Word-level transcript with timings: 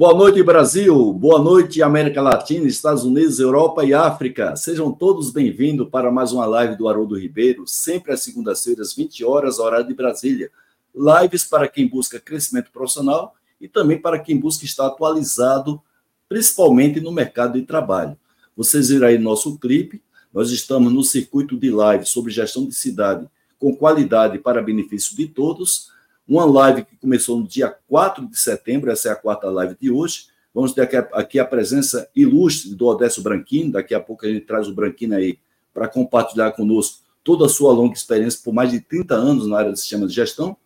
Boa 0.00 0.14
noite, 0.14 0.42
Brasil. 0.42 1.12
Boa 1.12 1.38
noite, 1.38 1.82
América 1.82 2.22
Latina, 2.22 2.66
Estados 2.66 3.04
Unidos, 3.04 3.38
Europa 3.38 3.84
e 3.84 3.92
África. 3.92 4.56
Sejam 4.56 4.90
todos 4.90 5.30
bem-vindos 5.30 5.90
para 5.90 6.10
mais 6.10 6.32
uma 6.32 6.46
live 6.46 6.74
do 6.74 6.88
Haroldo 6.88 7.18
Ribeiro, 7.18 7.66
sempre 7.66 8.10
às 8.10 8.22
segundas-feiras, 8.22 8.94
20 8.94 9.22
horas, 9.26 9.58
horário 9.58 9.86
de 9.86 9.92
Brasília. 9.92 10.50
Lives 10.94 11.44
para 11.44 11.68
quem 11.68 11.86
busca 11.86 12.18
crescimento 12.18 12.70
profissional 12.72 13.34
e 13.60 13.68
também 13.68 14.00
para 14.00 14.18
quem 14.18 14.40
busca 14.40 14.64
estar 14.64 14.86
atualizado, 14.86 15.78
principalmente 16.26 16.98
no 16.98 17.12
mercado 17.12 17.60
de 17.60 17.66
trabalho. 17.66 18.16
Vocês 18.56 18.88
viram 18.88 19.06
aí 19.06 19.18
nosso 19.18 19.58
clipe. 19.58 20.02
Nós 20.32 20.50
estamos 20.50 20.90
no 20.90 21.04
circuito 21.04 21.58
de 21.58 21.70
live 21.70 22.06
sobre 22.06 22.32
gestão 22.32 22.64
de 22.64 22.74
cidade 22.74 23.28
com 23.58 23.76
qualidade 23.76 24.38
para 24.38 24.62
benefício 24.62 25.14
de 25.14 25.26
todos 25.26 25.90
uma 26.30 26.44
live 26.44 26.84
que 26.84 26.96
começou 26.96 27.40
no 27.40 27.46
dia 27.46 27.74
4 27.88 28.28
de 28.28 28.38
setembro, 28.38 28.88
essa 28.88 29.08
é 29.08 29.12
a 29.12 29.16
quarta 29.16 29.50
live 29.50 29.76
de 29.80 29.90
hoje. 29.90 30.26
Vamos 30.54 30.72
ter 30.72 30.82
aqui 30.82 30.96
a, 30.96 31.00
aqui 31.14 31.38
a 31.40 31.44
presença 31.44 32.08
ilustre 32.14 32.72
do 32.72 32.86
Odécio 32.86 33.20
Branquini, 33.20 33.72
daqui 33.72 33.96
a 33.96 34.00
pouco 34.00 34.24
a 34.24 34.28
gente 34.28 34.46
traz 34.46 34.68
o 34.68 34.72
Branquini 34.72 35.12
aí 35.16 35.38
para 35.74 35.88
compartilhar 35.88 36.52
conosco 36.52 37.00
toda 37.24 37.46
a 37.46 37.48
sua 37.48 37.72
longa 37.72 37.94
experiência 37.94 38.40
por 38.44 38.54
mais 38.54 38.70
de 38.70 38.80
30 38.80 39.12
anos 39.12 39.48
na 39.48 39.58
área 39.58 39.72
de 39.72 39.80
sistema 39.80 40.06
de 40.06 40.14
gestão, 40.14 40.56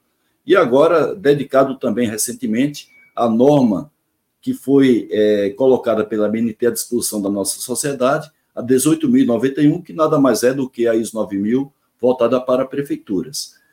e 0.46 0.54
agora 0.54 1.14
dedicado 1.14 1.78
também 1.78 2.06
recentemente 2.06 2.88
à 3.16 3.26
norma 3.26 3.90
que 4.42 4.52
foi 4.52 5.08
é, 5.10 5.48
colocada 5.56 6.04
pela 6.04 6.28
BNT 6.28 6.66
à 6.66 6.70
disposição 6.70 7.22
da 7.22 7.30
nossa 7.30 7.58
sociedade, 7.58 8.30
a 8.54 8.62
18.091, 8.62 9.82
que 9.82 9.94
nada 9.94 10.18
mais 10.18 10.42
é 10.42 10.52
do 10.52 10.68
que 10.68 10.86
a 10.86 10.94
ISO 10.94 11.16
9000 11.16 11.72
voltada 11.98 12.38
para 12.38 12.66
prefeituras. 12.66 13.63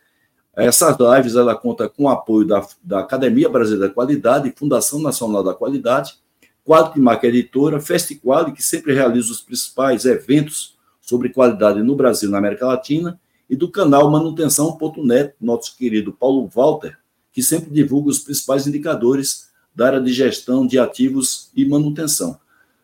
Essas 0.56 0.98
lives 1.00 1.36
ela 1.36 1.56
conta 1.56 1.88
com 1.88 2.04
o 2.04 2.10
apoio 2.10 2.46
da, 2.46 2.66
da 2.84 3.00
Academia 3.00 3.48
Brasileira 3.48 3.88
da 3.88 3.94
Qualidade, 3.94 4.54
Fundação 4.56 5.00
Nacional 5.00 5.44
da 5.44 5.54
Qualidade, 5.54 6.16
Quadro 6.64 6.94
de 6.94 7.00
Marca 7.00 7.28
Editora, 7.28 7.80
Festiquali, 7.80 8.52
que 8.52 8.62
sempre 8.62 8.94
realiza 8.94 9.32
os 9.32 9.42
principais 9.42 10.06
eventos 10.06 10.78
sobre 11.02 11.30
qualidade 11.30 11.82
no 11.82 11.96
Brasil 11.96 12.30
e 12.30 12.32
na 12.32 12.38
América 12.38 12.68
Latina, 12.68 13.20
e 13.50 13.56
do 13.56 13.70
canal 13.70 14.10
Manutenção.net, 14.10 15.34
nosso 15.42 15.76
querido 15.76 16.14
Paulo 16.14 16.48
Walter, 16.48 16.98
que 17.34 17.42
sempre 17.42 17.70
divulga 17.72 18.10
os 18.10 18.20
principais 18.20 18.68
indicadores 18.68 19.50
da 19.74 19.88
área 19.88 20.02
de 20.02 20.14
gestão 20.14 20.68
de 20.68 20.78
ativos 20.78 21.50
e 21.56 21.66
manutenção. 21.66 22.40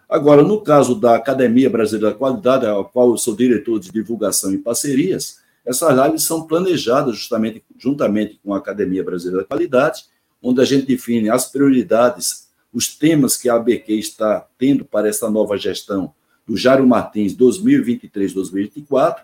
Agora, 0.10 0.42
no 0.42 0.62
caso 0.62 0.96
da 0.96 1.16
Academia 1.16 1.70
Brasileira 1.70 2.12
da 2.12 2.18
Qualidade, 2.18 2.66
a 2.66 2.84
qual 2.84 3.12
eu 3.12 3.18
sou 3.18 3.36
diretor 3.36 3.80
de 3.80 3.92
divulgação 3.92 4.52
e 4.54 4.58
parcerias, 4.58 5.40
essas 5.68 5.94
lives 5.96 6.24
são 6.24 6.48
planejadas 6.48 7.18
justamente 7.18 7.64
juntamente 7.78 8.40
com 8.42 8.54
a 8.54 8.58
Academia 8.58 9.04
Brasileira 9.04 9.42
da 9.42 9.48
Qualidade, 9.48 10.06
onde 10.42 10.62
a 10.62 10.66
gente 10.66 10.86
define 10.86 11.30
as 11.30 11.52
prioridades, 11.52 12.48
os 12.74 12.96
temas 12.96 13.36
que 13.36 13.50
a 13.50 13.56
ABQ 13.56 13.94
está 13.94 14.48
tendo 14.58 14.86
para 14.86 15.10
essa 15.10 15.30
nova 15.30 15.58
gestão 15.58 16.14
do 16.48 16.56
Jário 16.56 16.88
Martins 16.88 17.36
2023-2024. 17.36 19.18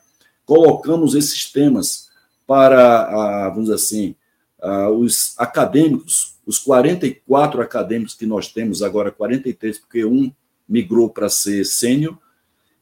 Colocamos 0.45 1.15
esses 1.15 1.49
temas 1.51 2.09
para, 2.45 3.49
vamos 3.49 3.69
dizer 3.69 3.75
assim, 3.75 4.15
os 4.97 5.33
acadêmicos, 5.37 6.35
os 6.45 6.59
44 6.59 7.61
acadêmicos 7.61 8.15
que 8.15 8.25
nós 8.25 8.49
temos, 8.49 8.83
agora 8.83 9.11
43, 9.11 9.79
porque 9.79 10.03
um 10.03 10.29
migrou 10.67 11.09
para 11.09 11.29
ser 11.29 11.63
sênior, 11.65 12.17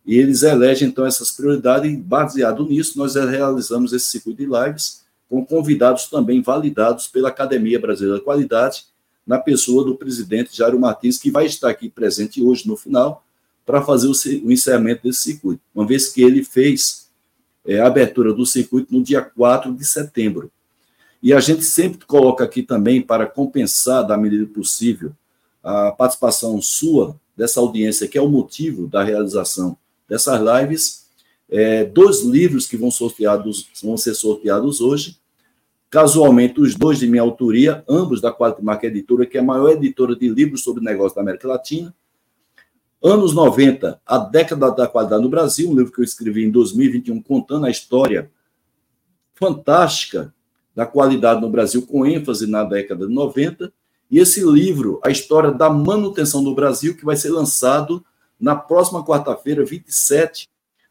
e 0.05 0.17
eles 0.17 0.41
elegem, 0.41 0.87
então, 0.87 1.05
essas 1.05 1.31
prioridades, 1.31 1.91
e 1.91 1.95
baseado 1.95 2.65
nisso, 2.65 2.97
nós 2.97 3.15
realizamos 3.15 3.93
esse 3.93 4.07
circuito 4.07 4.39
de 4.39 4.49
lives 4.49 5.01
com 5.29 5.45
convidados 5.45 6.07
também 6.07 6.41
validados 6.41 7.07
pela 7.07 7.29
Academia 7.29 7.79
Brasileira 7.79 8.17
da 8.17 8.23
Qualidade, 8.23 8.85
na 9.25 9.39
pessoa 9.39 9.85
do 9.85 9.95
presidente 9.95 10.57
Jairo 10.57 10.79
Martins, 10.79 11.17
que 11.17 11.31
vai 11.31 11.45
estar 11.45 11.69
aqui 11.69 11.87
presente 11.87 12.43
hoje 12.43 12.67
no 12.67 12.75
final, 12.75 13.23
para 13.65 13.81
fazer 13.81 14.07
o, 14.07 14.51
encerramento 14.51 15.03
desse 15.03 15.21
circuito, 15.21 15.61
uma 15.73 15.85
vez 15.85 16.09
que 16.09 16.21
ele 16.21 16.43
fez 16.43 17.09
é, 17.65 17.79
a 17.79 17.87
abertura 17.87 18.33
do 18.33 18.45
circuito 18.45 18.93
no 18.93 19.03
dia 19.03 19.21
4 19.21 19.73
de 19.73 19.85
setembro. 19.85 20.51
E 21.23 21.31
a 21.31 21.39
gente 21.39 21.63
sempre 21.63 22.05
coloca 22.05 22.43
aqui 22.43 22.63
também, 22.63 23.01
para 23.01 23.27
compensar, 23.27 24.05
da 24.05 24.17
medida 24.17 24.47
possível, 24.47 25.13
a 25.63 25.91
participação 25.91 26.59
sua 26.59 27.15
dessa 27.37 27.59
audiência, 27.59 28.07
que 28.07 28.17
é 28.17 28.21
o 28.21 28.27
motivo 28.27 28.87
da 28.87 29.03
realização 29.03 29.77
dessas 30.11 30.41
lives, 30.41 31.07
é, 31.49 31.85
dois 31.85 32.21
livros 32.21 32.67
que 32.67 32.75
vão, 32.75 32.91
sorteados, 32.91 33.69
vão 33.81 33.95
ser 33.95 34.13
sorteados 34.13 34.81
hoje. 34.81 35.17
Casualmente, 35.89 36.59
os 36.59 36.75
dois 36.75 36.99
de 36.99 37.07
minha 37.07 37.21
autoria, 37.21 37.81
ambos 37.87 38.19
da 38.19 38.29
Quality 38.29 38.61
Marca 38.61 38.87
Editora, 38.87 39.25
que 39.25 39.37
é 39.37 39.39
a 39.39 39.43
maior 39.43 39.69
editora 39.69 40.13
de 40.13 40.27
livros 40.27 40.63
sobre 40.63 40.83
negócios 40.83 41.15
da 41.15 41.21
América 41.21 41.47
Latina. 41.47 41.95
Anos 43.01 43.33
90, 43.33 44.01
A 44.05 44.17
Década 44.17 44.69
da 44.69 44.85
Qualidade 44.85 45.23
no 45.23 45.29
Brasil, 45.29 45.69
um 45.69 45.75
livro 45.77 45.93
que 45.93 46.01
eu 46.01 46.05
escrevi 46.05 46.43
em 46.43 46.51
2021, 46.51 47.21
contando 47.21 47.65
a 47.65 47.69
história 47.69 48.29
fantástica 49.33 50.33
da 50.75 50.85
qualidade 50.85 51.39
no 51.39 51.49
Brasil, 51.49 51.87
com 51.87 52.05
ênfase 52.05 52.47
na 52.47 52.65
década 52.65 53.07
de 53.07 53.13
90. 53.13 53.71
E 54.09 54.19
esse 54.19 54.43
livro, 54.43 54.99
A 55.05 55.09
História 55.09 55.51
da 55.51 55.69
Manutenção 55.69 56.41
no 56.41 56.53
Brasil, 56.53 56.97
que 56.97 57.05
vai 57.05 57.15
ser 57.15 57.29
lançado 57.29 58.03
na 58.41 58.55
próxima 58.55 59.05
quarta-feira, 59.05 59.63
27 59.63 60.49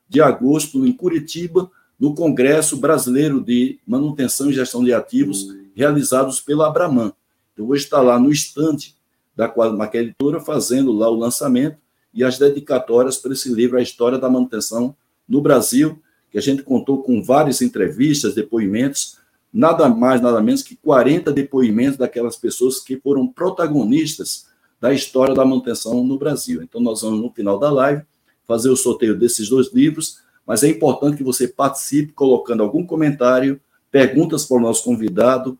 de 0.08 0.22
agosto, 0.22 0.86
em 0.86 0.92
Curitiba, 0.92 1.68
no 1.98 2.14
Congresso 2.14 2.76
Brasileiro 2.76 3.40
de 3.42 3.80
Manutenção 3.84 4.48
e 4.48 4.54
Gestão 4.54 4.84
de 4.84 4.94
Ativos, 4.94 5.48
realizados 5.74 6.40
pela 6.40 6.68
Abraman. 6.68 7.12
Eu 7.56 7.66
vou 7.66 7.74
estar 7.74 8.00
lá 8.00 8.18
no 8.18 8.30
estande 8.30 8.94
da 9.36 9.48
Quadmarca 9.48 9.98
Editora, 9.98 10.40
fazendo 10.40 10.92
lá 10.92 11.10
o 11.10 11.14
lançamento 11.14 11.76
e 12.14 12.22
as 12.24 12.38
dedicatórias 12.38 13.18
para 13.18 13.32
esse 13.32 13.52
livro, 13.52 13.78
A 13.78 13.82
História 13.82 14.18
da 14.18 14.30
Manutenção 14.30 14.94
no 15.28 15.40
Brasil, 15.40 16.00
que 16.30 16.38
a 16.38 16.40
gente 16.40 16.62
contou 16.62 17.02
com 17.02 17.22
várias 17.22 17.60
entrevistas, 17.60 18.34
depoimentos, 18.34 19.18
nada 19.52 19.88
mais, 19.88 20.20
nada 20.20 20.40
menos 20.40 20.62
que 20.62 20.76
40 20.76 21.32
depoimentos 21.32 21.96
daquelas 21.96 22.36
pessoas 22.36 22.78
que 22.78 22.96
foram 22.96 23.26
protagonistas 23.26 24.49
da 24.80 24.92
história 24.92 25.34
da 25.34 25.44
manutenção 25.44 26.02
no 26.04 26.18
Brasil. 26.18 26.62
Então, 26.62 26.80
nós 26.80 27.02
vamos, 27.02 27.20
no 27.20 27.30
final 27.30 27.58
da 27.58 27.70
live, 27.70 28.02
fazer 28.46 28.70
o 28.70 28.76
sorteio 28.76 29.16
desses 29.16 29.48
dois 29.48 29.72
livros, 29.72 30.18
mas 30.46 30.62
é 30.64 30.68
importante 30.68 31.18
que 31.18 31.22
você 31.22 31.46
participe 31.46 32.12
colocando 32.12 32.62
algum 32.62 32.84
comentário, 32.84 33.60
perguntas 33.90 34.46
para 34.46 34.56
o 34.56 34.60
nosso 34.60 34.82
convidado, 34.82 35.58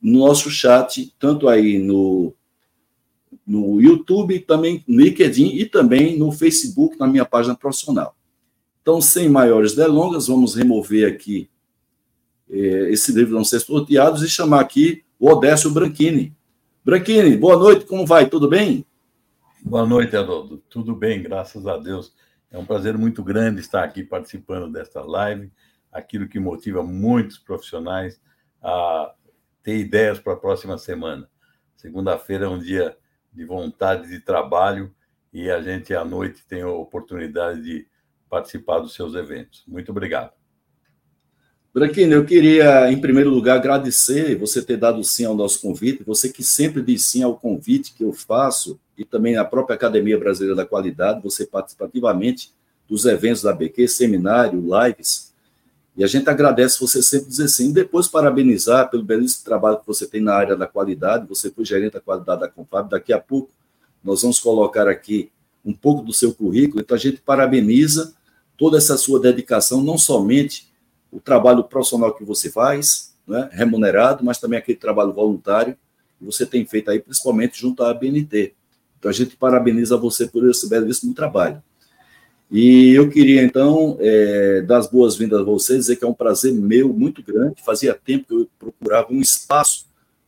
no 0.00 0.20
nosso 0.20 0.50
chat, 0.50 1.14
tanto 1.18 1.48
aí 1.48 1.78
no, 1.78 2.34
no 3.46 3.80
YouTube, 3.80 4.38
também 4.40 4.84
no 4.86 5.00
LinkedIn 5.00 5.56
e 5.56 5.64
também 5.64 6.18
no 6.18 6.30
Facebook, 6.30 6.98
na 6.98 7.06
minha 7.06 7.24
página 7.24 7.56
profissional. 7.56 8.14
Então, 8.82 9.00
sem 9.00 9.28
maiores 9.28 9.74
delongas, 9.74 10.28
vamos 10.28 10.54
remover 10.54 11.12
aqui 11.12 11.48
eh, 12.48 12.90
esse 12.90 13.10
livro 13.12 13.34
não 13.34 13.44
ser 13.44 13.60
sorteados 13.60 14.22
e 14.22 14.28
chamar 14.28 14.60
aqui 14.60 15.02
o 15.18 15.28
Odécio 15.28 15.70
Branchini, 15.70 16.35
Branquini, 16.86 17.36
boa 17.36 17.56
noite, 17.56 17.84
como 17.84 18.06
vai? 18.06 18.28
Tudo 18.30 18.48
bem? 18.48 18.86
Boa 19.60 19.84
noite, 19.84 20.16
Haroldo. 20.16 20.58
Tudo 20.70 20.94
bem, 20.94 21.20
graças 21.20 21.66
a 21.66 21.76
Deus. 21.76 22.14
É 22.48 22.56
um 22.56 22.64
prazer 22.64 22.96
muito 22.96 23.24
grande 23.24 23.60
estar 23.60 23.82
aqui 23.82 24.04
participando 24.04 24.70
desta 24.70 25.02
live, 25.02 25.50
aquilo 25.90 26.28
que 26.28 26.38
motiva 26.38 26.84
muitos 26.84 27.38
profissionais 27.38 28.22
a 28.62 29.12
ter 29.64 29.78
ideias 29.78 30.20
para 30.20 30.34
a 30.34 30.36
próxima 30.36 30.78
semana. 30.78 31.28
Segunda-feira 31.74 32.44
é 32.44 32.48
um 32.48 32.60
dia 32.60 32.96
de 33.32 33.44
vontade 33.44 34.08
de 34.08 34.20
trabalho 34.20 34.94
e 35.32 35.50
a 35.50 35.60
gente 35.60 35.92
à 35.92 36.04
noite 36.04 36.46
tem 36.46 36.62
a 36.62 36.68
oportunidade 36.68 37.64
de 37.64 37.88
participar 38.30 38.78
dos 38.78 38.94
seus 38.94 39.16
eventos. 39.16 39.64
Muito 39.66 39.90
obrigado. 39.90 40.35
Branquinho, 41.76 42.14
eu 42.14 42.24
queria, 42.24 42.90
em 42.90 42.98
primeiro 42.98 43.28
lugar, 43.28 43.56
agradecer 43.56 44.34
você 44.34 44.62
ter 44.62 44.78
dado 44.78 45.04
sim 45.04 45.26
ao 45.26 45.34
nosso 45.34 45.60
convite, 45.60 46.02
você 46.02 46.30
que 46.30 46.42
sempre 46.42 46.80
diz 46.80 47.04
sim 47.04 47.22
ao 47.22 47.36
convite 47.36 47.92
que 47.92 48.02
eu 48.02 48.14
faço, 48.14 48.80
e 48.96 49.04
também 49.04 49.36
a 49.36 49.44
própria 49.44 49.74
Academia 49.74 50.18
Brasileira 50.18 50.56
da 50.56 50.64
Qualidade, 50.64 51.20
você 51.22 51.44
participa 51.44 51.84
ativamente 51.84 52.50
dos 52.88 53.04
eventos 53.04 53.42
da 53.42 53.52
BQ, 53.52 53.88
seminário, 53.88 54.58
lives, 54.58 55.34
e 55.94 56.02
a 56.02 56.06
gente 56.06 56.30
agradece 56.30 56.80
você 56.80 57.02
sempre 57.02 57.28
dizer 57.28 57.48
sim. 57.48 57.70
Depois, 57.70 58.08
parabenizar 58.08 58.88
pelo 58.90 59.02
belíssimo 59.02 59.44
trabalho 59.44 59.78
que 59.78 59.86
você 59.86 60.06
tem 60.06 60.22
na 60.22 60.32
área 60.32 60.56
da 60.56 60.66
qualidade, 60.66 61.28
você 61.28 61.50
foi 61.50 61.66
gerente 61.66 61.92
da 61.92 62.00
qualidade 62.00 62.40
da 62.40 62.48
Confab, 62.48 62.88
daqui 62.88 63.12
a 63.12 63.20
pouco 63.20 63.50
nós 64.02 64.22
vamos 64.22 64.40
colocar 64.40 64.88
aqui 64.88 65.30
um 65.62 65.74
pouco 65.74 66.02
do 66.02 66.14
seu 66.14 66.32
currículo, 66.32 66.80
então 66.80 66.94
a 66.94 66.98
gente 66.98 67.18
parabeniza 67.18 68.14
toda 68.56 68.78
essa 68.78 68.96
sua 68.96 69.20
dedicação, 69.20 69.82
não 69.82 69.98
somente 69.98 70.74
o 71.16 71.20
trabalho 71.20 71.64
profissional 71.64 72.14
que 72.14 72.22
você 72.22 72.50
faz, 72.50 73.14
né, 73.26 73.48
remunerado, 73.52 74.22
mas 74.22 74.38
também 74.38 74.58
aquele 74.58 74.76
trabalho 74.76 75.14
voluntário 75.14 75.74
que 76.18 76.24
você 76.24 76.44
tem 76.44 76.66
feito 76.66 76.90
aí, 76.90 77.00
principalmente 77.00 77.58
junto 77.58 77.82
à 77.82 77.94
BNT. 77.94 78.52
Então, 78.98 79.10
a 79.10 79.14
gente 79.14 79.34
parabeniza 79.34 79.96
você 79.96 80.26
por 80.26 80.46
esse 80.48 80.68
belíssimo 80.68 81.14
trabalho. 81.14 81.62
E 82.50 82.92
eu 82.92 83.08
queria, 83.08 83.42
então, 83.42 83.96
é, 83.98 84.60
dar 84.60 84.76
as 84.76 84.90
boas-vindas 84.90 85.40
a 85.40 85.42
você, 85.42 85.76
dizer 85.76 85.96
que 85.96 86.04
é 86.04 86.08
um 86.08 86.14
prazer 86.14 86.52
meu 86.52 86.92
muito 86.92 87.22
grande. 87.22 87.62
Fazia 87.64 87.94
tempo 87.94 88.26
que 88.28 88.34
eu 88.34 88.48
procurava 88.58 89.10
um 89.10 89.20
espaço 89.20 89.86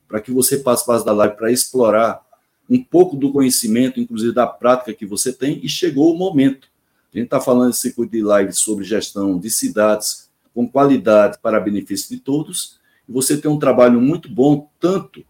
para 0.08 0.20
que 0.20 0.32
você 0.32 0.56
participasse 0.56 1.05
da 1.05 1.12
live 1.12 1.37
para 1.37 1.52
explorar 1.52 2.23
um 2.69 2.82
pouco 2.82 3.14
do 3.14 3.31
conhecimento, 3.31 4.00
inclusive 4.00 4.32
da 4.32 4.46
prática 4.46 4.94
que 4.94 5.05
você 5.05 5.32
tem, 5.32 5.61
e 5.62 5.69
chegou 5.69 6.14
o 6.14 6.19
momento. 6.19 6.67
A 7.12 7.17
gente 7.17 7.26
está 7.26 7.40
falando 7.40 7.70
esse 7.70 7.81
circuito 7.81 8.12
de 8.12 8.23
live 8.23 8.52
sobre 8.52 8.85
gestão 8.85 9.38
de 9.38 9.50
cidades 9.50 10.28
com 10.59 10.67
qualidade 10.67 11.39
para 11.41 11.61
benefício 11.61 12.11
de 12.11 12.21
todos, 12.21 12.81
e 13.09 13.13
você 13.13 13.37
tem 13.37 13.49
um 13.49 13.61
trabalho 13.61 14.01
muito 14.01 14.29
bom, 14.29 14.69
tanto 14.81 15.25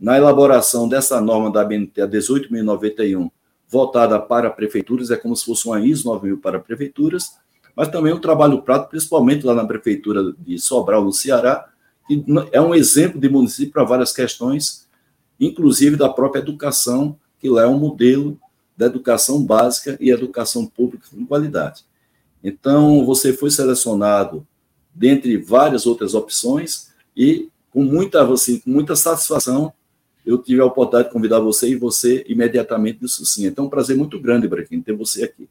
na 0.00 0.16
elaboração 0.16 0.88
dessa 0.88 1.20
norma 1.20 1.52
da 1.52 1.62
BNT, 1.62 2.00
a 2.00 2.08
18.091, 2.08 3.30
voltada 3.68 4.18
para 4.18 4.48
prefeituras, 4.48 5.10
é 5.10 5.18
como 5.18 5.36
se 5.36 5.44
fosse 5.44 5.66
uma 5.66 5.78
ISO 5.84 6.08
9000 6.08 6.38
para 6.38 6.58
prefeituras, 6.58 7.36
mas 7.76 7.88
também 7.88 8.14
um 8.14 8.18
trabalho 8.18 8.62
prático, 8.62 8.88
principalmente 8.88 9.44
lá 9.44 9.52
na 9.52 9.66
prefeitura 9.66 10.32
de 10.38 10.58
Sobral, 10.58 11.04
no 11.04 11.12
Ceará, 11.12 11.68
que 12.08 12.24
é 12.50 12.58
um 12.58 12.74
exemplo 12.74 13.20
de 13.20 13.28
município 13.28 13.74
para 13.74 13.84
várias 13.84 14.14
questões, 14.14 14.88
inclusive 15.38 15.94
da 15.94 16.08
própria 16.08 16.40
educação, 16.40 17.18
que 17.38 17.50
lá 17.50 17.64
é 17.64 17.66
um 17.66 17.78
modelo 17.78 18.40
da 18.74 18.86
educação 18.86 19.44
básica 19.44 19.98
e 20.00 20.08
educação 20.08 20.64
pública 20.64 21.06
com 21.14 21.26
qualidade. 21.26 21.84
Então, 22.42 23.04
você 23.04 23.34
foi 23.34 23.50
selecionado 23.50 24.46
dentre 24.94 25.36
várias 25.36 25.86
outras 25.86 26.14
opções 26.14 26.92
e 27.16 27.48
com 27.70 27.84
muita, 27.84 28.26
assim, 28.32 28.58
com 28.60 28.70
muita 28.70 28.96
satisfação 28.96 29.72
eu 30.24 30.38
tive 30.38 30.60
a 30.60 30.66
oportunidade 30.66 31.08
de 31.08 31.12
convidar 31.12 31.40
você 31.40 31.70
e 31.70 31.76
você 31.76 32.24
imediatamente 32.28 33.00
disse 33.00 33.24
sim. 33.26 33.46
Então, 33.46 33.64
é 33.64 33.66
um 33.66 33.70
prazer 33.70 33.96
muito 33.96 34.20
grande, 34.20 34.46
Brequim, 34.46 34.82
ter 34.82 34.92
você 34.92 35.24
aqui. 35.24 35.48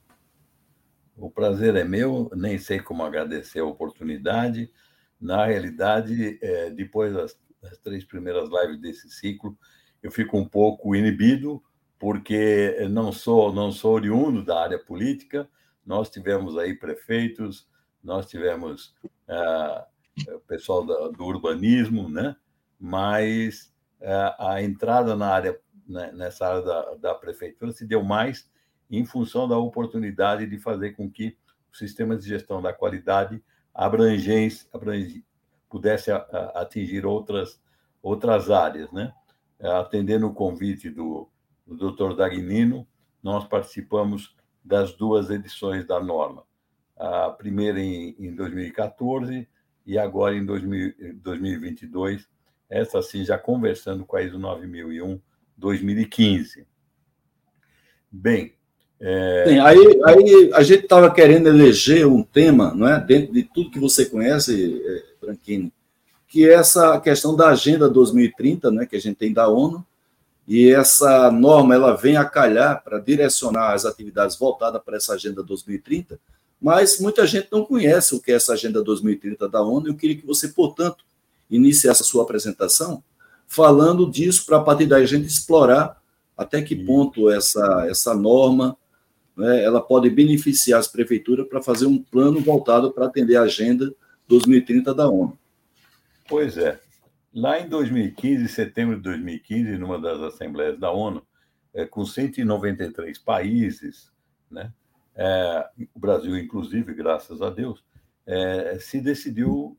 O 1.17 1.29
prazer 1.29 1.75
é 1.75 1.83
meu, 1.83 2.31
nem 2.35 2.57
sei 2.57 2.79
como 2.79 3.03
agradecer 3.03 3.59
a 3.59 3.65
oportunidade. 3.65 4.71
Na 5.19 5.45
realidade, 5.45 6.39
é, 6.41 6.69
depois 6.69 7.13
das, 7.13 7.37
das, 7.61 7.77
três 7.79 8.05
primeiras 8.05 8.49
lives 8.49 8.79
desse 8.79 9.09
ciclo, 9.09 9.57
eu 10.01 10.11
fico 10.11 10.37
um 10.37 10.47
pouco 10.47 10.95
inibido, 10.95 11.61
porque 11.97 12.87
não 12.89 13.11
sou, 13.11 13.51
não 13.53 13.71
sou 13.71 13.95
oriundo 13.95 14.45
da 14.45 14.61
área 14.61 14.79
política. 14.79 15.49
Nós 15.85 16.09
tivemos 16.09 16.57
aí 16.57 16.73
prefeitos, 16.73 17.67
nós 18.01 18.27
tivemos 18.27 18.95
o 20.35 20.39
pessoal 20.41 20.85
do, 20.85 21.11
do 21.11 21.25
urbanismo, 21.25 22.09
né? 22.09 22.35
mas 22.79 23.73
é, 23.99 24.35
a 24.39 24.61
entrada 24.61 25.15
na 25.15 25.27
área, 25.27 25.59
né, 25.87 26.11
nessa 26.13 26.47
área 26.47 26.61
da, 26.61 26.95
da 26.95 27.15
prefeitura 27.15 27.71
se 27.71 27.85
deu 27.85 28.03
mais 28.03 28.49
em 28.89 29.05
função 29.05 29.47
da 29.47 29.57
oportunidade 29.57 30.47
de 30.47 30.57
fazer 30.57 30.93
com 30.93 31.09
que 31.09 31.37
o 31.71 31.77
sistema 31.77 32.15
de 32.15 32.27
gestão 32.27 32.61
da 32.61 32.73
qualidade 32.73 33.43
abrangesse, 33.73 34.67
abrange, 34.73 35.23
pudesse 35.69 36.11
atingir 36.55 37.05
outras, 37.05 37.61
outras 38.01 38.49
áreas. 38.49 38.91
Né? 38.91 39.13
É, 39.59 39.69
atendendo 39.69 40.27
o 40.27 40.33
convite 40.33 40.89
do, 40.89 41.29
do 41.67 41.91
Dr. 41.91 42.15
Dagnino, 42.15 42.87
nós 43.21 43.45
participamos 43.47 44.35
das 44.63 44.93
duas 44.93 45.29
edições 45.29 45.85
da 45.85 45.99
norma. 45.99 46.43
A 46.99 47.29
primeira 47.29 47.79
em, 47.79 48.15
em 48.19 48.35
2014 48.35 49.47
e 49.85 49.97
agora 49.97 50.35
em 50.35 50.45
2000, 50.45 51.15
2022, 51.15 52.27
essa 52.69 53.01
sim 53.01 53.23
já 53.23 53.37
conversando 53.37 54.05
com 54.05 54.17
a 54.17 54.21
ISO 54.21 54.37
9001 54.37 55.19
2015. 55.57 56.67
Bem, 58.11 58.53
é... 58.99 59.45
Sim, 59.47 59.59
aí, 59.59 60.01
aí 60.05 60.51
a 60.53 60.61
gente 60.61 60.83
estava 60.83 61.11
querendo 61.13 61.47
eleger 61.47 62.05
um 62.05 62.21
tema, 62.21 62.73
não 62.75 62.87
é? 62.87 62.99
Dentro 62.99 63.33
de 63.33 63.43
tudo 63.43 63.71
que 63.71 63.79
você 63.79 64.05
conhece, 64.05 64.81
é, 64.85 65.03
Branquini, 65.21 65.71
que 66.27 66.47
é 66.47 66.53
essa 66.53 66.99
questão 66.99 67.35
da 67.35 67.49
Agenda 67.49 67.89
2030, 67.89 68.69
né, 68.71 68.85
que 68.85 68.95
a 68.95 68.99
gente 68.99 69.15
tem 69.15 69.33
da 69.33 69.47
ONU, 69.47 69.85
e 70.47 70.69
essa 70.71 71.31
norma 71.31 71.75
ela 71.75 71.95
vem 71.95 72.17
a 72.17 72.25
calhar 72.25 72.83
para 72.83 72.99
direcionar 72.99 73.73
as 73.73 73.85
atividades 73.85 74.37
voltadas 74.37 74.81
para 74.83 74.97
essa 74.97 75.13
Agenda 75.13 75.41
2030, 75.43 76.19
mas 76.61 76.99
muita 76.99 77.25
gente 77.25 77.47
não 77.51 77.63
conhece 77.63 78.13
o 78.13 78.21
que 78.21 78.31
é 78.31 78.35
essa 78.35 78.53
Agenda 78.53 78.83
2030 78.83 79.47
da 79.47 79.61
ONU. 79.61 79.87
Eu 79.87 79.95
queria 79.95 80.17
que 80.17 80.25
você, 80.25 80.49
portanto, 80.49 81.05
inicie 81.49 81.89
essa 81.89 82.03
sua 82.03 82.23
apresentação 82.23 83.03
falando 83.47 84.09
disso 84.09 84.45
para 84.45 84.57
a 84.57 84.63
partir 84.63 84.85
daí 84.85 85.03
a 85.03 85.07
gente 85.07 85.25
explorar 85.25 85.99
até 86.37 86.61
que 86.61 86.75
ponto 86.75 87.29
essa, 87.29 87.87
essa 87.89 88.13
norma 88.13 88.77
né, 89.35 89.63
ela 89.63 89.81
pode 89.81 90.09
beneficiar 90.09 90.79
as 90.79 90.87
prefeituras 90.87 91.47
para 91.47 91.61
fazer 91.61 91.85
um 91.85 91.97
plano 91.97 92.39
voltado 92.39 92.91
para 92.91 93.05
atender 93.05 93.37
a 93.37 93.43
Agenda 93.43 93.93
2030 94.27 94.93
da 94.93 95.09
ONU. 95.09 95.37
Pois 96.27 96.57
é. 96.57 96.79
Lá 97.33 97.59
em 97.59 97.67
2015, 97.67 98.47
setembro 98.47 98.97
de 98.97 99.01
2015, 99.03 99.77
numa 99.77 99.99
das 99.99 100.19
assembleias 100.21 100.79
da 100.79 100.91
ONU, 100.91 101.25
é, 101.73 101.85
com 101.85 102.05
193 102.05 103.17
países, 103.17 104.11
né, 104.49 104.71
é, 105.15 105.69
o 105.93 105.99
Brasil, 105.99 106.37
inclusive, 106.37 106.93
graças 106.93 107.41
a 107.41 107.49
Deus, 107.49 107.83
é, 108.25 108.77
se 108.79 109.01
decidiu 109.01 109.77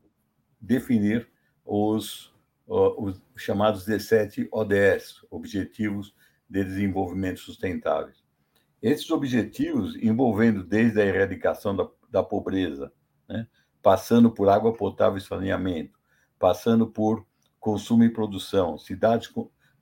definir 0.59 1.27
os, 1.65 2.33
os 2.67 3.21
chamados 3.35 3.85
17 3.85 4.47
ODS, 4.51 5.25
Objetivos 5.29 6.13
de 6.49 6.63
Desenvolvimento 6.63 7.39
Sustentáveis. 7.39 8.23
Esses 8.81 9.09
objetivos, 9.11 9.95
envolvendo 9.95 10.63
desde 10.63 10.99
a 10.99 11.05
erradicação 11.05 11.75
da, 11.75 11.87
da 12.09 12.23
pobreza, 12.23 12.91
né, 13.27 13.47
passando 13.81 14.31
por 14.31 14.49
água 14.49 14.73
potável 14.73 15.17
e 15.17 15.21
saneamento, 15.21 15.99
passando 16.37 16.87
por 16.87 17.25
consumo 17.59 18.03
e 18.03 18.09
produção, 18.09 18.77
cidades, 18.77 19.31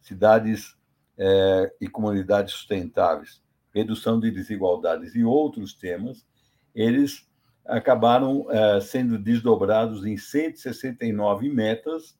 cidades 0.02 0.78
é, 1.18 1.74
e 1.80 1.88
comunidades 1.88 2.54
sustentáveis, 2.54 3.42
redução 3.74 4.20
de 4.20 4.32
desigualdades 4.32 5.16
e 5.16 5.24
outros 5.24 5.74
temas, 5.74 6.26
eles 6.74 7.28
acabaram 7.66 8.50
é, 8.50 8.82
sendo 8.82 9.18
desdobrados 9.18 10.06
em 10.06 10.18
169 10.18 11.50
metas, 11.50 12.18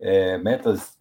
é, 0.00 0.38
metas 0.38 0.98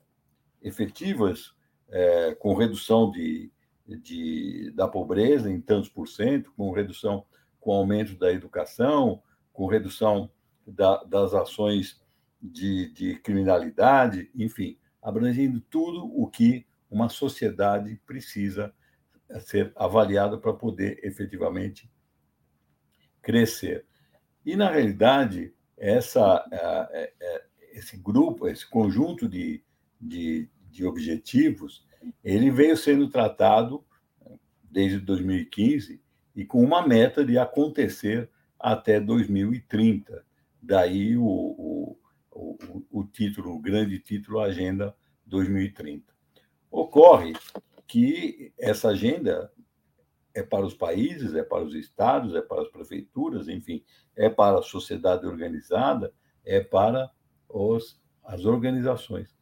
efetivas, 0.61 1.53
é, 1.89 2.35
com 2.35 2.53
redução 2.53 3.09
de, 3.11 3.51
de, 3.87 4.71
da 4.75 4.87
pobreza 4.87 5.49
em 5.49 5.61
tantos 5.61 5.89
por 5.89 6.07
cento, 6.07 6.51
com 6.57 6.71
redução, 6.71 7.25
com 7.59 7.71
aumento 7.71 8.17
da 8.17 8.31
educação, 8.31 9.21
com 9.53 9.67
redução 9.67 10.29
da, 10.67 11.03
das 11.03 11.33
ações 11.33 12.01
de, 12.41 12.91
de 12.91 13.15
criminalidade, 13.19 14.29
enfim, 14.35 14.77
abrangendo 15.01 15.61
tudo 15.61 16.05
o 16.05 16.27
que 16.27 16.65
uma 16.89 17.09
sociedade 17.09 17.99
precisa 18.05 18.73
ser 19.39 19.71
avaliado 19.75 20.39
para 20.39 20.53
poder 20.53 20.99
efetivamente 21.03 21.89
crescer. 23.21 23.85
E, 24.45 24.55
na 24.55 24.69
realidade, 24.69 25.53
essa, 25.77 26.45
é, 26.51 27.13
é, 27.19 27.45
esse 27.73 27.97
grupo, 27.97 28.47
esse 28.47 28.69
conjunto 28.69 29.27
de, 29.27 29.63
de, 29.99 30.49
de 30.69 30.85
objetivos, 30.85 31.85
ele 32.23 32.51
veio 32.51 32.77
sendo 32.77 33.09
tratado 33.09 33.83
desde 34.63 34.99
2015 34.99 36.01
e 36.35 36.45
com 36.45 36.61
uma 36.61 36.85
meta 36.85 37.25
de 37.25 37.37
acontecer 37.37 38.29
até 38.59 38.99
2030. 38.99 40.25
Daí 40.61 41.17
o, 41.17 41.23
o, 41.23 41.97
o, 42.31 42.85
o 42.91 43.03
título, 43.05 43.55
o 43.55 43.59
grande 43.59 43.99
título, 43.99 44.39
Agenda 44.39 44.95
2030. 45.25 46.13
Ocorre 46.69 47.33
que 47.87 48.53
essa 48.59 48.89
agenda 48.89 49.51
é 50.33 50.43
para 50.43 50.65
os 50.65 50.73
países, 50.73 51.33
é 51.33 51.43
para 51.43 51.63
os 51.63 51.73
estados, 51.73 52.35
é 52.35 52.41
para 52.41 52.61
as 52.61 52.67
prefeituras, 52.67 53.47
enfim, 53.47 53.83
é 54.15 54.29
para 54.29 54.59
a 54.59 54.63
sociedade 54.63 55.25
organizada, 55.25 56.13
é 56.43 56.59
para 56.59 57.09
os, 57.47 58.01
as 58.23 58.43
organizações. 58.45 59.35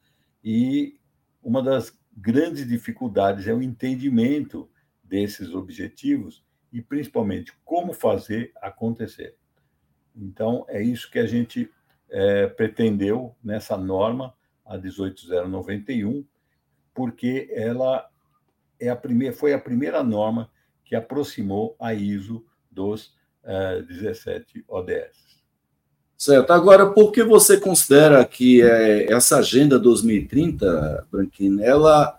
E 0.43 0.99
uma 1.41 1.63
das 1.63 1.97
grandes 2.15 2.67
dificuldades 2.67 3.47
é 3.47 3.53
o 3.53 3.61
entendimento 3.61 4.69
desses 5.03 5.53
objetivos 5.53 6.45
e, 6.71 6.81
principalmente, 6.81 7.53
como 7.65 7.93
fazer 7.93 8.51
acontecer. 8.61 9.35
Então, 10.15 10.65
é 10.67 10.81
isso 10.81 11.09
que 11.09 11.19
a 11.19 11.25
gente 11.25 11.71
é, 12.09 12.47
pretendeu 12.47 13.35
nessa 13.43 13.75
norma, 13.75 14.35
a 14.65 14.77
18091, 14.77 16.25
porque 16.93 17.49
ela 17.51 18.09
é 18.85 18.89
a 18.89 18.95
primeira, 18.95 19.35
foi 19.35 19.53
a 19.53 19.59
primeira 19.59 20.03
norma 20.03 20.49
que 20.83 20.95
aproximou 20.95 21.75
a 21.79 21.93
ISO 21.93 22.43
dos 22.69 23.13
uh, 23.43 23.83
17 23.87 24.65
ODS. 24.67 25.23
Certo. 26.17 26.51
Agora, 26.51 26.91
por 26.91 27.11
que 27.11 27.23
você 27.23 27.59
considera 27.59 28.23
que 28.23 28.61
é, 28.61 29.11
essa 29.11 29.39
agenda 29.39 29.77
2030, 29.77 31.07
Branquinho, 31.11 31.61
ela, 31.61 32.17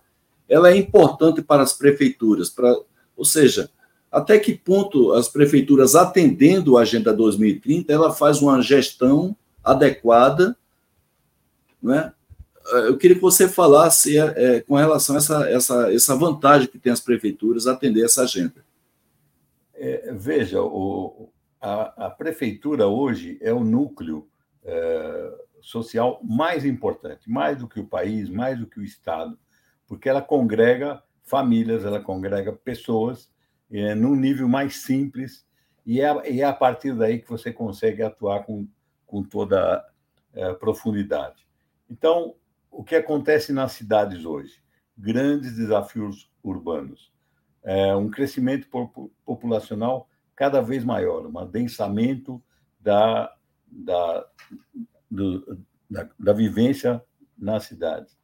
ela 0.49 0.71
é 0.71 0.77
importante 0.77 1.41
para 1.41 1.63
as 1.63 1.73
prefeituras? 1.73 2.51
Para, 2.51 2.75
ou 3.17 3.25
seja, 3.25 3.71
até 4.11 4.39
que 4.39 4.55
ponto 4.55 5.13
as 5.13 5.29
prefeituras, 5.29 5.95
atendendo 5.95 6.77
a 6.77 6.83
Agenda 6.83 7.13
2030, 7.13 7.93
ela 7.93 8.13
faz 8.13 8.41
uma 8.43 8.61
gestão 8.61 9.37
adequada 9.63 10.57
né, 11.83 12.13
eu 12.67 12.97
queria 12.97 13.17
que 13.17 13.23
você 13.23 13.49
falasse 13.49 14.19
é, 14.19 14.61
com 14.61 14.75
relação 14.75 15.17
a 15.17 15.19
essa, 15.19 15.51
essa, 15.51 15.93
essa 15.93 16.17
vantagem 16.17 16.69
que 16.69 16.79
tem 16.79 16.93
as 16.93 17.01
prefeituras 17.01 17.67
atender 17.67 18.05
essa 18.05 18.23
agenda. 18.23 18.65
É, 19.75 20.13
veja, 20.13 20.63
o, 20.63 21.31
a, 21.61 22.07
a, 22.07 22.11
prefeitura 22.11 22.87
hoje 22.87 23.39
é 23.41 23.53
o 23.53 23.65
núcleo 23.65 24.29
é, 24.65 25.33
social 25.61 26.21
mais 26.23 26.65
importante, 26.65 27.29
mais 27.31 27.59
do 27.59 27.69
que 27.69 27.81
o 27.81 27.87
país, 27.87 28.29
mais 28.29 28.59
do 28.59 28.67
que 28.67 28.81
o 28.81 28.85
Estado, 28.85 29.39
porque 29.87 30.09
ela 30.09 30.23
congrega 30.23 31.03
famílias, 31.23 31.85
ela 31.85 32.01
congrega 32.01 32.53
pessoas 32.53 33.31
é, 33.71 33.95
num 33.95 34.15
nível 34.15 34.49
mais 34.49 34.77
simples, 34.77 35.45
e 35.85 36.01
é, 36.01 36.31
e 36.31 36.41
é 36.41 36.45
a 36.45 36.53
partir 36.53 36.95
daí 36.95 37.19
que 37.19 37.29
você 37.29 37.53
consegue 37.53 38.03
atuar 38.03 38.45
com, 38.45 38.67
com 39.07 39.23
toda 39.23 39.85
é, 40.33 40.53
profundidade. 40.55 41.47
Então, 41.91 42.35
o 42.75 42.83
que 42.83 42.97
acontece 42.97 43.53
nas 43.53 43.73
cidades 43.73 44.25
hoje? 44.25 44.61
Grandes 44.99 45.57
desafios 45.57 46.31
urbanos. 46.43 47.13
É 47.63 47.95
um 47.95 48.11
crescimento 48.11 48.67
populacional 49.25 50.09
cada 50.37 50.61
vez 50.61 50.85
maior, 50.85 51.25
um 51.27 51.39
adensamento 51.39 52.43
da, 52.81 53.33
da, 53.67 54.27
do, 55.11 55.65
da, 55.89 56.09
da, 56.19 56.33
vivência 56.33 57.03
nas 57.39 57.65
cidades. 57.65 58.19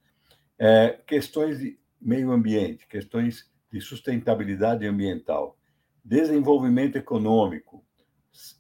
É, 0.59 0.99
questões 1.07 1.59
de 1.61 1.78
meio 2.00 2.33
ambiente, 2.33 2.87
questões 2.87 3.49
de 3.73 3.80
sustentabilidade 3.80 4.85
ambiental, 4.87 5.57
desenvolvimento 6.04 6.97
econômico, 6.97 7.85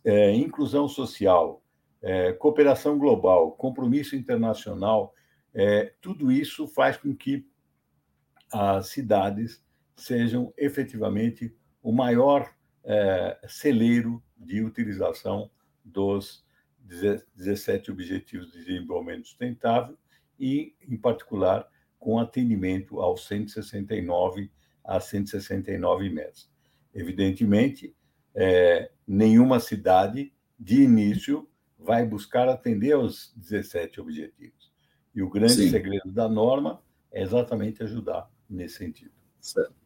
é, 0.04 0.32
inclusão 0.34 0.88
social, 0.88 1.62
é, 2.00 2.32
cooperação 2.32 2.96
global, 2.96 3.52
compromisso 3.52 4.16
internacional 4.16 5.12
é, 5.54 5.92
tudo 6.00 6.30
isso 6.30 6.66
faz 6.66 6.96
com 6.96 7.14
que 7.14 7.46
as 8.52 8.88
cidades 8.88 9.62
sejam 9.96 10.52
efetivamente 10.56 11.54
o 11.82 11.92
maior 11.92 12.52
é, 12.84 13.38
celeiro 13.46 14.22
de 14.36 14.62
utilização 14.62 15.50
dos 15.84 16.44
17 17.34 17.90
Objetivos 17.90 18.52
de 18.52 18.64
Desenvolvimento 18.64 19.28
Sustentável 19.28 19.96
e, 20.38 20.74
em 20.88 20.96
particular, 20.96 21.68
com 21.98 22.18
atendimento 22.18 23.00
aos 23.00 23.26
169 23.26 24.50
a 24.82 24.98
169 24.98 26.08
metas. 26.10 26.50
Evidentemente, 26.94 27.94
é, 28.34 28.90
nenhuma 29.06 29.60
cidade, 29.60 30.32
de 30.58 30.82
início, 30.82 31.48
vai 31.78 32.04
buscar 32.04 32.48
atender 32.48 32.92
aos 32.92 33.32
17 33.36 34.00
objetivos. 34.00 34.59
E 35.14 35.22
o 35.22 35.28
grande 35.28 35.54
Sim. 35.54 35.70
segredo 35.70 36.10
da 36.10 36.28
norma 36.28 36.80
é 37.12 37.22
exatamente 37.22 37.82
ajudar 37.82 38.30
nesse 38.48 38.78
sentido. 38.78 39.10
Certo. 39.40 39.80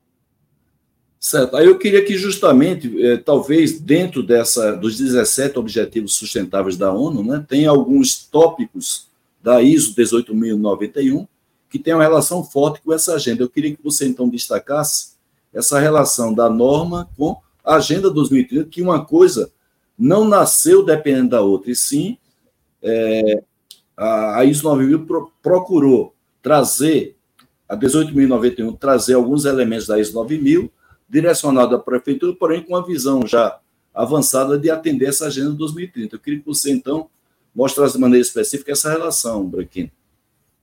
Certo. 1.18 1.56
Aí 1.56 1.66
eu 1.66 1.78
queria 1.78 2.04
que 2.04 2.18
justamente, 2.18 3.02
eh, 3.02 3.16
talvez 3.16 3.80
dentro 3.80 4.22
dessa 4.22 4.76
dos 4.76 4.98
17 4.98 5.58
objetivos 5.58 6.16
sustentáveis 6.16 6.76
da 6.76 6.92
ONU, 6.92 7.24
né, 7.24 7.42
tem 7.48 7.64
alguns 7.66 8.26
tópicos 8.26 9.08
da 9.42 9.62
ISO 9.62 9.94
18091 9.94 11.26
que 11.70 11.78
tem 11.78 11.94
uma 11.94 12.02
relação 12.02 12.44
forte 12.44 12.82
com 12.82 12.92
essa 12.92 13.14
agenda. 13.14 13.42
Eu 13.42 13.48
queria 13.48 13.74
que 13.74 13.82
você 13.82 14.06
então 14.06 14.28
destacasse 14.28 15.14
essa 15.52 15.80
relação 15.80 16.34
da 16.34 16.50
norma 16.50 17.08
com 17.16 17.36
a 17.64 17.76
agenda 17.76 18.10
2030, 18.10 18.68
que 18.68 18.82
uma 18.82 19.02
coisa 19.04 19.50
não 19.98 20.28
nasceu 20.28 20.84
dependendo 20.84 21.30
da 21.30 21.40
outra, 21.40 21.70
e 21.70 21.74
sim 21.74 22.18
é, 22.82 23.42
a 23.96 24.44
ISO 24.44 24.64
9000 24.64 25.06
pro, 25.06 25.32
procurou 25.42 26.14
trazer, 26.42 27.16
a 27.68 27.76
18.091, 27.76 28.78
trazer 28.78 29.14
alguns 29.14 29.44
elementos 29.44 29.86
da 29.86 29.98
ISO 29.98 30.14
9000, 30.14 30.70
direcionado 31.08 31.74
à 31.76 31.78
prefeitura, 31.78 32.34
porém 32.34 32.62
com 32.62 32.74
uma 32.74 32.84
visão 32.84 33.26
já 33.26 33.58
avançada 33.94 34.58
de 34.58 34.70
atender 34.70 35.06
essa 35.06 35.26
agenda 35.26 35.52
2030. 35.52 36.16
Eu 36.16 36.20
queria 36.20 36.40
que 36.40 36.46
você, 36.46 36.72
então, 36.72 37.08
mostrasse 37.54 37.94
de 37.94 38.00
maneira 38.00 38.22
específica 38.22 38.72
essa 38.72 38.90
relação, 38.90 39.48
Branquinho. 39.48 39.90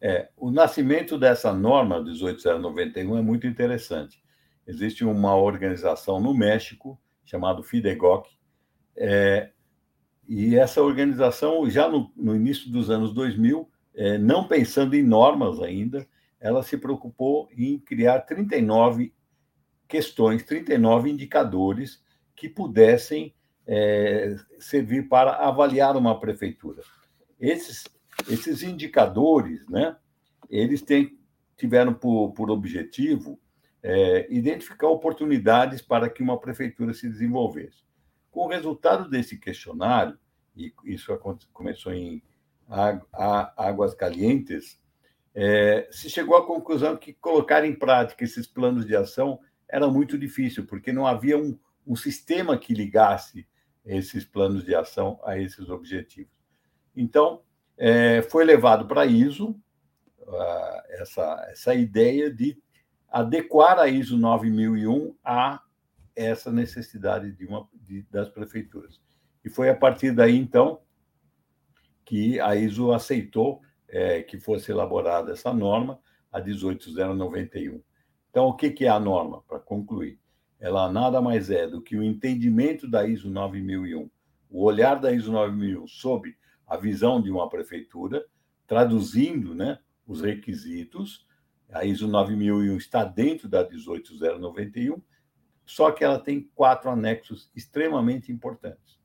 É, 0.01 0.29
o 0.35 0.51
nascimento 0.51 1.17
dessa 1.17 1.53
norma 1.53 2.01
18091 2.01 3.17
é 3.17 3.21
muito 3.21 3.47
interessante. 3.47 4.21
Existe 4.67 5.05
uma 5.05 5.35
organização 5.35 6.19
no 6.19 6.33
México 6.33 6.99
chamada 7.23 7.63
FIDEGOC, 7.63 8.29
é, 8.97 9.51
e 10.33 10.55
essa 10.55 10.81
organização, 10.81 11.69
já 11.69 11.89
no, 11.89 12.09
no 12.15 12.33
início 12.33 12.71
dos 12.71 12.89
anos 12.89 13.13
2000, 13.13 13.69
é, 13.93 14.17
não 14.17 14.47
pensando 14.47 14.95
em 14.95 15.03
normas 15.03 15.59
ainda, 15.59 16.07
ela 16.39 16.63
se 16.63 16.77
preocupou 16.77 17.49
em 17.51 17.77
criar 17.77 18.21
39 18.21 19.13
questões, 19.89 20.41
39 20.43 21.09
indicadores 21.09 22.01
que 22.33 22.47
pudessem 22.47 23.35
é, 23.67 24.37
servir 24.57 25.09
para 25.09 25.33
avaliar 25.33 25.97
uma 25.97 26.17
prefeitura. 26.17 26.81
Esses, 27.37 27.83
esses 28.29 28.63
indicadores, 28.63 29.67
né, 29.67 29.97
eles 30.49 30.81
têm, 30.81 31.19
tiveram 31.57 31.93
por, 31.93 32.31
por 32.31 32.49
objetivo 32.49 33.37
é, 33.83 34.33
identificar 34.33 34.87
oportunidades 34.87 35.81
para 35.81 36.09
que 36.09 36.23
uma 36.23 36.39
prefeitura 36.39 36.93
se 36.93 37.09
desenvolvesse. 37.09 37.90
Com 38.31 38.45
o 38.45 38.47
resultado 38.47 39.09
desse 39.09 39.37
questionário, 39.37 40.17
e 40.55 40.73
isso 40.85 41.15
começou 41.53 41.93
em 41.93 42.23
Águas 43.57 43.93
Calientes, 43.93 44.79
é, 45.33 45.87
se 45.91 46.09
chegou 46.09 46.35
à 46.35 46.45
conclusão 46.45 46.97
que 46.97 47.13
colocar 47.13 47.65
em 47.65 47.73
prática 47.73 48.23
esses 48.23 48.47
planos 48.47 48.85
de 48.85 48.95
ação 48.95 49.39
era 49.67 49.87
muito 49.87 50.17
difícil, 50.17 50.65
porque 50.65 50.91
não 50.91 51.05
havia 51.05 51.37
um, 51.37 51.57
um 51.85 51.95
sistema 51.95 52.57
que 52.57 52.73
ligasse 52.73 53.47
esses 53.85 54.25
planos 54.25 54.63
de 54.63 54.75
ação 54.75 55.19
a 55.23 55.37
esses 55.37 55.69
objetivos. 55.69 56.31
Então, 56.95 57.41
é, 57.77 58.21
foi 58.21 58.43
levado 58.43 58.85
para 58.85 59.01
a 59.01 59.05
ISO 59.05 59.51
uh, 60.19 60.81
essa, 60.89 61.47
essa 61.49 61.73
ideia 61.73 62.31
de 62.31 62.57
adequar 63.09 63.79
a 63.79 63.87
ISO 63.87 64.17
9001 64.17 65.15
a 65.23 65.61
essa 66.15 66.51
necessidade 66.51 67.31
de 67.31 67.45
uma, 67.45 67.67
de, 67.73 68.03
das 68.11 68.29
prefeituras. 68.29 69.01
E 69.43 69.49
foi 69.49 69.69
a 69.69 69.75
partir 69.75 70.11
daí, 70.11 70.37
então, 70.37 70.81
que 72.05 72.39
a 72.39 72.55
ISO 72.55 72.91
aceitou 72.91 73.61
é, 73.87 74.21
que 74.21 74.39
fosse 74.39 74.71
elaborada 74.71 75.31
essa 75.31 75.53
norma, 75.53 75.99
a 76.31 76.39
18091. 76.39 77.81
Então, 78.29 78.47
o 78.47 78.53
que 78.55 78.85
é 78.85 78.87
a 78.87 78.99
norma? 78.99 79.41
Para 79.41 79.59
concluir, 79.59 80.17
ela 80.59 80.89
nada 80.89 81.21
mais 81.21 81.49
é 81.49 81.67
do 81.67 81.81
que 81.81 81.97
o 81.97 82.03
entendimento 82.03 82.87
da 82.87 83.05
ISO 83.05 83.29
9001, 83.29 84.09
o 84.49 84.63
olhar 84.63 84.99
da 84.99 85.11
ISO 85.11 85.31
9001 85.31 85.87
sobre 85.87 86.37
a 86.65 86.77
visão 86.77 87.21
de 87.21 87.29
uma 87.29 87.49
prefeitura, 87.49 88.25
traduzindo 88.65 89.53
né, 89.53 89.79
os 90.07 90.21
requisitos. 90.21 91.25
A 91.69 91.83
ISO 91.83 92.07
9001 92.07 92.77
está 92.77 93.03
dentro 93.03 93.49
da 93.49 93.63
18091, 93.63 95.01
só 95.65 95.91
que 95.91 96.03
ela 96.03 96.19
tem 96.19 96.49
quatro 96.55 96.89
anexos 96.89 97.49
extremamente 97.55 98.31
importantes. 98.31 98.99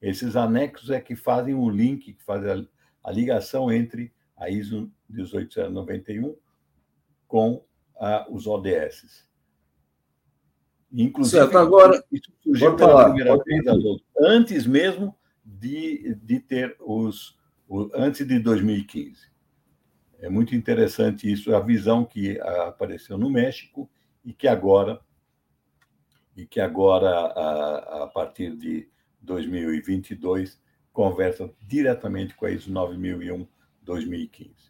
Esses 0.00 0.36
anexos 0.36 0.90
é 0.90 1.00
que 1.00 1.16
fazem 1.16 1.54
o 1.54 1.68
link, 1.68 2.12
que 2.12 2.22
fazem 2.22 2.50
a, 3.02 3.08
a 3.08 3.12
ligação 3.12 3.72
entre 3.72 4.12
a 4.36 4.50
ISO 4.50 4.90
18091 5.08 6.36
com 7.26 7.64
os 8.30 8.46
ODS. 8.46 9.26
Inclusive, 10.92 11.42
certo, 11.42 11.58
agora, 11.58 12.04
isso 12.12 12.32
surgiu 12.40 12.76
pela 12.76 12.92
falar, 12.92 13.04
primeira 13.12 13.36
vez, 13.42 13.64
antes 14.20 14.66
mesmo 14.66 15.16
de, 15.44 16.14
de 16.22 16.38
ter 16.38 16.76
os. 16.80 17.36
O, 17.68 17.90
antes 17.94 18.26
de 18.26 18.38
2015. 18.38 19.32
É 20.20 20.28
muito 20.28 20.54
interessante 20.54 21.30
isso, 21.30 21.54
a 21.54 21.60
visão 21.60 22.04
que 22.04 22.38
apareceu 22.40 23.18
no 23.18 23.28
México 23.28 23.90
e 24.24 24.32
que 24.32 24.46
agora 24.46 25.00
e 26.36 26.46
que 26.46 26.60
agora 26.60 27.08
a, 27.08 28.04
a 28.04 28.06
partir 28.06 28.54
de 28.56 28.88
2022 29.20 30.58
conversa 30.92 31.50
diretamente 31.66 32.34
com 32.34 32.46
a 32.46 32.50
ISO 32.50 32.70
9001-2015. 32.70 34.64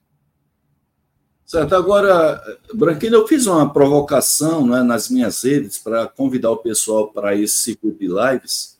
Certo. 1.44 1.74
Agora, 1.74 2.42
Branquinho, 2.72 3.14
eu 3.14 3.28
fiz 3.28 3.46
uma 3.46 3.70
provocação 3.70 4.66
né, 4.66 4.82
nas 4.82 5.10
minhas 5.10 5.42
redes 5.42 5.78
para 5.78 6.06
convidar 6.06 6.50
o 6.50 6.56
pessoal 6.56 7.08
para 7.08 7.36
esse 7.36 7.58
circuito 7.58 7.98
de 7.98 8.08
lives, 8.08 8.78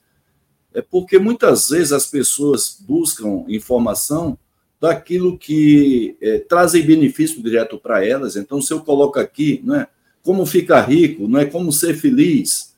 é 0.72 0.80
porque 0.80 1.18
muitas 1.18 1.68
vezes 1.68 1.92
as 1.92 2.06
pessoas 2.06 2.78
buscam 2.80 3.44
informação 3.48 4.38
daquilo 4.80 5.38
que 5.38 6.16
é, 6.20 6.38
trazem 6.38 6.84
benefício 6.84 7.42
direto 7.42 7.78
para 7.78 8.04
elas. 8.04 8.34
Então, 8.34 8.60
se 8.60 8.72
eu 8.72 8.80
coloco 8.80 9.20
aqui, 9.20 9.62
né, 9.62 9.86
como 10.22 10.44
ficar 10.46 10.82
rico, 10.82 11.28
não 11.28 11.38
é 11.38 11.44
como 11.44 11.70
ser 11.70 11.94
feliz, 11.94 12.73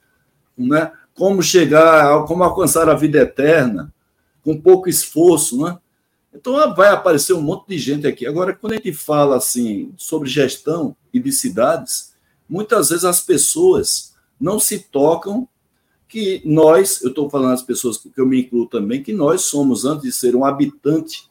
né? 0.57 0.93
como 1.17 1.43
chegar, 1.43 2.25
como 2.27 2.45
alcançar 2.45 2.89
a 2.89 2.95
vida 2.95 3.19
eterna, 3.19 3.93
com 4.45 4.61
pouco 4.61 4.89
esforço, 4.89 5.61
né? 5.65 5.79
Então 6.33 6.53
vai 6.75 6.91
aparecer 6.91 7.33
um 7.33 7.41
monte 7.41 7.69
de 7.69 7.79
gente 7.79 8.07
aqui. 8.07 8.27
Agora, 8.27 8.55
quando 8.55 8.75
a 8.75 8.77
gente 8.77 8.93
fala 8.93 9.37
assim 9.37 9.93
sobre 9.97 10.29
gestão 10.29 10.95
e 11.13 11.19
de 11.19 11.33
cidades, 11.33 12.15
muitas 12.47 12.91
vezes 12.91 13.07
as 13.07 13.23
pessoas 13.23 14.15
não 14.39 14.61
se 14.61 14.79
tocam 14.79 15.49
que 16.07 16.43
nós, 16.45 17.03
eu 17.03 17.09
estou 17.09 17.29
falando 17.31 17.55
as 17.55 17.63
pessoas 17.63 17.97
que 17.97 18.13
eu 18.17 18.27
me 18.27 18.43
incluo 18.43 18.67
também, 18.67 19.03
que 19.03 19.13
nós 19.13 19.43
somos, 19.43 19.87
antes 19.87 20.05
de 20.05 20.13
ser 20.13 20.37
um 20.37 20.45
habitante 20.45 21.29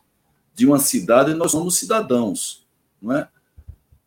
de 0.55 0.65
uma 0.65 0.79
cidade, 0.79 1.33
nós 1.35 1.51
somos 1.51 1.77
cidadãos, 1.77 2.65
não 2.99 3.15
é? 3.15 3.29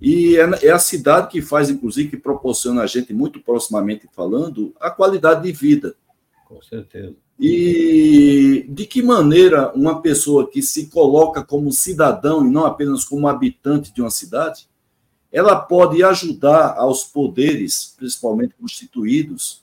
E 0.00 0.36
é, 0.36 0.66
é 0.66 0.70
a 0.70 0.78
cidade 0.78 1.28
que 1.28 1.42
faz, 1.42 1.68
inclusive, 1.70 2.10
que 2.10 2.16
proporciona 2.16 2.82
a 2.82 2.86
gente, 2.86 3.12
muito 3.12 3.40
proximamente 3.40 4.08
falando, 4.12 4.72
a 4.80 4.90
qualidade 4.90 5.42
de 5.42 5.52
vida. 5.52 5.94
Com 6.46 6.62
certeza. 6.62 7.14
E 7.38 8.66
de 8.68 8.86
que 8.86 9.02
maneira 9.02 9.72
uma 9.72 10.00
pessoa 10.00 10.48
que 10.48 10.62
se 10.62 10.86
coloca 10.86 11.42
como 11.42 11.70
cidadão 11.72 12.46
e 12.46 12.50
não 12.50 12.64
apenas 12.64 13.04
como 13.04 13.28
habitante 13.28 13.92
de 13.92 14.00
uma 14.00 14.10
cidade, 14.10 14.68
ela 15.30 15.56
pode 15.56 16.02
ajudar 16.02 16.74
aos 16.76 17.04
poderes, 17.04 17.94
principalmente 17.96 18.54
constituídos, 18.58 19.62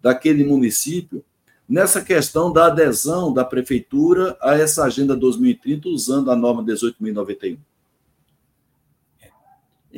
daquele 0.00 0.44
município, 0.44 1.24
nessa 1.68 2.00
questão 2.00 2.52
da 2.52 2.66
adesão 2.66 3.32
da 3.32 3.44
prefeitura 3.44 4.36
a 4.40 4.56
essa 4.56 4.84
Agenda 4.84 5.16
2030, 5.16 5.88
usando 5.88 6.30
a 6.30 6.36
norma 6.36 6.62
18.091? 6.62 7.58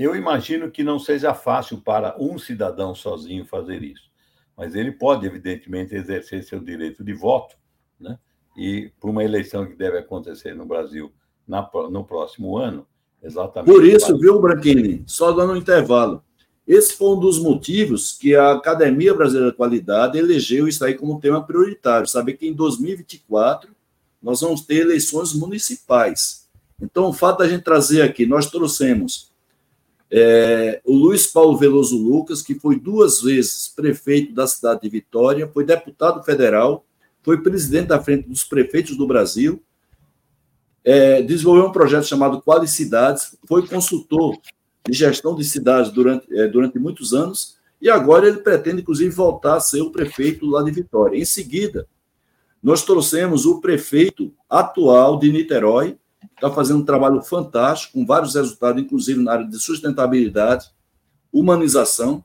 Eu 0.00 0.14
imagino 0.14 0.70
que 0.70 0.84
não 0.84 0.96
seja 0.96 1.34
fácil 1.34 1.78
para 1.78 2.14
um 2.20 2.38
cidadão 2.38 2.94
sozinho 2.94 3.44
fazer 3.44 3.82
isso, 3.82 4.08
mas 4.56 4.76
ele 4.76 4.92
pode, 4.92 5.26
evidentemente, 5.26 5.92
exercer 5.92 6.44
seu 6.44 6.60
direito 6.60 7.02
de 7.02 7.12
voto, 7.12 7.56
né? 7.98 8.16
E 8.56 8.92
para 9.00 9.10
uma 9.10 9.24
eleição 9.24 9.66
que 9.66 9.74
deve 9.74 9.98
acontecer 9.98 10.54
no 10.54 10.64
Brasil 10.64 11.12
na, 11.48 11.68
no 11.90 12.04
próximo 12.04 12.56
ano, 12.56 12.86
exatamente. 13.20 13.74
Por 13.74 13.84
isso, 13.84 14.06
para... 14.06 14.18
viu, 14.18 14.40
Branquini? 14.40 15.02
Só 15.04 15.32
dando 15.32 15.54
um 15.54 15.56
intervalo. 15.56 16.22
Esse 16.64 16.94
foi 16.94 17.16
um 17.16 17.18
dos 17.18 17.40
motivos 17.40 18.12
que 18.12 18.36
a 18.36 18.52
Academia 18.52 19.12
Brasileira 19.12 19.50
de 19.50 19.56
Qualidade 19.56 20.16
elegeu 20.16 20.68
isso 20.68 20.84
aí 20.84 20.94
como 20.94 21.18
tema 21.18 21.44
prioritário. 21.44 22.06
Saber 22.06 22.34
que 22.34 22.46
em 22.46 22.54
2024 22.54 23.74
nós 24.22 24.42
vamos 24.42 24.60
ter 24.60 24.76
eleições 24.76 25.32
municipais. 25.32 26.48
Então, 26.80 27.08
o 27.08 27.12
fato 27.12 27.38
da 27.38 27.48
gente 27.48 27.64
trazer 27.64 28.02
aqui, 28.02 28.26
nós 28.26 28.48
trouxemos 28.48 29.36
é, 30.10 30.80
o 30.84 30.94
Luiz 30.94 31.26
Paulo 31.26 31.56
Veloso 31.56 31.96
Lucas, 31.96 32.42
que 32.42 32.54
foi 32.54 32.78
duas 32.78 33.20
vezes 33.20 33.68
prefeito 33.68 34.32
da 34.32 34.46
cidade 34.46 34.82
de 34.82 34.88
Vitória, 34.88 35.50
foi 35.52 35.64
deputado 35.64 36.22
federal, 36.22 36.84
foi 37.22 37.42
presidente 37.42 37.88
da 37.88 38.00
Frente 38.00 38.28
dos 38.28 38.44
Prefeitos 38.44 38.96
do 38.96 39.06
Brasil, 39.06 39.62
é, 40.82 41.20
desenvolveu 41.20 41.66
um 41.66 41.72
projeto 41.72 42.06
chamado 42.06 42.40
Qualicidades, 42.40 43.36
foi 43.46 43.66
consultor 43.66 44.38
de 44.88 44.96
gestão 44.96 45.34
de 45.34 45.44
cidades 45.44 45.92
durante, 45.92 46.26
é, 46.34 46.48
durante 46.48 46.78
muitos 46.78 47.12
anos, 47.12 47.58
e 47.80 47.90
agora 47.90 48.26
ele 48.26 48.38
pretende, 48.38 48.80
inclusive, 48.80 49.10
voltar 49.14 49.56
a 49.56 49.60
ser 49.60 49.82
o 49.82 49.90
prefeito 49.90 50.46
lá 50.46 50.62
de 50.62 50.70
Vitória. 50.70 51.18
Em 51.18 51.24
seguida, 51.24 51.86
nós 52.62 52.82
trouxemos 52.82 53.44
o 53.44 53.60
prefeito 53.60 54.32
atual 54.48 55.18
de 55.18 55.30
Niterói, 55.30 55.96
está 56.38 56.50
fazendo 56.50 56.80
um 56.80 56.84
trabalho 56.84 57.20
fantástico, 57.20 57.94
com 57.94 58.06
vários 58.06 58.34
resultados, 58.34 58.82
inclusive 58.82 59.20
na 59.20 59.32
área 59.32 59.46
de 59.46 59.58
sustentabilidade, 59.58 60.70
humanização, 61.32 62.24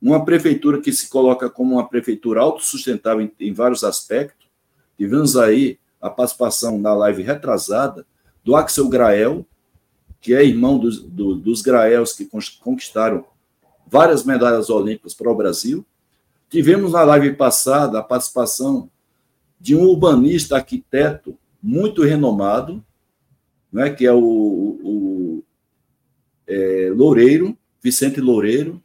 uma 0.00 0.24
prefeitura 0.24 0.80
que 0.80 0.92
se 0.92 1.08
coloca 1.08 1.50
como 1.50 1.74
uma 1.74 1.88
prefeitura 1.88 2.40
autossustentável 2.40 3.20
em, 3.20 3.48
em 3.48 3.52
vários 3.52 3.84
aspectos. 3.84 4.48
Tivemos 4.96 5.36
aí 5.36 5.78
a 6.00 6.08
participação 6.08 6.78
na 6.78 6.94
live 6.94 7.22
retrasada 7.22 8.06
do 8.44 8.56
Axel 8.56 8.88
Grael, 8.88 9.44
que 10.20 10.34
é 10.34 10.44
irmão 10.44 10.78
dos, 10.78 11.02
do, 11.02 11.34
dos 11.34 11.62
Graels 11.62 12.12
que 12.12 12.28
conquistaram 12.60 13.24
várias 13.86 14.24
medalhas 14.24 14.70
olímpicas 14.70 15.14
para 15.14 15.30
o 15.30 15.34
Brasil. 15.34 15.84
Tivemos 16.48 16.92
na 16.92 17.02
live 17.02 17.34
passada 17.34 17.98
a 17.98 18.02
participação 18.02 18.88
de 19.60 19.76
um 19.76 19.82
urbanista, 19.82 20.56
arquiteto 20.56 21.36
muito 21.62 22.02
renomado, 22.02 22.84
né, 23.72 23.90
que 23.90 24.06
é 24.06 24.12
o, 24.12 24.18
o 24.20 25.44
é, 26.46 26.92
Loureiro, 26.94 27.56
Vicente 27.82 28.20
Loureiro, 28.20 28.82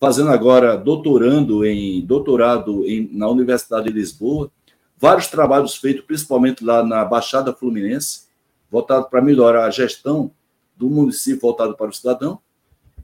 fazendo 0.00 0.30
agora 0.30 0.76
doutorando 0.76 1.64
em 1.64 2.04
doutorado 2.04 2.84
em, 2.88 3.08
na 3.12 3.28
Universidade 3.28 3.86
de 3.86 3.92
Lisboa, 3.92 4.50
vários 4.96 5.26
trabalhos 5.26 5.76
feitos 5.76 6.04
principalmente 6.04 6.64
lá 6.64 6.82
na 6.82 7.04
Baixada 7.04 7.52
Fluminense, 7.52 8.22
voltado 8.70 9.08
para 9.08 9.20
melhorar 9.20 9.66
a 9.66 9.70
gestão 9.70 10.32
do 10.76 10.88
município 10.88 11.40
voltado 11.40 11.76
para 11.76 11.90
o 11.90 11.92
cidadão. 11.92 12.38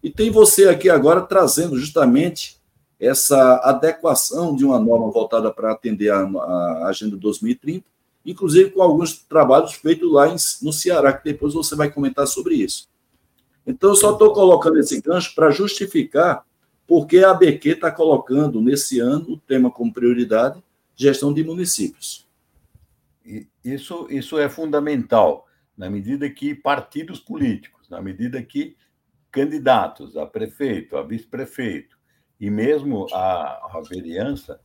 E 0.02 0.10
tem 0.10 0.30
você 0.30 0.68
aqui 0.68 0.88
agora 0.88 1.20
trazendo 1.20 1.78
justamente 1.78 2.58
essa 2.98 3.56
adequação 3.62 4.56
de 4.56 4.64
uma 4.64 4.78
norma 4.78 5.10
voltada 5.10 5.52
para 5.52 5.72
atender 5.72 6.10
a, 6.10 6.20
a 6.20 6.88
Agenda 6.88 7.16
2030 7.16 7.84
inclusive 8.24 8.70
com 8.70 8.82
alguns 8.82 9.18
trabalhos 9.18 9.74
feitos 9.74 10.10
lá 10.10 10.28
em, 10.28 10.36
no 10.62 10.72
Ceará, 10.72 11.12
que 11.12 11.24
depois 11.24 11.54
você 11.54 11.74
vai 11.74 11.90
comentar 11.90 12.26
sobre 12.26 12.56
isso. 12.56 12.88
Então, 13.66 13.90
eu 13.90 13.96
só 13.96 14.12
estou 14.12 14.32
colocando 14.32 14.78
esse 14.78 15.00
gancho 15.00 15.34
para 15.34 15.50
justificar 15.50 16.44
porque 16.86 17.18
a 17.18 17.32
ABQ 17.32 17.68
está 17.68 17.90
colocando 17.90 18.62
nesse 18.62 18.98
ano 18.98 19.32
o 19.32 19.36
tema 19.38 19.70
como 19.70 19.92
prioridade 19.92 20.64
gestão 20.96 21.34
de 21.34 21.44
municípios. 21.44 22.26
Isso, 23.62 24.06
isso 24.10 24.38
é 24.38 24.48
fundamental, 24.48 25.46
na 25.76 25.90
medida 25.90 26.28
que 26.30 26.54
partidos 26.54 27.20
políticos, 27.20 27.88
na 27.90 28.00
medida 28.00 28.42
que 28.42 28.74
candidatos 29.30 30.16
a 30.16 30.24
prefeito, 30.24 30.96
a 30.96 31.02
vice-prefeito 31.02 31.98
e 32.40 32.50
mesmo 32.50 33.06
a, 33.12 33.76
a 33.76 33.82
vereança 33.86 34.58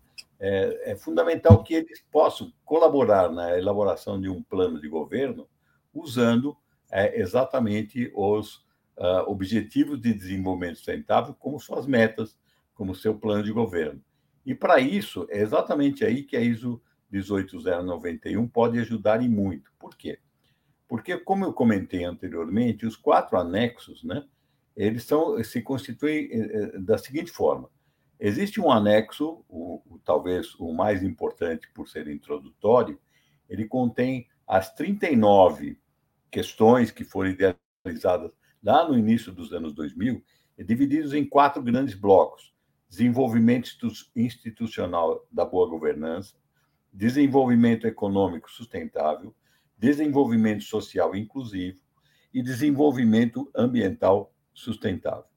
é, 0.45 0.91
é, 0.91 0.95
fundamental 0.97 1.63
que 1.63 1.73
eles 1.73 2.03
possam 2.11 2.51
colaborar 2.65 3.31
na 3.31 3.57
elaboração 3.57 4.19
de 4.19 4.27
um 4.27 4.43
plano 4.43 4.81
de 4.81 4.89
governo 4.89 5.47
usando 5.93 6.57
é, 6.91 7.17
exatamente 7.17 8.11
os 8.13 8.57
uh, 8.97 9.23
objetivos 9.27 10.01
de 10.01 10.13
desenvolvimento 10.13 10.75
sustentável 10.75 11.33
como 11.33 11.57
suas 11.61 11.87
metas, 11.87 12.37
como 12.75 12.93
seu 12.93 13.15
plano 13.15 13.41
de 13.41 13.53
governo. 13.53 14.03
E 14.45 14.53
para 14.53 14.81
isso, 14.81 15.25
é 15.29 15.39
exatamente 15.39 16.03
aí 16.03 16.23
que 16.23 16.35
a 16.35 16.41
ISO 16.41 16.81
18091 17.09 18.45
pode 18.45 18.77
ajudar 18.79 19.23
e 19.23 19.29
muito. 19.29 19.71
Por 19.79 19.95
quê? 19.95 20.19
Porque, 20.89 21.17
como 21.17 21.45
eu 21.45 21.53
comentei 21.53 22.03
anteriormente, 22.03 22.85
os 22.85 22.97
quatro 22.97 23.37
anexos, 23.37 24.03
né, 24.03 24.25
eles 24.75 25.05
são, 25.05 25.41
se 25.41 25.61
constituem 25.61 26.29
eh, 26.31 26.71
eh, 26.73 26.79
da 26.79 26.97
seguinte 26.97 27.31
forma: 27.31 27.69
Existe 28.25 28.61
um 28.61 28.71
anexo, 28.71 29.43
o, 29.49 29.81
o, 29.85 29.99
talvez 29.99 30.55
o 30.57 30.71
mais 30.71 31.03
importante 31.03 31.69
por 31.73 31.89
ser 31.89 32.07
introdutório, 32.07 32.97
ele 33.49 33.65
contém 33.65 34.29
as 34.47 34.73
39 34.73 35.77
questões 36.31 36.89
que 36.89 37.03
foram 37.03 37.31
idealizadas 37.31 38.31
lá 38.63 38.87
no 38.87 38.97
início 38.97 39.29
dos 39.29 39.51
anos 39.51 39.73
2000, 39.73 40.23
divididos 40.59 41.13
em 41.13 41.25
quatro 41.25 41.61
grandes 41.61 41.95
blocos: 41.95 42.55
desenvolvimento 42.87 43.69
institucional 44.15 45.27
da 45.29 45.43
boa 45.43 45.69
governança, 45.69 46.37
desenvolvimento 46.93 47.85
econômico 47.85 48.49
sustentável, 48.49 49.35
desenvolvimento 49.77 50.63
social 50.63 51.13
inclusivo 51.13 51.77
e 52.33 52.41
desenvolvimento 52.41 53.51
ambiental 53.53 54.33
sustentável. 54.53 55.32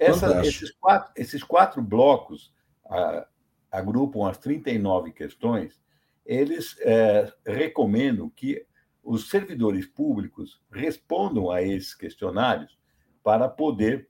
Essa, 0.00 0.40
esses, 0.40 0.70
quatro, 0.72 1.12
esses 1.14 1.42
quatro 1.42 1.82
blocos 1.82 2.52
a, 2.86 3.26
agrupam 3.70 4.28
as 4.28 4.38
39 4.38 5.12
questões. 5.12 5.78
Eles 6.24 6.76
é, 6.80 7.32
recomendam 7.46 8.30
que 8.30 8.64
os 9.02 9.28
servidores 9.28 9.86
públicos 9.86 10.60
respondam 10.70 11.50
a 11.50 11.62
esses 11.62 11.94
questionários 11.94 12.78
para 13.22 13.48
poder 13.48 14.08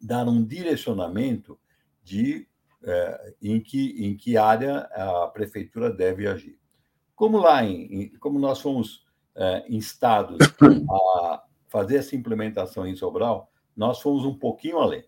dar 0.00 0.26
um 0.26 0.44
direcionamento 0.44 1.58
de 2.02 2.46
é, 2.82 3.34
em, 3.42 3.60
que, 3.60 4.06
em 4.06 4.16
que 4.16 4.36
área 4.36 4.78
a 4.92 5.28
prefeitura 5.28 5.90
deve 5.90 6.26
agir. 6.26 6.58
Como 7.14 7.38
lá 7.38 7.64
em, 7.64 8.02
em 8.02 8.08
como 8.18 8.38
nós 8.38 8.60
fomos 8.60 9.04
é, 9.34 9.64
instados 9.68 10.38
a 10.90 11.44
fazer 11.68 11.96
essa 11.96 12.14
implementação 12.14 12.86
em 12.86 12.94
Sobral, 12.94 13.50
nós 13.76 14.00
fomos 14.00 14.24
um 14.24 14.34
pouquinho 14.34 14.78
além. 14.78 15.04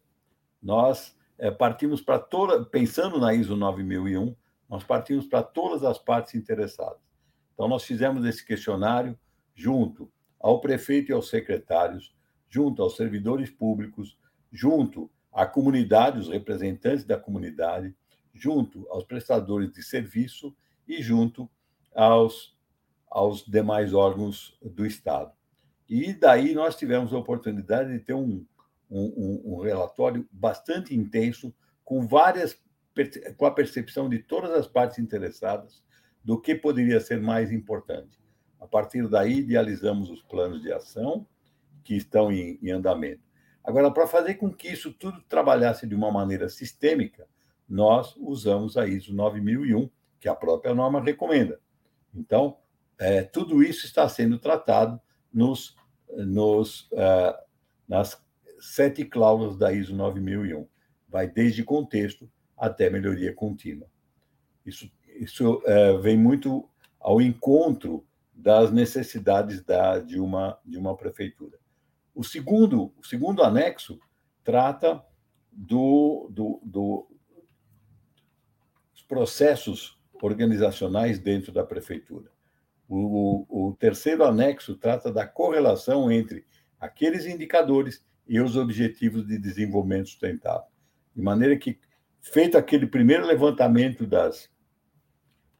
Nós 0.63 1.17
é, 1.39 1.51
partimos 1.51 2.01
para 2.01 2.19
toda, 2.19 2.65
pensando 2.65 3.19
na 3.19 3.33
ISO 3.33 3.57
9001, 3.57 4.35
nós 4.69 4.85
partimos 4.85 5.27
para 5.27 5.43
todas 5.43 5.83
as 5.83 5.99
partes 5.99 6.35
interessadas. 6.35 7.01
Então, 7.55 7.67
nós 7.67 7.85
fizemos 7.85 8.25
esse 8.25 8.45
questionário 8.45 9.19
junto 9.55 10.11
ao 10.39 10.61
prefeito 10.61 11.11
e 11.11 11.15
aos 11.15 11.29
secretários, 11.29 12.15
junto 12.49 12.83
aos 12.83 12.97
servidores 12.97 13.51
públicos, 13.51 14.17
junto 14.53 15.11
à 15.33 15.47
comunidade, 15.47 16.19
os 16.19 16.29
representantes 16.29 17.05
da 17.05 17.19
comunidade, 17.19 17.95
junto 18.33 18.87
aos 18.91 19.05
prestadores 19.05 19.73
de 19.73 19.83
serviço 19.83 20.55
e 20.87 21.03
junto 21.03 21.51
aos, 21.95 22.57
aos 23.11 23.45
demais 23.45 23.93
órgãos 23.93 24.57
do 24.63 24.87
Estado. 24.87 25.33
E 25.89 26.13
daí 26.13 26.55
nós 26.55 26.77
tivemos 26.77 27.13
a 27.13 27.19
oportunidade 27.19 27.93
de 27.93 27.99
ter 28.01 28.15
um, 28.15 28.45
um, 28.91 29.43
um 29.45 29.61
relatório 29.61 30.27
bastante 30.31 30.95
intenso, 30.95 31.55
com 31.85 32.07
várias 32.07 32.59
com 33.37 33.47
a 33.47 33.51
percepção 33.51 34.09
de 34.09 34.19
todas 34.19 34.51
as 34.51 34.67
partes 34.67 34.99
interessadas 34.99 35.85
do 36.25 36.41
que 36.41 36.55
poderia 36.55 36.99
ser 36.99 37.21
mais 37.21 37.53
importante. 37.53 38.19
A 38.59 38.67
partir 38.67 39.09
daí, 39.09 39.39
idealizamos 39.39 40.11
os 40.11 40.21
planos 40.23 40.61
de 40.63 40.73
ação 40.73 41.27
que 41.85 41.95
estão 41.95 42.33
em, 42.33 42.59
em 42.61 42.71
andamento. 42.71 43.23
Agora, 43.63 43.91
para 43.91 44.07
fazer 44.07 44.35
com 44.35 44.53
que 44.53 44.69
isso 44.69 44.93
tudo 44.93 45.23
trabalhasse 45.29 45.87
de 45.87 45.95
uma 45.95 46.11
maneira 46.11 46.49
sistêmica, 46.49 47.27
nós 47.69 48.17
usamos 48.17 48.77
a 48.77 48.87
ISO 48.87 49.15
9001, 49.15 49.89
que 50.19 50.29
a 50.29 50.35
própria 50.35 50.75
norma 50.75 51.01
recomenda. 51.01 51.61
Então, 52.15 52.57
é, 52.99 53.23
tudo 53.23 53.63
isso 53.63 53.87
está 53.87 54.09
sendo 54.09 54.39
tratado 54.39 55.01
nos, 55.33 55.77
nos, 56.17 56.91
uh, 56.93 57.39
nas 57.87 58.21
sete 58.61 59.05
cláusulas 59.05 59.57
da 59.57 59.73
ISO 59.73 59.95
9001. 59.95 60.67
Vai 61.09 61.29
desde 61.29 61.65
contexto 61.65 62.31
até 62.57 62.91
melhoria 62.91 63.33
contínua. 63.35 63.89
Isso, 64.65 64.91
isso 65.21 65.63
é, 65.65 65.97
vem 65.99 66.17
muito 66.17 66.69
ao 67.01 67.21
encontro 67.21 68.05
das 68.35 68.71
necessidades 68.71 69.63
da, 69.63 69.99
de, 69.99 70.21
uma, 70.21 70.59
de 70.65 70.79
uma 70.79 70.97
prefeitura. 70.97 71.59
O 72.15 72.23
segundo, 72.23 72.93
o 72.97 73.05
segundo 73.05 73.43
anexo 73.43 73.99
trata 74.45 75.05
do, 75.53 76.29
do, 76.31 76.61
do, 76.63 77.09
processos 79.09 79.99
organizacionais 80.23 81.19
dentro 81.19 81.51
da 81.51 81.65
prefeitura. 81.65 82.31
O, 82.89 83.69
o 83.69 83.75
terceiro 83.75 84.25
anexo 84.25 84.77
trata 84.77 85.11
da 85.11 85.27
correlação 85.27 86.13
entre 86.13 86.47
aqueles 86.79 87.27
indicadores 87.27 88.05
e 88.29 88.41
os 88.41 88.57
objetivos 88.57 89.27
de 89.27 89.39
desenvolvimento 89.39 90.09
sustentável. 90.09 90.67
De 91.17 91.23
maneira 91.23 91.57
que, 91.57 91.79
feito 92.21 92.59
aquele 92.59 92.87
primeiro 92.87 93.27
levantamento 93.27 94.07
das, 94.07 94.51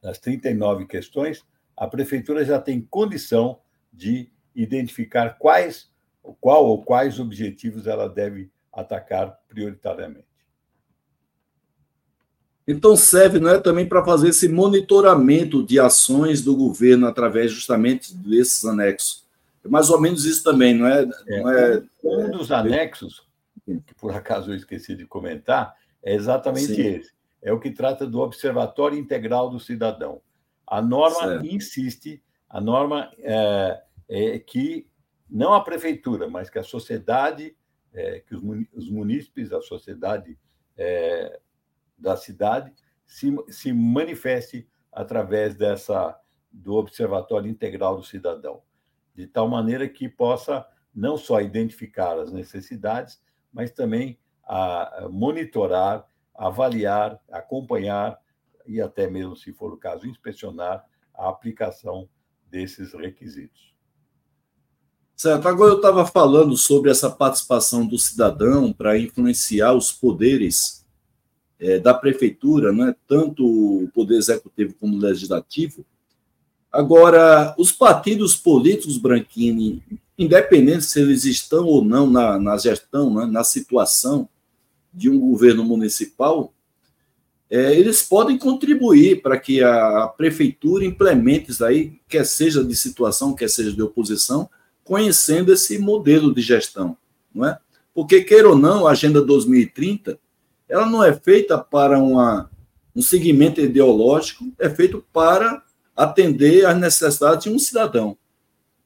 das 0.03 0.19
39 0.19 0.87
questões, 0.87 1.45
a 1.77 1.87
prefeitura 1.87 2.45
já 2.45 2.61
tem 2.61 2.81
condição 2.81 3.61
de 3.93 4.31
identificar 4.55 5.39
quais, 5.39 5.91
qual 6.41 6.67
ou 6.67 6.85
quais 6.85 7.19
objetivos 7.19 7.87
ela 7.87 8.09
deve 8.09 8.51
atacar 8.73 9.39
prioritariamente. 9.49 10.27
Então 12.67 12.95
serve 12.95 13.41
não 13.41 13.51
é 13.51 13.59
também 13.59 13.87
para 13.87 14.05
fazer 14.05 14.29
esse 14.29 14.47
monitoramento 14.47 15.65
de 15.65 15.81
ações 15.81 16.43
do 16.43 16.55
governo 16.55 17.07
através 17.07 17.51
justamente 17.51 18.15
desses 18.15 18.63
anexos. 18.65 19.27
É 19.69 19.71
mais 19.71 19.91
ou 19.91 20.01
menos 20.01 20.25
isso 20.25 20.43
também, 20.43 20.75
não 20.75 20.87
é? 20.87 21.03
é, 21.03 21.41
não 21.43 21.51
é 21.51 21.83
um 22.03 22.31
dos 22.31 22.51
anexos, 22.51 23.29
que 23.65 23.95
por 23.95 24.15
acaso 24.15 24.51
eu 24.51 24.57
esqueci 24.57 24.95
de 24.95 25.07
comentar, 25.07 25.77
é 26.03 26.15
exatamente 26.15 26.75
Sim. 26.75 26.83
esse. 26.83 27.13
É 27.43 27.53
o 27.53 27.61
que 27.61 27.71
trata 27.71 28.07
do 28.07 28.21
Observatório 28.21 28.99
Integral 28.99 29.51
do 29.51 29.61
Cidadão. 29.61 30.21
A 30.67 30.83
norma 30.83 31.29
certo. 31.29 31.47
insiste, 31.47 32.23
a 32.49 32.61
norma 32.61 33.11
é, 33.19 33.83
é, 34.09 34.39
que 34.39 34.89
não 35.29 35.53
a 35.53 35.63
prefeitura, 35.63 36.29
mas 36.29 36.49
que 36.49 36.59
a 36.59 36.65
sociedade, 36.65 37.55
é, 37.93 38.21
que 38.21 38.35
os 38.35 38.91
munícipes, 38.91 39.53
a 39.53 39.61
sociedade 39.61 40.39
é, 40.77 41.39
da 41.99 42.17
cidade 42.17 42.73
se, 43.05 43.35
se 43.49 43.73
manifeste 43.73 44.69
através 44.93 45.55
dessa 45.55 46.19
do 46.51 46.75
Observatório 46.75 47.51
Integral 47.51 47.97
do 47.97 48.03
Cidadão, 48.03 48.63
de 49.19 49.27
tal 49.27 49.49
maneira 49.49 49.89
que 49.89 50.09
possa 50.09 50.65
não 50.95 51.17
só 51.17 51.41
identificar 51.41 52.17
as 52.21 52.31
necessidades, 52.31 53.21
mas 53.53 53.73
também 53.73 54.17
a 54.45 55.09
monitorar, 55.11 56.07
avaliar, 56.33 57.21
acompanhar 57.29 58.17
e 58.65 58.81
até 58.81 59.11
mesmo, 59.11 59.35
se 59.35 59.53
for 59.53 59.73
o 59.73 59.77
caso, 59.77 60.07
inspecionar 60.07 60.85
a 61.13 61.29
aplicação 61.29 62.09
desses 62.49 62.93
requisitos. 62.95 63.75
Certo. 65.17 65.49
Agora 65.49 65.73
eu 65.73 65.79
estava 65.79 66.07
falando 66.07 66.57
sobre 66.57 66.89
essa 66.89 67.11
participação 67.11 67.85
do 67.85 67.99
cidadão 67.99 68.73
para 68.73 68.97
influenciar 68.97 69.73
os 69.73 69.91
poderes 69.91 70.87
é, 71.59 71.81
da 71.81 71.93
prefeitura, 71.93 72.73
né? 72.73 72.95
tanto 73.05 73.45
o 73.45 73.91
poder 73.93 74.15
executivo 74.15 74.75
como 74.75 74.95
o 74.95 75.01
legislativo. 75.01 75.85
Agora, 76.73 77.55
os 77.59 77.73
partidos 77.73 78.37
políticos, 78.37 78.99
Branchini, 78.99 79.83
independente 80.19 80.85
se 80.85 81.01
eles 81.01 81.25
estão 81.25 81.65
ou 81.65 81.85
não 81.85 82.09
na, 82.09 82.39
na 82.39 82.57
gestão, 82.59 83.13
né? 83.15 83.27
na 83.27 83.43
situação 83.43 84.29
de 84.93 85.09
um 85.09 85.19
governo 85.19 85.65
municipal, 85.65 86.53
é, 87.51 87.75
eles 87.75 88.03
podem 88.03 88.37
contribuir 88.37 89.23
para 89.23 89.39
que 89.39 89.63
a 89.63 90.07
prefeitura 90.09 90.85
implemente 90.85 91.51
isso 91.51 91.65
aí, 91.65 91.99
quer 92.07 92.27
seja 92.27 92.63
de 92.63 92.77
situação, 92.77 93.35
quer 93.35 93.49
seja 93.49 93.73
de 93.73 93.81
oposição, 93.81 94.51
conhecendo 94.85 95.53
esse 95.53 95.79
modelo 95.79 96.35
de 96.35 96.43
gestão, 96.43 96.97
não 97.35 97.47
é? 97.47 97.59
Porque, 97.95 98.23
queira 98.23 98.51
ou 98.51 98.57
não, 98.57 98.87
a 98.87 98.93
Agenda 98.93 99.21
2030, 99.21 100.19
ela 100.69 100.87
não 100.87 101.03
é 101.03 101.13
feita 101.13 101.59
para 101.59 101.99
uma, 101.99 102.51
um 102.95 103.03
segmento 103.03 103.61
ideológico, 103.61 104.53
é 104.59 104.69
feito 104.69 105.05
para 105.13 105.63
atender 105.99 106.65
às 106.65 106.79
necessidades 106.79 107.45
de 107.45 107.51
um 107.51 107.59
cidadão, 107.59 108.17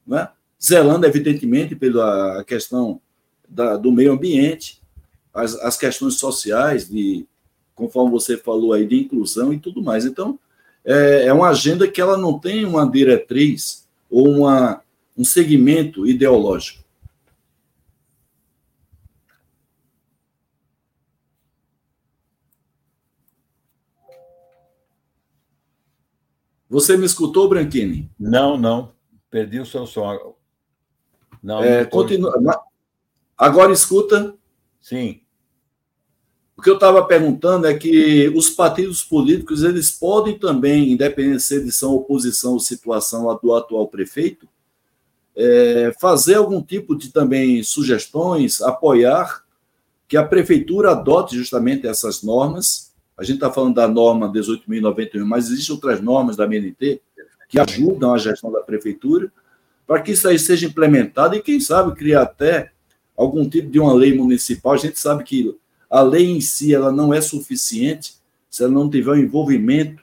não 0.05 0.17
é? 0.17 0.31
Zelando, 0.61 1.05
evidentemente, 1.05 1.75
pela 1.75 2.43
questão 2.45 2.99
da, 3.47 3.77
do 3.77 3.91
meio 3.91 4.13
ambiente, 4.13 4.81
as, 5.33 5.55
as 5.55 5.77
questões 5.77 6.15
sociais 6.15 6.89
de 6.89 7.25
conforme 7.75 8.11
você 8.11 8.37
falou 8.37 8.73
aí, 8.73 8.85
de 8.85 8.99
inclusão 8.99 9.53
e 9.53 9.59
tudo 9.59 9.81
mais. 9.81 10.05
Então, 10.05 10.39
é, 10.85 11.25
é 11.25 11.33
uma 11.33 11.49
agenda 11.49 11.87
que 11.87 11.99
ela 11.99 12.17
não 12.17 12.39
tem 12.39 12.65
uma 12.65 12.89
diretriz 12.89 13.87
ou 14.09 14.29
uma, 14.29 14.81
um 15.17 15.25
segmento 15.25 16.07
ideológico. 16.07 16.82
Você 26.73 26.97
me 26.97 27.05
escutou, 27.05 27.47
Branchini? 27.47 28.09
Não, 28.19 28.57
não. 28.57 28.93
Perdi 29.29 29.59
o 29.59 29.65
seu 29.65 29.85
som. 29.85 30.33
Não, 31.41 31.63
é, 31.63 31.83
não 31.83 31.89
continua. 31.91 32.33
Agora 33.37 33.71
escuta. 33.71 34.33
Sim. 34.81 35.21
O 36.57 36.63
que 36.63 36.69
eu 36.71 36.73
estava 36.73 37.05
perguntando 37.05 37.67
é 37.67 37.75
que 37.75 38.27
os 38.35 38.49
partidos 38.49 39.03
políticos 39.03 39.61
eles 39.61 39.91
podem 39.91 40.39
também, 40.39 40.91
independente 40.91 41.43
se 41.43 41.57
eles 41.57 41.75
são 41.75 41.93
oposição 41.93 42.53
ou 42.53 42.59
situação 42.59 43.39
do 43.43 43.53
atual 43.53 43.87
prefeito, 43.87 44.49
é, 45.35 45.93
fazer 46.01 46.35
algum 46.35 46.59
tipo 46.59 46.95
de 46.95 47.11
também 47.11 47.61
sugestões, 47.61 48.63
apoiar 48.63 49.43
que 50.07 50.17
a 50.17 50.25
prefeitura 50.25 50.93
adote 50.93 51.37
justamente 51.37 51.85
essas 51.85 52.23
normas. 52.23 52.92
A 53.17 53.23
gente 53.23 53.35
está 53.35 53.51
falando 53.51 53.75
da 53.75 53.87
norma 53.87 54.31
18.091, 54.31 55.23
mas 55.23 55.49
existem 55.49 55.75
outras 55.75 56.01
normas 56.01 56.35
da 56.35 56.45
MNT 56.45 57.01
que 57.47 57.59
ajudam 57.59 58.13
a 58.13 58.17
gestão 58.17 58.51
da 58.51 58.61
prefeitura, 58.61 59.31
para 59.85 60.01
que 60.01 60.13
isso 60.13 60.27
aí 60.27 60.39
seja 60.39 60.65
implementado 60.65 61.35
e, 61.35 61.41
quem 61.41 61.59
sabe, 61.59 61.95
criar 61.95 62.23
até 62.23 62.71
algum 63.15 63.47
tipo 63.47 63.69
de 63.69 63.79
uma 63.79 63.93
lei 63.93 64.15
municipal. 64.15 64.73
A 64.73 64.77
gente 64.77 64.99
sabe 64.99 65.23
que 65.23 65.55
a 65.89 66.01
lei 66.01 66.31
em 66.31 66.41
si 66.41 66.73
ela 66.73 66.91
não 66.91 67.13
é 67.13 67.21
suficiente 67.21 68.15
se 68.49 68.63
ela 68.63 68.71
não 68.71 68.89
tiver 68.89 69.11
o 69.11 69.19
envolvimento 69.19 70.01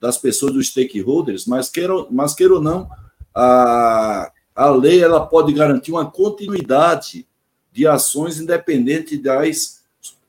das 0.00 0.16
pessoas, 0.16 0.54
dos 0.54 0.68
stakeholders, 0.68 1.46
mas 1.46 1.68
queira, 1.68 1.92
mas 2.10 2.34
queira 2.34 2.54
ou 2.54 2.60
não, 2.60 2.88
a, 3.34 4.32
a 4.54 4.70
lei 4.70 5.02
ela 5.02 5.24
pode 5.26 5.52
garantir 5.52 5.92
uma 5.92 6.10
continuidade 6.10 7.26
de 7.72 7.86
ações 7.86 8.40
independente 8.40 9.16
das, 9.16 9.82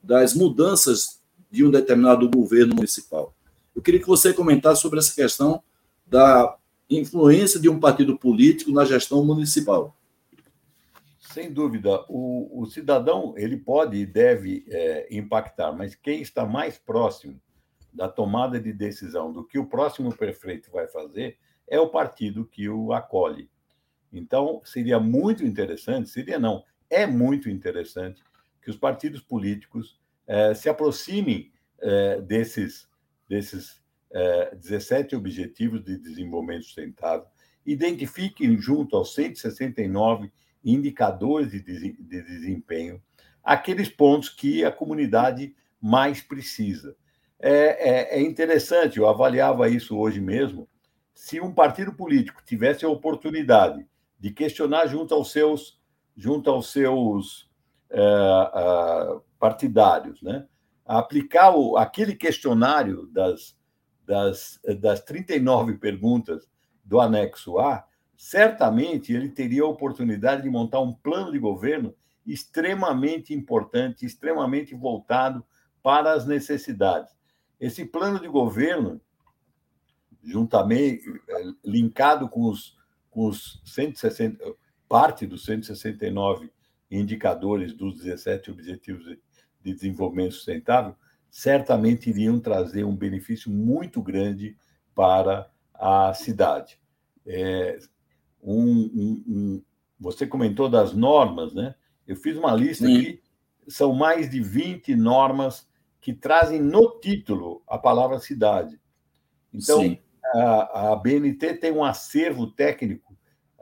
das 0.04 0.34
mudanças 0.34 1.21
de 1.52 1.66
um 1.66 1.70
determinado 1.70 2.30
governo 2.30 2.74
municipal. 2.76 3.36
Eu 3.76 3.82
queria 3.82 4.00
que 4.00 4.08
você 4.08 4.34
comentasse 4.34 4.82
sobre 4.82 5.00
essa 5.00 5.14
questão 5.14 5.62
da 6.08 6.58
influência 6.90 7.60
de 7.60 7.70
um 7.70 7.80
partido 7.80 8.18
político 8.18 8.72
na 8.72 8.86
gestão 8.86 9.24
municipal. 9.24 9.96
Sem 11.20 11.52
dúvida, 11.52 12.04
o, 12.10 12.62
o 12.62 12.66
cidadão 12.66 13.34
ele 13.38 13.56
pode 13.56 13.98
e 13.98 14.06
deve 14.06 14.66
é, 14.68 15.08
impactar, 15.10 15.72
mas 15.72 15.96
quem 15.96 16.22
está 16.22 16.46
mais 16.46 16.78
próximo 16.78 17.40
da 17.94 18.10
tomada 18.10 18.60
de 18.60 18.74
decisão 18.74 19.32
do 19.32 19.44
que 19.44 19.58
o 19.58 19.66
próximo 19.66 20.14
prefeito 20.16 20.72
vai 20.72 20.88
fazer 20.88 21.38
é 21.68 21.80
o 21.80 21.90
partido 21.90 22.46
que 22.46 22.68
o 22.68 22.92
acolhe. 22.92 23.50
Então, 24.12 24.62
seria 24.66 25.00
muito 25.00 25.46
interessante, 25.46 26.10
seria 26.10 26.38
não, 26.38 26.66
é 26.90 27.08
muito 27.08 27.50
interessante 27.50 28.22
que 28.62 28.70
os 28.70 28.76
partidos 28.76 29.22
políticos 29.22 30.01
é, 30.32 30.54
se 30.54 30.70
aproximem 30.70 31.52
é, 31.82 32.22
desses, 32.22 32.88
desses 33.28 33.82
é, 34.10 34.56
17 34.56 35.14
Objetivos 35.14 35.84
de 35.84 35.98
Desenvolvimento 35.98 36.64
Sustentável 36.64 37.26
identifiquem 37.66 38.58
junto 38.58 38.96
aos 38.96 39.14
169 39.14 40.32
indicadores 40.64 41.52
de, 41.52 41.62
de 41.62 42.22
desempenho 42.24 43.02
aqueles 43.44 43.90
pontos 43.90 44.30
que 44.30 44.64
a 44.64 44.72
comunidade 44.72 45.54
mais 45.82 46.22
precisa. 46.22 46.96
É, 47.38 47.90
é, 47.90 48.20
é, 48.20 48.22
interessante, 48.22 49.00
eu 49.00 49.10
avaliava 49.10 49.68
isso 49.68 49.98
hoje 49.98 50.22
mesmo. 50.22 50.66
Se 51.14 51.42
um 51.42 51.54
partido 51.54 51.92
político 51.92 52.42
tivesse 52.46 52.86
a 52.86 52.90
oportunidade 52.90 53.86
de 54.18 54.32
questionar 54.32 54.88
junto 54.88 55.14
aos 55.14 55.30
seus, 55.32 55.78
junto 56.16 56.50
aos 56.50 56.72
seus 56.72 57.50
é, 57.90 58.00
é, 58.00 59.31
partidários, 59.42 60.22
né? 60.22 60.46
aplicar 60.86 61.50
o, 61.56 61.76
aquele 61.76 62.16
questionário 62.16 63.08
das, 63.08 63.58
das, 64.06 64.60
das 64.80 65.02
39 65.02 65.80
perguntas 65.80 66.48
do 66.86 67.02
anexo 67.02 67.58
A, 67.58 67.84
certamente 68.16 69.12
ele 69.12 69.30
teria 69.30 69.64
a 69.64 69.68
oportunidade 69.68 70.44
de 70.44 70.50
montar 70.50 70.80
um 70.80 70.94
plano 70.94 71.32
de 71.32 71.40
governo 71.40 71.96
extremamente 72.24 73.34
importante, 73.34 74.06
extremamente 74.06 74.76
voltado 74.76 75.44
para 75.82 76.14
as 76.14 76.28
necessidades. 76.28 77.12
Esse 77.60 77.84
plano 77.84 78.20
de 78.20 78.28
governo, 78.28 79.02
juntamente 80.24 81.10
eh, 81.10 81.44
linkado 81.66 82.30
com 82.30 82.44
os, 82.44 82.78
com 83.10 83.26
os 83.26 83.60
160, 83.66 84.38
parte 84.88 85.26
dos 85.26 85.46
169 85.46 86.52
indicadores 86.92 87.74
dos 87.74 87.98
17 87.98 88.52
Objetivos 88.52 89.08
de 89.64 89.74
Desenvolvimento 89.74 90.34
Sustentável, 90.34 90.96
certamente 91.30 92.10
iriam 92.10 92.40
trazer 92.40 92.84
um 92.84 92.96
benefício 92.96 93.50
muito 93.52 94.02
grande 94.02 94.58
para 94.94 95.50
a 95.74 96.14
cidade. 96.14 96.80
É, 97.26 97.80
um, 98.44 98.64
um, 98.64 99.24
um, 99.28 99.64
você 100.00 100.28
comentou 100.28 100.68
das 100.68 100.94
normas, 100.94 101.54
né? 101.54 101.76
Eu 102.08 102.16
fiz 102.16 102.36
uma 102.36 102.54
lista 102.54 102.86
Sim. 102.86 102.98
aqui, 102.98 103.22
são 103.68 103.94
mais 103.94 104.30
de 104.30 104.42
20 104.42 104.96
normas 104.96 105.70
que 106.02 106.14
trazem 106.14 106.60
no 106.60 107.00
título 107.00 107.64
a 107.68 107.78
palavra 107.78 108.20
cidade. 108.20 108.80
Então, 109.54 109.98
a, 110.34 110.92
a, 110.92 110.96
BNT 110.96 111.56
tem 111.56 111.72
um 111.72 111.84
acervo 111.84 112.48
técnico, 112.48 113.16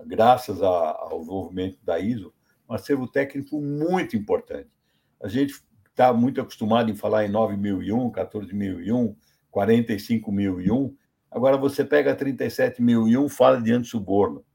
graças 0.06 0.62
a, 0.62 0.68
ao 0.68 1.20
desenvolvimento 1.20 1.78
da 1.84 2.00
ISO, 2.00 2.34
um 2.68 2.74
acervo 2.74 3.08
técnico 3.08 3.60
muito 3.60 4.16
importante. 4.16 4.70
A 5.22 5.28
gente 5.28 5.62
está 6.00 6.14
muito 6.14 6.40
acostumado 6.40 6.90
em 6.90 6.96
falar 6.96 7.26
em 7.26 7.30
9001, 7.30 8.12
14001, 8.12 9.16
45001. 9.52 10.96
Agora 11.30 11.58
você 11.58 11.84
pega 11.84 12.14
a 12.14 12.16
37001, 12.16 13.28
fala 13.28 13.62
de 13.62 13.74
anti-suborno. 13.74 14.46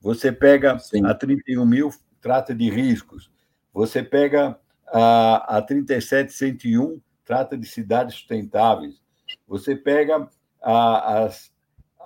Você 0.00 0.32
pega 0.32 0.78
Sim. 0.78 1.04
a 1.04 1.14
31 1.14 1.66
mil, 1.66 1.90
trata 2.22 2.54
de 2.54 2.70
riscos. 2.70 3.30
Você 3.70 4.02
pega 4.02 4.58
a, 4.86 5.58
a 5.58 5.62
37101, 5.62 6.98
trata 7.22 7.56
de 7.56 7.66
cidades 7.66 8.14
sustentáveis. 8.14 9.02
Você 9.46 9.76
pega 9.76 10.26
a, 10.62 11.26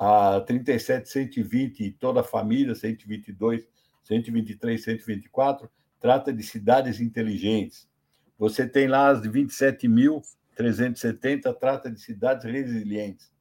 a, 0.00 0.36
a 0.36 0.40
37120, 0.40 1.92
toda 1.92 2.20
a 2.20 2.24
família, 2.24 2.74
122, 2.74 3.64
123, 4.02 4.82
124, 4.82 5.70
trata 6.00 6.32
de 6.32 6.42
cidades 6.42 7.00
inteligentes. 7.00 7.87
Você 8.38 8.68
tem 8.68 8.86
lá 8.86 9.08
as 9.08 9.22
27.370, 9.22 11.52
trata 11.58 11.90
de 11.90 12.00
cidades 12.00 12.44
resilientes. 12.44 13.32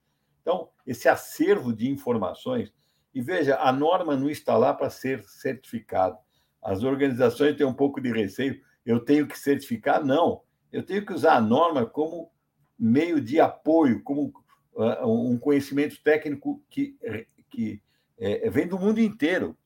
Então, 0.41 0.69
esse 0.85 1.07
acervo 1.07 1.71
de 1.73 1.89
informações 1.89 2.73
e 3.17 3.21
veja, 3.21 3.57
a 3.57 3.71
norma 3.71 4.15
não 4.15 4.29
está 4.29 4.55
lá 4.55 4.73
para 4.73 4.91
ser 4.91 5.23
certificado. 5.23 6.15
As 6.61 6.83
organizações 6.83 7.55
têm 7.55 7.65
um 7.65 7.73
pouco 7.73 7.99
de 7.99 8.11
receio. 8.11 8.61
Eu 8.85 8.99
tenho 8.99 9.27
que 9.27 9.39
certificar? 9.39 10.05
Não. 10.05 10.43
Eu 10.71 10.83
tenho 10.83 11.03
que 11.03 11.13
usar 11.13 11.33
a 11.33 11.41
norma 11.41 11.83
como 11.83 12.31
meio 12.77 13.19
de 13.19 13.39
apoio, 13.39 14.03
como 14.03 14.31
uh, 14.75 15.07
um 15.07 15.35
conhecimento 15.39 15.99
técnico 16.03 16.63
que, 16.69 16.95
que 17.49 17.81
é, 18.19 18.47
vem 18.51 18.67
do 18.67 18.77
mundo 18.77 18.99
inteiro. 18.99 19.57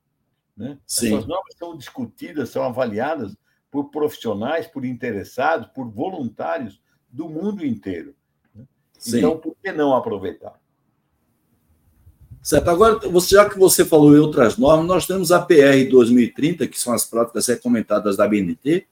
Né? 0.55 0.79
Sim. 0.87 1.15
Essas 1.15 1.27
normas 1.27 1.53
são 1.57 1.75
discutidas, 1.75 2.51
são 2.51 2.63
avaliadas 2.63 3.35
por 3.71 3.89
profissionais, 3.89 4.67
por 4.67 4.85
interessados, 4.85 5.67
por 5.73 5.89
voluntários 5.89 6.81
do 7.09 7.29
mundo 7.29 7.65
inteiro. 7.65 8.13
Né? 8.53 8.65
Então, 9.07 9.37
por 9.37 9.55
que 9.63 9.71
não 9.71 9.95
aproveitar? 9.95 10.59
Certo. 12.43 12.69
Agora, 12.69 12.99
já 13.27 13.49
que 13.49 13.57
você 13.57 13.85
falou 13.85 14.15
em 14.15 14.19
outras 14.19 14.57
normas, 14.57 14.87
nós 14.87 15.07
temos 15.07 15.31
a 15.31 15.39
PR 15.39 15.87
2030, 15.89 16.67
que 16.67 16.79
são 16.79 16.93
as 16.93 17.05
práticas 17.05 17.47
recomendadas 17.47 18.17
da 18.17 18.27
BNT, 18.27 18.87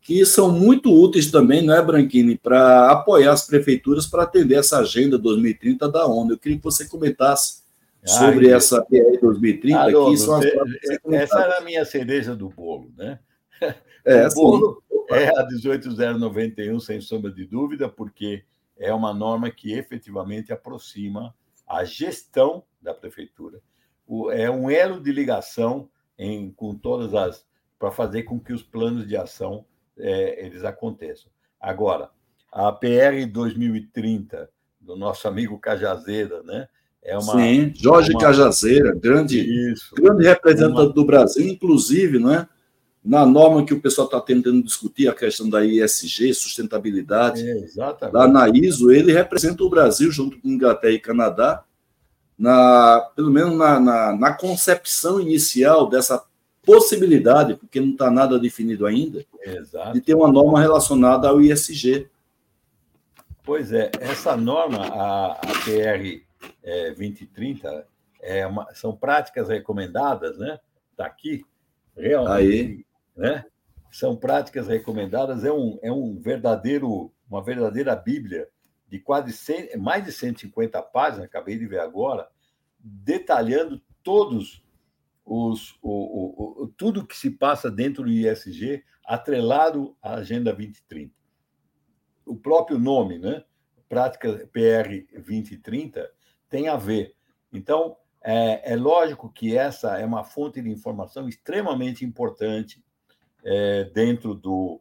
que 0.00 0.24
são 0.24 0.50
muito 0.50 0.90
úteis 0.90 1.30
também, 1.30 1.60
não 1.60 1.74
é, 1.74 1.82
Branquini, 1.82 2.38
para 2.38 2.90
apoiar 2.90 3.32
as 3.32 3.46
prefeituras 3.46 4.06
para 4.06 4.22
atender 4.22 4.54
essa 4.54 4.78
agenda 4.78 5.18
2030 5.18 5.88
da 5.88 6.06
ONU. 6.06 6.32
Eu 6.32 6.38
queria 6.38 6.56
que 6.56 6.64
você 6.64 6.86
comentasse 6.86 7.62
sobre 8.06 8.48
essa 8.48 8.80
PR 8.82 9.20
2030, 9.20 9.78
ah, 9.78 9.86
que 9.86 10.16
são 10.16 10.36
as 10.36 10.50
práticas 10.50 11.12
Essa 11.12 11.40
era 11.40 11.58
a 11.58 11.60
minha 11.60 11.84
cereja 11.84 12.34
do 12.34 12.48
bolo, 12.48 12.90
né? 12.96 13.18
É, 14.08 14.26
o 14.28 14.34
bolo 14.34 14.82
sim. 14.90 15.14
é 15.14 15.28
a 15.38 15.44
18091, 15.44 16.80
sem 16.80 17.00
sombra 17.00 17.30
de 17.30 17.44
dúvida, 17.44 17.88
porque 17.88 18.44
é 18.76 18.92
uma 18.92 19.12
norma 19.12 19.50
que 19.50 19.72
efetivamente 19.72 20.52
aproxima 20.52 21.34
a 21.66 21.84
gestão 21.84 22.64
da 22.80 22.94
prefeitura. 22.94 23.60
O, 24.06 24.30
é 24.30 24.50
um 24.50 24.70
elo 24.70 25.00
de 25.00 25.12
ligação 25.12 25.88
em, 26.18 26.50
com 26.50 26.74
todas 26.74 27.14
as 27.14 27.46
para 27.78 27.90
fazer 27.92 28.24
com 28.24 28.40
que 28.40 28.52
os 28.52 28.62
planos 28.62 29.06
de 29.06 29.16
ação 29.16 29.64
é, 29.96 30.44
eles 30.44 30.64
aconteçam. 30.64 31.30
Agora, 31.60 32.10
a 32.50 32.72
PR 32.72 33.26
2030 33.30 34.50
do 34.80 34.96
nosso 34.96 35.28
amigo 35.28 35.58
Cajazeira, 35.58 36.42
né? 36.42 36.68
É 37.02 37.16
uma, 37.16 37.34
Sim, 37.34 37.72
Jorge 37.74 38.10
uma... 38.10 38.20
Cajazeira, 38.20 38.94
grande, 38.94 39.38
Isso, 39.72 39.94
grande 39.94 40.26
representante 40.26 40.80
uma... 40.80 40.92
do 40.92 41.04
Brasil, 41.04 41.46
inclusive, 41.46 42.18
não 42.18 42.32
é? 42.32 42.48
Na 43.08 43.24
norma 43.24 43.64
que 43.64 43.72
o 43.72 43.80
pessoal 43.80 44.04
está 44.04 44.20
tentando 44.20 44.62
discutir, 44.62 45.08
a 45.08 45.14
questão 45.14 45.48
da 45.48 45.64
ISG, 45.64 46.34
sustentabilidade, 46.34 47.42
é, 47.48 47.66
lá 48.12 48.28
na 48.28 48.50
ISO, 48.50 48.90
ele 48.90 49.14
representa 49.14 49.64
o 49.64 49.70
Brasil 49.70 50.12
junto 50.12 50.38
com 50.38 50.46
Inglaterra 50.46 50.92
e 50.92 50.98
Canadá, 51.00 51.64
na, 52.38 53.00
pelo 53.16 53.30
menos 53.30 53.56
na, 53.56 53.80
na, 53.80 54.14
na 54.14 54.34
concepção 54.34 55.18
inicial 55.18 55.88
dessa 55.88 56.22
possibilidade, 56.62 57.54
porque 57.54 57.80
não 57.80 57.92
está 57.92 58.10
nada 58.10 58.38
definido 58.38 58.84
ainda, 58.84 59.24
Exato. 59.42 59.94
de 59.94 60.02
ter 60.02 60.12
uma 60.12 60.30
norma 60.30 60.60
relacionada 60.60 61.30
ao 61.30 61.40
ISG. 61.40 62.10
Pois 63.42 63.72
é, 63.72 63.90
essa 64.00 64.36
norma, 64.36 64.86
a, 64.86 65.32
a 65.32 65.52
PR 65.64 66.20
é, 66.62 66.88
2030, 66.88 67.86
é 68.20 68.46
uma, 68.46 68.68
são 68.74 68.94
práticas 68.94 69.48
recomendadas, 69.48 70.36
né? 70.36 70.60
Está 70.92 71.06
aqui, 71.06 71.42
realmente. 71.96 72.32
Aí. 72.34 72.87
Né? 73.18 73.44
São 73.90 74.16
práticas 74.16 74.68
recomendadas, 74.68 75.44
é 75.44 75.52
um, 75.52 75.78
é 75.82 75.90
um 75.90 76.18
verdadeiro, 76.20 77.12
uma 77.28 77.42
verdadeira 77.42 77.96
Bíblia 77.96 78.48
de 78.88 79.00
quase 79.00 79.32
100, 79.32 79.76
mais 79.76 80.04
de 80.04 80.12
150 80.12 80.80
páginas, 80.82 81.26
acabei 81.26 81.58
de 81.58 81.66
ver 81.66 81.80
agora, 81.80 82.28
detalhando 82.78 83.82
todos 84.02 84.62
os 85.24 85.76
o, 85.82 85.90
o, 85.90 86.62
o, 86.62 86.68
tudo 86.68 87.06
que 87.06 87.16
se 87.16 87.30
passa 87.30 87.70
dentro 87.70 88.04
do 88.04 88.10
ISG 88.10 88.82
atrelado 89.04 89.96
à 90.00 90.14
Agenda 90.14 90.52
2030. 90.52 91.12
O 92.24 92.36
próprio 92.36 92.78
nome, 92.78 93.18
né? 93.18 93.44
Prática 93.88 94.48
PR 94.52 95.12
2030 95.12 96.10
tem 96.48 96.68
a 96.68 96.76
ver. 96.76 97.14
Então, 97.52 97.96
é, 98.22 98.72
é 98.72 98.76
lógico 98.76 99.30
que 99.30 99.56
essa 99.56 99.98
é 99.98 100.04
uma 100.04 100.24
fonte 100.24 100.62
de 100.62 100.70
informação 100.70 101.28
extremamente 101.28 102.04
importante 102.04 102.82
é, 103.44 103.84
dentro 103.84 104.34
do 104.34 104.80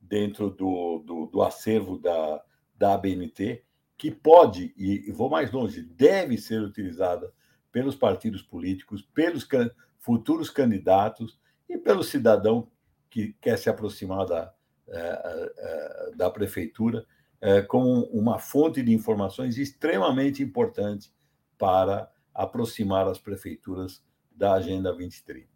dentro 0.00 0.50
do, 0.50 1.02
do, 1.04 1.26
do 1.26 1.42
acervo 1.42 1.98
da, 1.98 2.40
da 2.76 2.94
ABNT, 2.94 3.64
que 3.98 4.10
pode, 4.10 4.72
e 4.76 5.10
vou 5.10 5.28
mais 5.28 5.50
longe, 5.50 5.82
deve 5.82 6.38
ser 6.38 6.62
utilizada 6.62 7.32
pelos 7.72 7.96
partidos 7.96 8.40
políticos, 8.40 9.02
pelos 9.02 9.42
can 9.42 9.68
futuros 9.98 10.48
candidatos 10.48 11.40
e 11.68 11.76
pelo 11.76 12.04
cidadão 12.04 12.70
que 13.10 13.32
quer 13.40 13.58
se 13.58 13.68
aproximar 13.68 14.26
da, 14.26 14.54
é, 14.88 15.52
é, 15.58 16.10
da 16.14 16.30
prefeitura 16.30 17.04
é, 17.40 17.60
como 17.60 18.04
uma 18.06 18.38
fonte 18.38 18.82
de 18.82 18.92
informações 18.92 19.58
extremamente 19.58 20.42
importante 20.42 21.12
para 21.58 22.10
aproximar 22.32 23.08
as 23.08 23.18
prefeituras 23.18 24.02
da 24.30 24.52
Agenda 24.52 24.90
2030. 24.90 25.55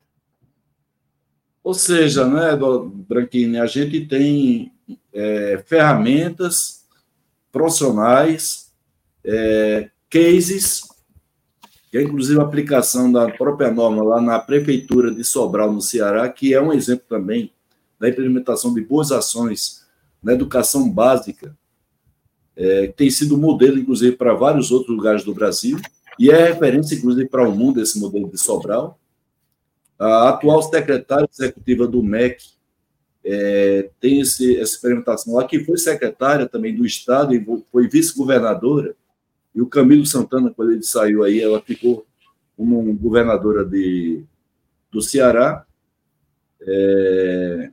Ou 1.63 1.75
seja, 1.75 2.27
né, 2.27 2.59
Branquini, 3.09 3.59
a 3.59 3.67
gente 3.67 4.07
tem 4.07 4.73
é, 5.13 5.63
ferramentas 5.67 6.85
profissionais, 7.53 8.73
é, 9.25 9.91
cases 10.09 10.91
que 11.91 11.99
é 11.99 12.03
inclusive 12.03 12.39
a 12.39 12.45
aplicação 12.45 13.11
da 13.11 13.29
própria 13.29 13.71
norma 13.71 14.03
lá 14.03 14.21
na 14.21 14.39
Prefeitura 14.39 15.11
de 15.11 15.25
Sobral, 15.25 15.73
no 15.73 15.81
Ceará, 15.81 16.29
que 16.29 16.55
é 16.55 16.63
um 16.63 16.73
exemplo 16.73 17.05
também 17.09 17.53
da 17.99 18.09
implementação 18.09 18.73
de 18.73 18.81
boas 18.81 19.11
ações 19.11 19.85
na 20.23 20.33
educação 20.33 20.89
básica, 20.89 21.57
é, 22.57 22.87
que 22.87 22.93
tem 22.93 23.11
sido 23.11 23.37
modelo, 23.37 23.77
inclusive, 23.77 24.17
para 24.17 24.35
vários 24.35 24.71
outros 24.71 24.97
lugares 24.97 25.25
do 25.25 25.35
Brasil, 25.35 25.79
e 26.17 26.31
é 26.31 26.53
referência, 26.53 26.95
inclusive, 26.95 27.29
para 27.29 27.49
o 27.49 27.55
mundo, 27.55 27.81
esse 27.81 27.99
modelo 27.99 28.31
de 28.31 28.39
Sobral. 28.39 29.00
A 30.01 30.31
atual 30.31 30.63
secretária 30.63 31.29
executiva 31.31 31.87
do 31.87 32.03
MEC 32.03 32.43
é, 33.23 33.91
tem 34.01 34.21
esse, 34.21 34.59
essa 34.59 34.75
experimentação 34.75 35.35
lá, 35.35 35.47
que 35.47 35.63
foi 35.63 35.77
secretária 35.77 36.49
também 36.49 36.75
do 36.75 36.87
Estado 36.87 37.35
e 37.35 37.65
foi 37.71 37.87
vice-governadora, 37.87 38.97
e 39.55 39.61
o 39.61 39.67
Camilo 39.67 40.07
Santana, 40.07 40.51
quando 40.57 40.73
ele 40.73 40.83
saiu 40.83 41.23
aí, 41.23 41.39
ela 41.39 41.61
ficou 41.61 42.07
como 42.57 42.95
governadora 42.95 43.63
de, 43.63 44.25
do 44.91 45.03
Ceará, 45.03 45.67
é, 46.63 47.71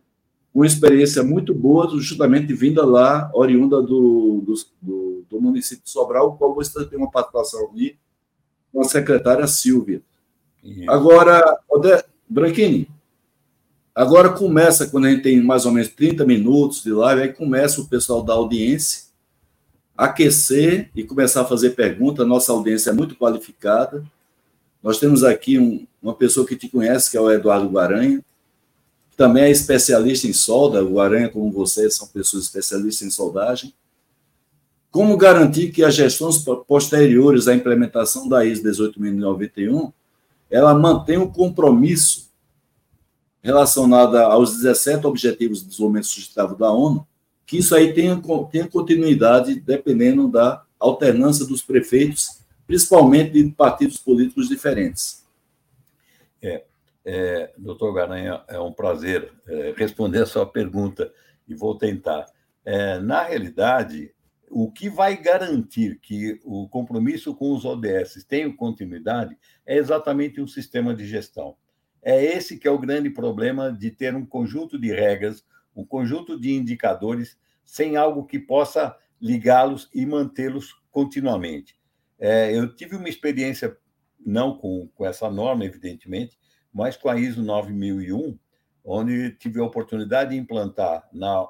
uma 0.53 0.65
experiência 0.65 1.23
muito 1.23 1.53
boa, 1.53 1.87
justamente 1.97 2.53
vinda 2.53 2.85
lá, 2.85 3.31
oriunda 3.33 3.81
do, 3.81 4.43
do, 4.81 5.25
do 5.29 5.41
município 5.41 5.83
de 5.83 5.89
Sobral, 5.89 6.35
qual 6.35 6.53
você 6.53 6.83
tem 6.85 6.97
uma 6.97 7.11
participação 7.11 7.69
ali 7.69 7.97
com 8.73 8.81
a 8.81 8.83
secretária 8.83 9.47
Silvia. 9.47 10.01
Agora, 10.87 11.59
Branquini, 12.29 12.89
agora 13.93 14.29
começa, 14.29 14.87
quando 14.87 15.05
a 15.05 15.09
gente 15.09 15.23
tem 15.23 15.41
mais 15.41 15.65
ou 15.65 15.71
menos 15.71 15.89
30 15.89 16.25
minutos 16.25 16.83
de 16.83 16.91
live, 16.91 17.21
aí 17.21 17.33
começa 17.33 17.81
o 17.81 17.87
pessoal 17.87 18.23
da 18.23 18.33
audiência 18.33 19.07
aquecer 19.97 20.91
e 20.95 21.03
começar 21.03 21.41
a 21.41 21.45
fazer 21.45 21.71
perguntas. 21.71 22.27
Nossa 22.27 22.51
audiência 22.51 22.91
é 22.91 22.93
muito 22.93 23.15
qualificada. 23.15 24.05
Nós 24.83 24.99
temos 24.99 25.23
aqui 25.23 25.57
um, 25.57 25.87
uma 26.01 26.13
pessoa 26.13 26.45
que 26.45 26.55
te 26.55 26.69
conhece, 26.69 27.09
que 27.09 27.17
é 27.17 27.21
o 27.21 27.31
Eduardo 27.31 27.67
Guaranha, 27.67 28.23
que 29.09 29.17
também 29.17 29.45
é 29.45 29.49
especialista 29.49 30.27
em 30.27 30.33
solda. 30.33 30.85
O 30.85 30.93
Guaranha, 30.93 31.29
como 31.29 31.51
você, 31.51 31.89
são 31.89 32.07
pessoas 32.07 32.43
especialistas 32.43 33.07
em 33.07 33.09
soldagem. 33.09 33.73
Como 34.91 35.17
garantir 35.17 35.71
que 35.71 35.83
as 35.83 35.95
gestões 35.95 36.37
posteriores 36.67 37.47
à 37.47 37.55
implementação 37.55 38.29
da 38.29 38.45
ISO 38.45 38.63
18091 38.63 39.91
ela 40.49 40.73
mantém 40.73 41.17
o 41.17 41.31
compromisso 41.31 42.31
relacionado 43.41 44.17
aos 44.17 44.55
17 44.55 45.05
Objetivos 45.07 45.61
de 45.61 45.67
Desenvolvimento 45.67 46.07
Sustentável 46.07 46.55
da 46.55 46.71
ONU 46.71 47.07
que 47.47 47.57
isso 47.57 47.73
aí 47.73 47.93
tenha, 47.93 48.21
tenha 48.51 48.67
continuidade 48.67 49.57
dependendo 49.61 50.27
da 50.27 50.65
alternância 50.77 51.45
dos 51.45 51.61
prefeitos, 51.61 52.41
principalmente 52.67 53.31
de 53.31 53.49
partidos 53.51 53.97
políticos 53.97 54.49
diferentes. 54.49 55.25
É, 56.41 56.65
é 57.05 57.53
doutor 57.57 57.93
Garanha, 57.93 58.43
é 58.49 58.59
um 58.59 58.73
prazer 58.73 59.31
é, 59.47 59.73
responder 59.77 60.23
a 60.23 60.25
sua 60.25 60.45
pergunta 60.45 61.11
e 61.47 61.55
vou 61.55 61.77
tentar. 61.77 62.25
É, 62.65 62.99
na 62.99 63.23
realidade, 63.23 64.13
o 64.51 64.69
que 64.69 64.89
vai 64.89 65.15
garantir 65.15 65.99
que 66.01 66.41
o 66.43 66.67
compromisso 66.67 67.33
com 67.33 67.55
os 67.55 67.63
ODS 67.63 68.25
tenha 68.27 68.53
continuidade 68.53 69.37
é 69.67 69.77
exatamente 69.77 70.41
um 70.41 70.47
sistema 70.47 70.95
de 70.95 71.05
gestão. 71.05 71.57
É 72.01 72.23
esse 72.23 72.57
que 72.57 72.67
é 72.67 72.71
o 72.71 72.79
grande 72.79 73.09
problema 73.09 73.71
de 73.71 73.91
ter 73.91 74.15
um 74.15 74.25
conjunto 74.25 74.79
de 74.79 74.93
regras, 74.93 75.45
um 75.75 75.85
conjunto 75.85 76.39
de 76.39 76.53
indicadores 76.53 77.37
sem 77.65 77.97
algo 77.97 78.25
que 78.25 78.39
possa 78.39 78.97
ligá-los 79.21 79.89
e 79.93 80.05
mantê-los 80.05 80.73
continuamente. 80.89 81.77
É, 82.17 82.55
eu 82.57 82.73
tive 82.73 82.95
uma 82.95 83.09
experiência, 83.09 83.77
não 84.25 84.57
com, 84.57 84.87
com 84.95 85.05
essa 85.05 85.29
norma, 85.29 85.65
evidentemente, 85.65 86.39
mas 86.73 86.95
com 86.95 87.09
a 87.09 87.19
ISO 87.19 87.43
9001, 87.43 88.39
onde 88.85 89.31
tive 89.31 89.59
a 89.59 89.65
oportunidade 89.65 90.29
de 90.29 90.37
implantar 90.37 91.07
na, 91.11 91.45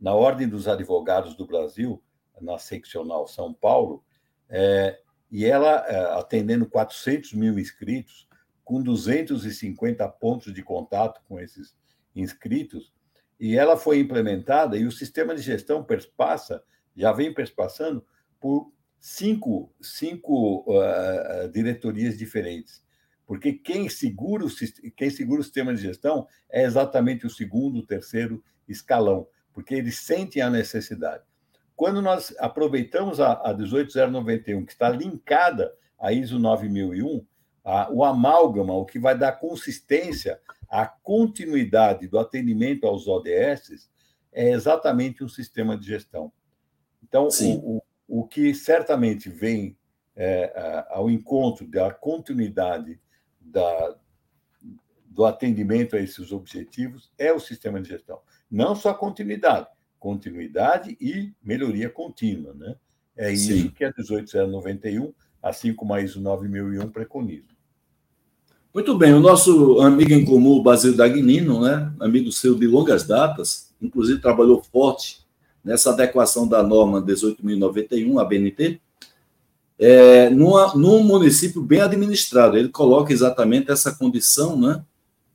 na 0.00 0.14
Ordem 0.14 0.48
dos 0.48 0.68
Advogados 0.68 1.34
do 1.34 1.44
Brasil, 1.44 2.00
na 2.40 2.56
seccional 2.56 3.26
São 3.26 3.52
Paulo, 3.52 4.04
é, 4.48 5.00
e 5.30 5.44
ela, 5.44 5.84
é, 5.86 6.18
atendendo 6.18 6.66
400 6.66 7.34
mil 7.34 7.58
inscritos, 7.58 8.28
com 8.64 8.82
250 8.82 10.06
pontos 10.10 10.52
de 10.52 10.62
contato 10.62 11.22
com 11.28 11.40
esses 11.40 11.74
inscritos, 12.14 12.92
e 13.38 13.56
ela 13.56 13.76
foi 13.76 13.98
implementada 14.00 14.76
e 14.76 14.84
o 14.84 14.92
sistema 14.92 15.34
de 15.34 15.42
gestão 15.42 15.84
perspassa, 15.84 16.62
já 16.96 17.12
vem 17.12 17.32
perspassando 17.32 18.04
por 18.40 18.72
cinco, 18.98 19.72
cinco 19.80 20.64
uh, 20.66 21.48
diretorias 21.50 22.18
diferentes. 22.18 22.82
Porque 23.24 23.52
quem 23.52 23.88
segura, 23.88 24.44
o, 24.44 24.48
quem 24.96 25.10
segura 25.10 25.40
o 25.40 25.44
sistema 25.44 25.74
de 25.74 25.82
gestão 25.82 26.26
é 26.50 26.64
exatamente 26.64 27.26
o 27.26 27.30
segundo, 27.30 27.86
terceiro 27.86 28.42
escalão, 28.66 29.28
porque 29.52 29.74
eles 29.74 29.98
sentem 29.98 30.42
a 30.42 30.50
necessidade. 30.50 31.24
Quando 31.78 32.02
nós 32.02 32.34
aproveitamos 32.40 33.20
a, 33.20 33.34
a 33.34 33.52
18091, 33.52 34.66
que 34.66 34.72
está 34.72 34.88
linkada 34.90 35.72
à 35.96 36.12
ISO 36.12 36.36
9001, 36.36 37.24
a, 37.64 37.88
o 37.92 38.04
amálgama, 38.04 38.74
o 38.74 38.84
que 38.84 38.98
vai 38.98 39.16
dar 39.16 39.38
consistência 39.38 40.40
a 40.68 40.84
continuidade 40.88 42.08
do 42.08 42.18
atendimento 42.18 42.84
aos 42.84 43.06
ODS 43.06 43.88
é 44.32 44.50
exatamente 44.50 45.22
um 45.22 45.28
sistema 45.28 45.78
de 45.78 45.86
gestão. 45.86 46.32
Então, 47.00 47.28
o, 47.28 47.76
o, 47.76 47.82
o, 48.08 48.26
que 48.26 48.52
certamente 48.56 49.28
vem 49.28 49.78
é, 50.16 50.84
ao 50.90 51.08
encontro 51.08 51.64
da 51.64 51.92
continuidade 51.92 53.00
da, 53.40 53.96
do 55.06 55.24
atendimento 55.24 55.94
a 55.94 56.00
esses 56.00 56.32
objetivos 56.32 57.08
é 57.16 57.32
o 57.32 57.38
sistema 57.38 57.80
de 57.80 57.88
gestão. 57.88 58.20
Não 58.50 58.74
só 58.74 58.92
continuidade, 58.92 59.68
continuidade 59.98 60.96
e 61.00 61.32
melhoria 61.42 61.88
contínua. 61.88 62.54
Né? 62.54 62.74
É 63.16 63.32
isso 63.32 63.52
Sim. 63.52 63.68
que 63.68 63.84
a 63.84 63.92
18091, 63.92 65.12
assim 65.42 65.74
como 65.74 65.94
a 65.94 66.00
ISO 66.00 66.20
9001, 66.20 66.88
preconiza. 66.88 67.58
Muito 68.72 68.96
bem, 68.96 69.14
o 69.14 69.20
nosso 69.20 69.80
amigo 69.80 70.12
em 70.12 70.24
comum, 70.24 70.62
Basílio 70.62 70.96
Dagnino, 70.96 71.62
né, 71.62 71.90
amigo 71.98 72.30
seu 72.30 72.54
de 72.54 72.66
longas 72.66 73.02
datas, 73.02 73.74
inclusive 73.80 74.20
trabalhou 74.20 74.62
forte 74.62 75.26
nessa 75.64 75.90
adequação 75.90 76.46
da 76.46 76.62
norma 76.62 77.02
18.091, 77.02 78.20
a 78.20 78.24
BNT, 78.24 78.80
é, 79.78 80.28
numa, 80.30 80.74
num 80.74 81.02
município 81.02 81.62
bem 81.62 81.80
administrado. 81.80 82.56
Ele 82.56 82.68
coloca 82.68 83.12
exatamente 83.12 83.70
essa 83.70 83.94
condição, 83.94 84.58
né? 84.58 84.84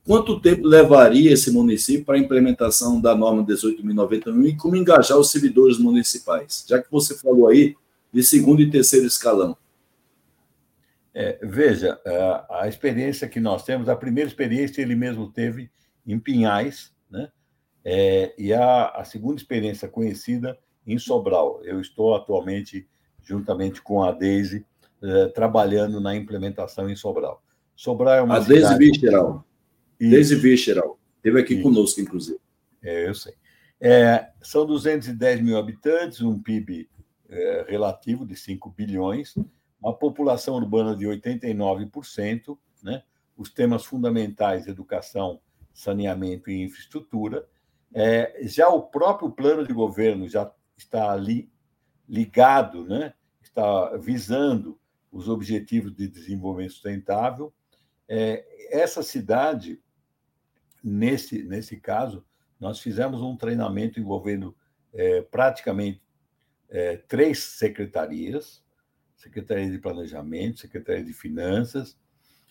Quanto 0.06 0.38
tempo 0.38 0.66
levaria 0.66 1.32
esse 1.32 1.50
município 1.50 2.04
para 2.04 2.16
a 2.16 2.18
implementação 2.18 3.00
da 3.00 3.14
norma 3.14 3.42
18.091 3.42 4.48
e 4.48 4.56
como 4.56 4.76
engajar 4.76 5.18
os 5.18 5.30
servidores 5.30 5.78
municipais? 5.78 6.64
Já 6.68 6.82
que 6.82 6.90
você 6.90 7.16
falou 7.16 7.48
aí 7.48 7.74
de 8.12 8.22
segundo 8.22 8.60
e 8.60 8.70
terceiro 8.70 9.06
escalão. 9.06 9.56
É, 11.12 11.38
veja, 11.42 11.98
a, 12.04 12.62
a, 12.62 12.68
experiência 12.68 13.28
que 13.28 13.40
nós 13.40 13.64
temos, 13.64 13.88
a 13.88 13.96
primeira 13.96 14.28
experiência 14.28 14.82
ele 14.82 14.94
mesmo 14.94 15.30
teve 15.30 15.70
em 16.06 16.18
Pinhais, 16.18 16.92
né? 17.10 17.30
É, 17.84 18.34
e 18.36 18.52
a, 18.52 18.88
a, 18.88 19.04
segunda 19.04 19.36
experiência 19.36 19.88
conhecida 19.88 20.58
em 20.86 20.98
Sobral. 20.98 21.60
Eu 21.64 21.80
estou 21.80 22.14
atualmente, 22.14 22.86
juntamente 23.22 23.80
com 23.80 24.02
a 24.02 24.12
Deise, 24.12 24.66
é, 25.02 25.26
trabalhando 25.28 26.00
na 26.00 26.14
implementação 26.14 26.90
em 26.90 26.96
Sobral. 26.96 27.42
Sobral 27.74 28.14
é 28.14 28.22
uma 28.22 28.36
A 28.36 28.40
Deise 28.40 28.76
Visceral. 28.76 29.44
Deise 30.10 30.36
Visceral. 30.36 30.98
Esteve 31.16 31.40
aqui 31.40 31.54
Isso. 31.54 31.62
conosco, 31.62 32.00
inclusive. 32.00 32.38
É, 32.82 33.08
eu 33.08 33.14
sei. 33.14 33.34
É, 33.80 34.30
são 34.42 34.64
210 34.66 35.40
mil 35.40 35.58
habitantes, 35.58 36.20
um 36.20 36.38
PIB 36.38 36.88
é, 37.28 37.66
relativo 37.68 38.26
de 38.26 38.36
5 38.36 38.70
bilhões, 38.70 39.34
uma 39.80 39.94
população 39.94 40.54
urbana 40.54 40.96
de 40.96 41.04
89%, 41.06 42.56
né? 42.82 43.02
os 43.36 43.50
temas 43.50 43.84
fundamentais, 43.84 44.66
educação, 44.66 45.40
saneamento 45.72 46.50
e 46.50 46.62
infraestrutura. 46.62 47.46
É, 47.92 48.40
já 48.42 48.68
o 48.68 48.82
próprio 48.82 49.30
plano 49.30 49.66
de 49.66 49.72
governo 49.72 50.28
já 50.28 50.50
está 50.76 51.10
ali 51.10 51.50
ligado, 52.08 52.84
né? 52.84 53.14
está 53.42 53.96
visando 53.96 54.78
os 55.10 55.28
objetivos 55.28 55.94
de 55.94 56.08
desenvolvimento 56.08 56.72
sustentável. 56.72 57.52
É, 58.08 58.44
essa 58.70 59.02
cidade, 59.02 59.80
nesse, 60.84 61.42
nesse 61.42 61.80
caso, 61.80 62.24
nós 62.60 62.78
fizemos 62.78 63.22
um 63.22 63.36
treinamento 63.36 63.98
envolvendo 63.98 64.54
é, 64.92 65.22
praticamente 65.22 66.02
é, 66.68 66.96
três 66.96 67.42
secretarias, 67.42 68.62
Secretaria 69.16 69.70
de 69.70 69.78
Planejamento, 69.78 70.60
Secretaria 70.60 71.02
de 71.02 71.12
Finanças 71.12 71.98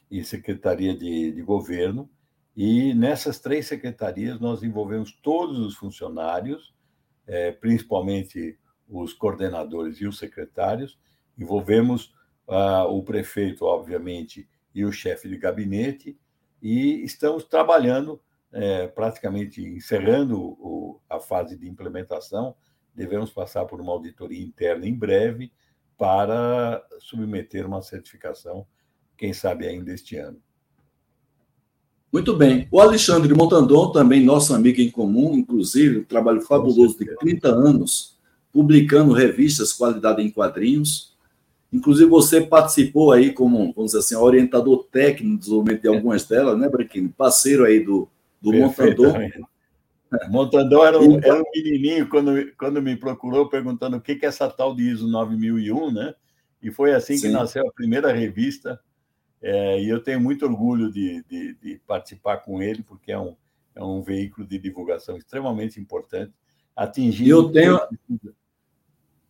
e 0.10 0.24
Secretaria 0.24 0.98
de, 0.98 1.32
de 1.32 1.42
Governo. 1.44 2.10
E 2.56 2.94
nessas 2.94 3.40
três 3.40 3.68
secretarias 3.68 4.40
nós 4.40 4.64
envolvemos 4.64 5.12
todos 5.12 5.60
os 5.60 5.76
funcionários, 5.76 6.74
é, 7.28 7.52
principalmente 7.52 8.58
os 8.88 9.14
coordenadores 9.14 9.98
e 9.98 10.08
os 10.08 10.18
secretários, 10.18 11.00
envolvemos 11.38 12.14
uh, 12.48 12.86
o 12.90 13.04
prefeito, 13.04 13.66
obviamente, 13.66 14.48
e 14.74 14.86
o 14.86 14.92
chefe 14.92 15.28
de 15.28 15.38
gabinete, 15.38 16.18
e 16.64 17.04
estamos 17.04 17.44
trabalhando, 17.44 18.22
é, 18.54 18.88
praticamente 18.88 19.62
encerrando 19.62 20.40
o, 20.40 21.02
a 21.10 21.20
fase 21.20 21.58
de 21.58 21.68
implementação. 21.68 22.56
Devemos 22.96 23.32
passar 23.32 23.66
por 23.66 23.82
uma 23.82 23.92
auditoria 23.92 24.42
interna 24.42 24.88
em 24.88 24.96
breve 24.96 25.52
para 25.98 26.82
submeter 27.00 27.68
uma 27.68 27.82
certificação, 27.82 28.66
quem 29.18 29.34
sabe 29.34 29.68
ainda 29.68 29.92
este 29.92 30.16
ano. 30.16 30.42
Muito 32.12 32.36
bem. 32.38 32.68
O 32.72 32.80
Alexandre 32.80 33.34
Montandon, 33.34 33.92
também 33.92 34.24
nosso 34.24 34.54
amigo 34.54 34.80
em 34.80 34.90
comum, 34.90 35.34
inclusive, 35.34 36.00
um 36.00 36.04
trabalho 36.06 36.42
fabuloso 36.42 36.98
de 36.98 37.14
30 37.18 37.50
anos, 37.50 38.18
publicando 38.52 39.14
revistas 39.14 39.74
Qualidade 39.74 40.22
em 40.22 40.32
Quadrinhos. 40.32 41.13
Inclusive, 41.74 42.08
você 42.08 42.40
participou 42.40 43.12
aí 43.12 43.34
como, 43.34 43.74
vamos 43.74 43.92
dizer 43.92 44.00
assim, 44.00 44.16
orientador 44.16 44.86
técnico 44.92 45.34
no 45.34 45.40
desenvolvimento 45.40 45.82
de 45.82 45.88
algumas 45.88 46.26
delas, 46.28 46.58
né, 46.58 46.70
Branquinho? 46.70 47.10
Parceiro 47.10 47.66
aí 47.66 47.84
do, 47.84 48.08
do 48.40 48.54
Montandon. 48.54 49.14
Montandon 50.30 50.86
era 50.86 51.00
um, 51.00 51.18
era 51.18 51.42
um 51.42 51.44
menininho 51.56 52.08
quando, 52.08 52.54
quando 52.56 52.80
me 52.80 52.96
procurou 52.96 53.50
perguntando 53.50 53.98
o 53.98 54.02
que 54.02 54.20
é 54.22 54.28
essa 54.28 54.48
tal 54.48 54.76
de 54.76 54.84
ISO 54.84 55.08
9001, 55.08 55.92
né? 55.92 56.14
E 56.62 56.70
foi 56.70 56.94
assim 56.94 57.18
Sim. 57.18 57.28
que 57.28 57.34
nasceu 57.34 57.68
a 57.68 57.74
primeira 57.74 58.14
revista 58.14 58.80
é, 59.42 59.82
e 59.82 59.90
eu 59.90 60.02
tenho 60.02 60.22
muito 60.22 60.46
orgulho 60.46 60.90
de, 60.90 61.22
de, 61.24 61.54
de, 61.56 61.82
participar 61.86 62.38
com 62.38 62.62
ele, 62.62 62.82
porque 62.82 63.12
é 63.12 63.20
um, 63.20 63.36
é 63.76 63.84
um 63.84 64.02
veículo 64.02 64.48
de 64.48 64.58
divulgação 64.58 65.18
extremamente 65.18 65.82
importante, 65.82 66.32
atingindo. 66.74 67.30
Eu 67.30 67.52
tenho, 67.52 67.78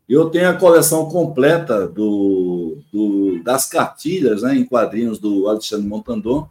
eu 0.08 0.30
tenho 0.30 0.50
a 0.50 0.54
coleção 0.54 1.06
completa 1.06 1.88
do, 1.88 2.78
do, 2.92 3.42
das 3.44 3.68
cartilhas 3.68 4.42
né, 4.42 4.56
em 4.56 4.66
quadrinhos 4.66 5.18
do 5.18 5.48
Alexandre 5.48 5.88
Montandon. 5.88 6.48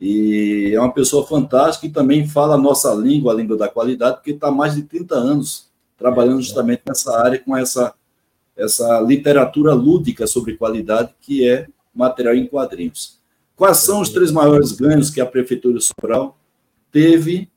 E 0.00 0.72
é 0.74 0.80
uma 0.80 0.92
pessoa 0.92 1.26
fantástica 1.26 1.86
e 1.86 1.90
também 1.90 2.26
fala 2.26 2.54
a 2.54 2.58
nossa 2.58 2.92
língua, 2.94 3.32
a 3.32 3.36
língua 3.36 3.56
da 3.56 3.68
qualidade, 3.68 4.16
porque 4.16 4.30
está 4.30 4.48
há 4.48 4.50
mais 4.50 4.74
de 4.74 4.82
30 4.82 5.14
anos 5.14 5.68
trabalhando 5.96 6.40
justamente 6.40 6.82
nessa 6.86 7.22
área 7.22 7.38
com 7.38 7.54
essa, 7.54 7.92
essa 8.56 9.00
literatura 9.00 9.74
lúdica 9.74 10.26
sobre 10.26 10.56
qualidade, 10.56 11.14
que 11.20 11.46
é 11.46 11.66
material 11.94 12.34
em 12.34 12.46
quadrinhos. 12.46 13.20
Quais 13.54 13.76
são 13.76 14.00
os 14.00 14.08
três 14.08 14.32
maiores 14.32 14.72
ganhos 14.72 15.10
que 15.10 15.20
a 15.20 15.26
Prefeitura 15.26 15.78
Sobral 15.80 16.38
teve 16.90 17.50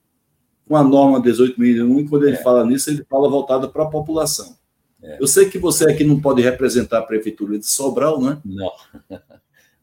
com 0.68 0.76
a 0.76 0.84
norma 0.84 1.22
18.001? 1.22 2.02
E 2.02 2.10
quando 2.10 2.28
ele 2.28 2.36
fala 2.38 2.66
nisso, 2.66 2.90
ele 2.90 3.06
fala 3.10 3.30
voltada 3.30 3.70
para 3.70 3.84
a 3.84 3.90
população. 3.90 4.58
É. 5.04 5.18
Eu 5.22 5.28
sei 5.28 5.50
que 5.50 5.60
você 5.60 5.92
aqui 5.92 6.06
não 6.06 6.20
pode 6.20 6.42
representar 6.42 7.00
a 7.00 7.04
Prefeitura 7.04 7.60
de 7.60 7.66
Sobral, 7.66 8.22
não 8.22 8.32
é? 8.32 8.42
Não, 8.46 8.72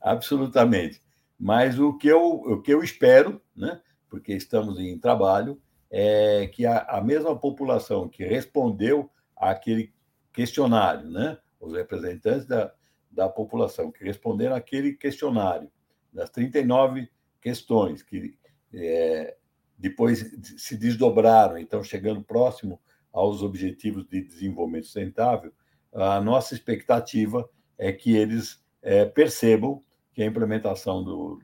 absolutamente. 0.00 1.00
Mas 1.38 1.78
o 1.78 1.96
que 1.96 2.08
eu, 2.08 2.22
o 2.22 2.62
que 2.62 2.72
eu 2.72 2.82
espero, 2.82 3.40
né, 3.54 3.80
porque 4.08 4.32
estamos 4.32 4.78
em 4.80 4.98
trabalho, 4.98 5.60
é 5.90 6.46
que 6.46 6.64
a, 6.64 6.80
a 6.82 7.00
mesma 7.02 7.36
população 7.38 8.08
que 8.08 8.24
respondeu 8.24 9.10
àquele 9.36 9.92
questionário, 10.32 11.08
né, 11.10 11.36
os 11.60 11.74
representantes 11.74 12.46
da, 12.46 12.72
da 13.10 13.28
população 13.28 13.90
que 13.90 14.02
responderam 14.02 14.54
aquele 14.54 14.94
questionário, 14.94 15.70
das 16.12 16.30
39 16.30 17.08
questões 17.40 18.02
que 18.02 18.38
é, 18.72 19.36
depois 19.78 20.34
se 20.56 20.76
desdobraram, 20.76 21.58
então 21.58 21.82
chegando 21.82 22.22
próximo 22.22 22.80
aos 23.12 23.42
objetivos 23.42 24.06
de 24.06 24.22
desenvolvimento 24.22 24.84
sustentável, 24.84 25.52
a 25.92 26.20
nossa 26.20 26.54
expectativa 26.54 27.48
é 27.76 27.92
que 27.92 28.14
eles 28.14 28.62
é, 28.82 29.04
percebam 29.04 29.82
que 30.12 30.22
a 30.22 30.26
implementação 30.26 31.02
do, 31.02 31.40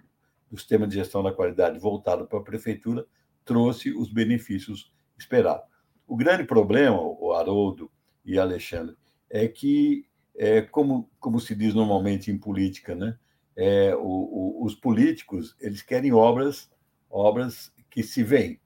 do 0.51 0.59
sistema 0.59 0.87
de 0.87 0.95
gestão 0.95 1.23
da 1.23 1.33
qualidade 1.33 1.79
voltado 1.79 2.27
para 2.27 2.39
a 2.39 2.43
prefeitura 2.43 3.07
trouxe 3.45 3.91
os 3.91 4.13
benefícios 4.13 4.93
esperados. 5.19 5.67
O 6.07 6.17
grande 6.17 6.45
problema, 6.45 7.01
o 7.01 7.33
Haroldo 7.33 7.91
e 8.25 8.39
Alexandre, 8.39 8.97
é 9.29 9.49
que 9.49 10.07
é, 10.37 10.61
como, 10.63 11.11
como 11.19 11.41
se 11.41 11.55
diz 11.55 11.75
normalmente 11.75 12.31
em 12.31 12.39
política, 12.39 12.95
né? 12.95 13.19
É, 13.57 13.97
o, 13.97 14.01
o, 14.03 14.65
os 14.65 14.75
políticos 14.75 15.57
eles 15.59 15.81
querem 15.81 16.13
obras 16.13 16.71
obras 17.11 17.73
que 17.91 18.03
se 18.03 18.23
veem. 18.23 18.61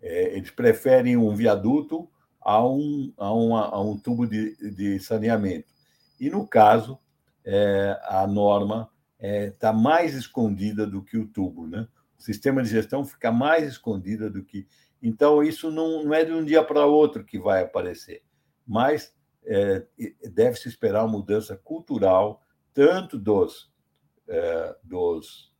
É, 0.00 0.36
eles 0.36 0.50
preferem 0.50 1.16
um 1.16 1.34
viaduto 1.34 2.08
a 2.46 2.64
um, 2.64 3.12
a, 3.16 3.32
uma, 3.32 3.64
a 3.70 3.80
um 3.80 3.98
tubo 3.98 4.24
de, 4.24 4.54
de 4.70 5.00
saneamento. 5.00 5.66
E, 6.20 6.30
no 6.30 6.46
caso, 6.46 6.96
é, 7.44 8.00
a 8.04 8.24
norma 8.24 8.88
está 9.18 9.70
é, 9.70 9.72
mais 9.72 10.14
escondida 10.14 10.86
do 10.86 11.02
que 11.02 11.18
o 11.18 11.26
tubo. 11.26 11.66
Né? 11.66 11.88
O 12.16 12.22
sistema 12.22 12.62
de 12.62 12.68
gestão 12.68 13.04
fica 13.04 13.32
mais 13.32 13.66
escondida 13.66 14.30
do 14.30 14.44
que. 14.44 14.64
Então, 15.02 15.42
isso 15.42 15.72
não, 15.72 16.04
não 16.04 16.14
é 16.14 16.24
de 16.24 16.30
um 16.30 16.44
dia 16.44 16.62
para 16.62 16.86
outro 16.86 17.24
que 17.24 17.36
vai 17.36 17.64
aparecer, 17.64 18.22
mas 18.64 19.12
é, 19.44 19.84
deve-se 20.30 20.68
esperar 20.68 21.04
uma 21.04 21.18
mudança 21.18 21.56
cultural, 21.56 22.40
tanto 22.72 23.18
dos, 23.18 23.72
é, 24.28 24.76
dos 24.84 25.52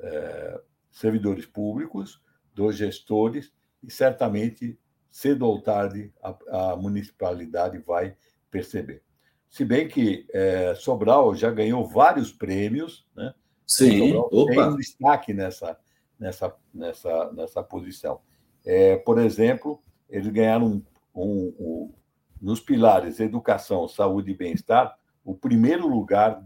é, 0.00 0.62
servidores 0.90 1.44
públicos, 1.44 2.22
dos 2.54 2.74
gestores, 2.74 3.52
e 3.82 3.90
certamente, 3.90 4.78
cedo 5.16 5.46
ou 5.46 5.62
tarde, 5.62 6.12
a, 6.22 6.72
a 6.72 6.76
municipalidade 6.76 7.78
vai 7.78 8.14
perceber. 8.50 9.02
Se 9.48 9.64
bem 9.64 9.88
que 9.88 10.26
é, 10.30 10.74
Sobral 10.74 11.34
já 11.34 11.50
ganhou 11.50 11.88
vários 11.88 12.30
prêmios, 12.30 13.06
né? 13.16 13.32
Sim, 13.66 14.12
Sobral 14.12 14.46
tem 14.46 14.60
um 14.60 14.76
destaque 14.76 15.32
nessa, 15.32 15.78
nessa, 16.20 16.54
nessa, 16.72 17.32
nessa 17.32 17.62
posição. 17.62 18.20
É, 18.62 18.96
por 18.96 19.18
exemplo, 19.18 19.82
eles 20.10 20.28
ganharam 20.28 20.66
um, 20.66 20.82
um, 21.14 21.54
um 21.58 21.94
nos 22.38 22.60
pilares 22.60 23.18
educação, 23.18 23.88
saúde 23.88 24.32
e 24.32 24.36
bem-estar, 24.36 24.98
o 25.24 25.34
primeiro 25.34 25.88
lugar 25.88 26.44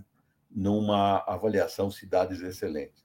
numa 0.48 1.24
avaliação 1.26 1.90
cidades 1.90 2.40
excelentes. 2.40 3.04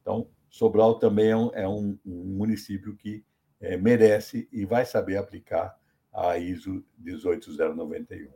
Então, 0.00 0.26
Sobral 0.48 0.98
também 0.98 1.30
é 1.30 1.36
um, 1.36 1.50
é 1.52 1.68
município 2.02 2.96
que 2.96 3.22
é, 3.62 3.76
merece 3.76 4.48
e 4.52 4.66
vai 4.66 4.84
saber 4.84 5.16
aplicar 5.16 5.78
a 6.12 6.36
ISO 6.36 6.84
18091. 6.98 8.28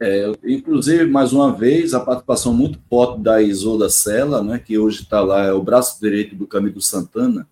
É, 0.00 0.32
inclusive, 0.42 1.06
mais 1.06 1.32
uma 1.32 1.54
vez, 1.54 1.94
a 1.94 2.00
participação 2.00 2.52
muito 2.52 2.80
forte 2.88 3.20
da 3.20 3.40
Isola 3.40 3.88
Sela, 3.88 4.42
né, 4.42 4.58
que 4.58 4.76
hoje 4.76 5.02
está 5.02 5.20
lá, 5.20 5.44
é 5.44 5.52
o 5.52 5.62
braço 5.62 6.00
direito 6.00 6.34
do 6.34 6.44
Camilo 6.44 6.80
Santana, 6.80 7.46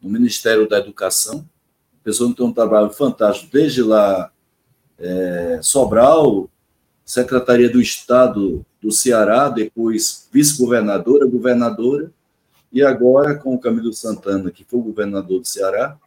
no 0.00 0.08
Ministério 0.08 0.66
da 0.66 0.78
Educação, 0.78 1.46
pessoa 2.02 2.30
que 2.30 2.36
tem 2.36 2.46
um 2.46 2.52
trabalho 2.52 2.88
fantástico, 2.90 3.52
desde 3.52 3.82
lá, 3.82 4.32
é, 4.98 5.58
Sobral, 5.60 6.48
Secretaria 7.04 7.68
do 7.68 7.80
Estado 7.80 8.64
do 8.80 8.90
Ceará, 8.90 9.50
depois 9.50 10.28
vice-governadora, 10.32 11.26
governadora, 11.26 12.10
e 12.72 12.82
agora 12.82 13.34
com 13.34 13.54
o 13.54 13.58
Camilo 13.58 13.92
Santana, 13.92 14.50
que 14.50 14.64
foi 14.64 14.80
governador 14.80 15.40
do 15.40 15.46
Ceará, 15.46 15.98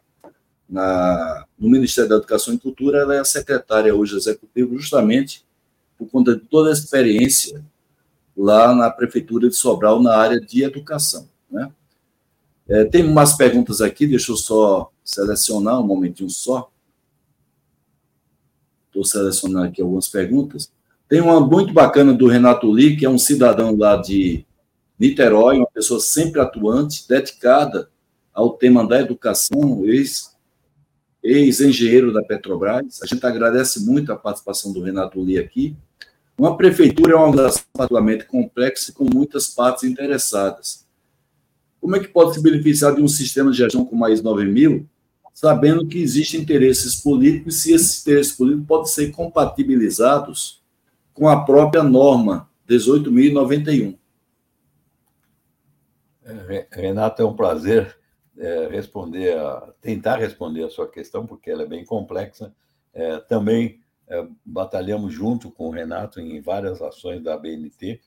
na, 0.68 1.46
no 1.58 1.68
Ministério 1.68 2.10
da 2.10 2.16
Educação 2.16 2.54
e 2.54 2.58
Cultura, 2.58 2.98
ela 2.98 3.14
é 3.14 3.20
a 3.20 3.24
secretária 3.24 3.94
hoje 3.94 4.16
executiva, 4.16 4.74
justamente 4.76 5.44
por 5.96 6.08
conta 6.08 6.34
de 6.34 6.40
toda 6.40 6.70
a 6.70 6.72
experiência 6.72 7.64
lá 8.36 8.74
na 8.74 8.90
Prefeitura 8.90 9.48
de 9.48 9.54
Sobral, 9.54 10.02
na 10.02 10.16
área 10.16 10.40
de 10.40 10.62
educação. 10.62 11.28
Né? 11.50 11.70
É, 12.68 12.84
tem 12.84 13.04
umas 13.04 13.36
perguntas 13.36 13.80
aqui, 13.80 14.06
deixa 14.06 14.32
eu 14.32 14.36
só 14.36 14.90
selecionar 15.04 15.80
um 15.80 15.86
momentinho 15.86 16.28
só. 16.28 16.70
Estou 18.88 19.04
selecionando 19.04 19.66
aqui 19.66 19.80
algumas 19.80 20.08
perguntas. 20.08 20.70
Tem 21.08 21.20
uma 21.20 21.40
muito 21.40 21.72
bacana 21.72 22.12
do 22.12 22.26
Renato 22.26 22.70
Lee, 22.70 22.96
que 22.96 23.06
é 23.06 23.08
um 23.08 23.18
cidadão 23.18 23.76
lá 23.76 23.96
de 23.96 24.44
Niterói, 24.98 25.58
uma 25.58 25.66
pessoa 25.66 26.00
sempre 26.00 26.40
atuante, 26.40 27.06
dedicada 27.08 27.90
ao 28.32 28.50
tema 28.50 28.86
da 28.86 29.00
educação, 29.00 29.82
ex-engenheiro 31.22 32.12
da 32.12 32.22
Petrobras. 32.22 33.02
A 33.02 33.06
gente 33.06 33.24
agradece 33.24 33.84
muito 33.84 34.12
a 34.12 34.16
participação 34.16 34.72
do 34.72 34.82
Renato 34.82 35.20
Lee 35.20 35.38
aqui. 35.38 35.76
Uma 36.38 36.56
prefeitura 36.56 37.12
é 37.12 37.16
uma 37.16 37.26
organização 37.26 37.64
particularmente 37.72 38.24
complexa 38.24 38.90
e 38.90 38.94
com 38.94 39.04
muitas 39.04 39.48
partes 39.48 39.84
interessadas. 39.84 40.86
Como 41.80 41.96
é 41.96 42.00
que 42.00 42.08
pode 42.08 42.34
se 42.34 42.42
beneficiar 42.42 42.94
de 42.94 43.02
um 43.02 43.08
sistema 43.08 43.50
de 43.50 43.58
gestão 43.58 43.84
como 43.84 44.04
a 44.04 44.10
IS 44.10 44.22
9000, 44.22 44.86
sabendo 45.32 45.86
que 45.86 45.98
existem 45.98 46.40
interesses 46.40 46.96
políticos, 46.96 47.56
e 47.56 47.58
se 47.58 47.72
esses 47.72 48.00
interesses 48.00 48.32
políticos 48.32 48.66
podem 48.66 48.86
ser 48.86 49.10
compatibilizados 49.12 50.62
com 51.12 51.28
a 51.28 51.44
própria 51.44 51.82
norma 51.82 52.48
18.091. 52.68 53.96
Renato, 56.70 57.22
é 57.22 57.24
um 57.24 57.36
prazer 57.36 57.96
é, 58.36 58.68
responder, 58.68 59.36
a, 59.38 59.72
tentar 59.80 60.16
responder 60.16 60.64
a 60.64 60.70
sua 60.70 60.90
questão, 60.90 61.26
porque 61.26 61.50
ela 61.50 61.62
é 61.62 61.66
bem 61.66 61.84
complexa. 61.84 62.54
É, 62.92 63.18
também 63.20 63.80
é, 64.08 64.26
batalhamos 64.44 65.12
junto 65.12 65.50
com 65.50 65.68
o 65.68 65.70
Renato 65.70 66.20
em 66.20 66.40
várias 66.40 66.82
ações 66.82 67.22
da 67.22 67.36
BNT 67.36 68.00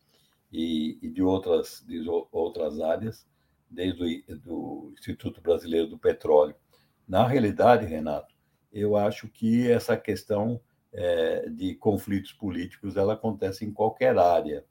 e, 0.52 0.98
e 1.02 1.10
de, 1.10 1.22
outras, 1.22 1.84
de 1.88 2.04
outras 2.32 2.80
áreas, 2.80 3.28
desde 3.70 4.24
o 4.48 4.92
Instituto 4.98 5.42
Brasileiro 5.42 5.88
do 5.88 5.98
Petróleo. 5.98 6.56
Na 7.08 7.28
realidade, 7.28 7.86
Renato, 7.86 8.34
eu 8.72 8.96
acho 8.96 9.28
que 9.28 9.70
essa 9.70 9.98
questão 9.98 10.60
é, 10.92 11.50
de 11.50 11.76
conflitos 11.76 12.34
políticos 12.34 12.96
ela 12.96 13.14
acontece 13.14 13.66
em 13.66 13.72
qualquer 13.72 14.18
área. 14.18 14.66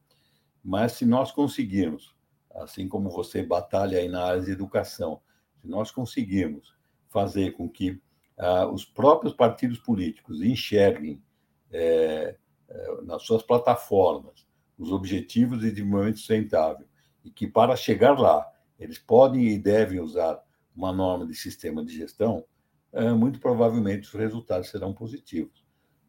Mas 0.62 0.92
se 0.92 1.07
nós 1.07 1.30
conseguirmos, 1.30 2.14
assim 2.55 2.88
como 2.88 3.11
você 3.11 3.42
batalha 3.42 3.99
aí 3.99 4.09
na 4.09 4.24
área 4.24 4.42
de 4.42 4.51
educação, 4.51 5.20
se 5.61 5.68
nós 5.68 5.90
conseguirmos 5.90 6.74
fazer 7.09 7.53
com 7.53 7.68
que 7.68 8.01
ah, 8.36 8.66
os 8.66 8.84
próprios 8.84 9.34
partidos 9.34 9.78
políticos 9.78 10.42
enxerguem 10.42 11.22
é, 11.70 12.36
é, 12.68 13.03
nas 13.03 13.22
suas 13.22 13.42
plataformas 13.42 14.46
os 14.78 14.92
objetivos 14.92 15.61
de 15.61 15.70
desenvolvimento 15.70 16.18
sustentável 16.18 16.86
e 17.24 17.30
que 17.30 17.46
para 17.46 17.74
chegar 17.74 18.18
lá 18.18 18.46
eles 18.78 18.99
podem 18.99 19.49
e 19.49 19.59
devem 19.59 20.01
usar 20.01 20.40
uma 20.74 20.92
norma 20.92 21.26
de 21.26 21.34
sistema 21.34 21.84
de 21.84 21.92
gestão, 21.92 22.44
é, 22.92 23.11
muito 23.11 23.40
provavelmente 23.40 24.07
os 24.07 24.14
resultados 24.14 24.68
serão 24.68 24.92
positivos. 24.92 25.64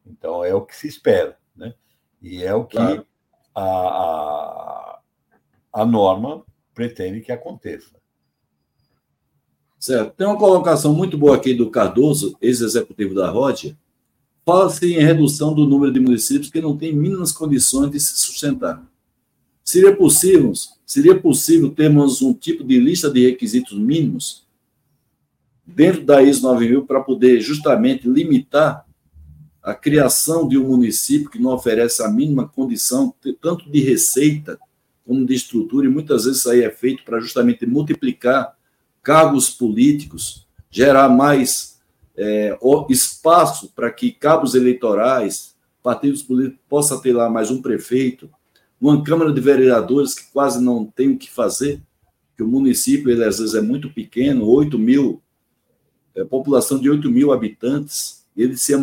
Então, 0.05 0.43
é 0.43 0.53
o 0.53 0.63
que 0.63 0.75
se 0.75 0.87
espera, 0.87 1.37
né? 1.55 1.73
E 2.21 2.43
é 2.43 2.53
o 2.53 2.65
que 2.65 2.77
claro. 2.77 3.07
a, 3.55 3.63
a, 3.63 4.78
a 5.71 5.85
norma 5.85 6.43
pretende 6.73 7.21
que 7.21 7.31
aconteça. 7.31 7.99
Certo. 9.79 10.13
Tem 10.15 10.27
uma 10.27 10.37
colocação 10.37 10.93
muito 10.93 11.17
boa 11.17 11.37
aqui 11.37 11.53
do 11.53 11.69
Cardoso, 11.69 12.35
ex-executivo 12.41 13.15
da 13.15 13.29
ROD. 13.29 13.77
Fala-se 14.45 14.93
em 14.93 14.99
redução 14.99 15.53
do 15.53 15.65
número 15.65 15.93
de 15.93 15.99
municípios 15.99 16.51
que 16.51 16.61
não 16.61 16.75
têm 16.75 16.93
mínimas 16.93 17.31
condições 17.31 17.91
de 17.91 17.99
se 17.99 18.17
sustentar. 18.17 18.83
Seria 19.63 19.95
possível, 19.95 20.51
seria 20.85 21.17
possível 21.17 21.69
termos 21.69 22.21
um 22.21 22.33
tipo 22.33 22.63
de 22.63 22.79
lista 22.79 23.09
de 23.09 23.25
requisitos 23.29 23.77
mínimos 23.77 24.47
dentro 25.65 26.03
da 26.03 26.21
ISO 26.21 26.41
9000 26.41 26.85
para 26.85 27.01
poder 27.01 27.39
justamente 27.39 28.09
limitar 28.09 28.85
a 29.61 29.73
criação 29.73 30.47
de 30.47 30.57
um 30.57 30.67
município 30.67 31.29
que 31.29 31.39
não 31.39 31.53
oferece 31.53 32.01
a 32.01 32.09
mínima 32.09 32.47
condição, 32.47 33.13
tanto 33.39 33.69
de 33.69 33.79
receita 33.81 34.59
como 35.09 35.25
de 35.25 35.33
estrutura, 35.33 35.87
e 35.87 35.89
muitas 35.89 36.25
vezes 36.25 36.41
isso 36.41 36.51
aí 36.51 36.61
é 36.61 36.69
feito 36.69 37.03
para 37.03 37.19
justamente 37.19 37.65
multiplicar 37.65 38.55
cargos 39.01 39.49
políticos, 39.49 40.45
gerar 40.69 41.09
mais 41.09 41.79
é, 42.15 42.55
espaço 42.89 43.71
para 43.75 43.89
que 43.89 44.11
cabos 44.11 44.53
eleitorais, 44.53 45.55
partidos 45.81 46.21
políticos 46.21 46.61
possam 46.69 47.01
ter 47.01 47.11
lá 47.13 47.27
mais 47.27 47.49
um 47.49 47.59
prefeito, 47.59 48.29
uma 48.79 49.03
Câmara 49.03 49.33
de 49.33 49.41
Vereadores 49.41 50.13
que 50.13 50.31
quase 50.31 50.63
não 50.63 50.85
tem 50.85 51.09
o 51.09 51.17
que 51.17 51.31
fazer, 51.31 51.81
que 52.37 52.43
o 52.43 52.47
município, 52.47 53.09
ele 53.09 53.23
às 53.23 53.39
vezes 53.39 53.55
é 53.55 53.61
muito 53.61 53.89
pequeno, 53.91 54.45
8 54.45 54.77
mil, 54.77 55.23
é, 56.13 56.23
população 56.23 56.77
de 56.77 56.87
8 56.87 57.09
mil 57.09 57.33
habitantes, 57.33 58.27
ele 58.37 58.55
se 58.55 58.73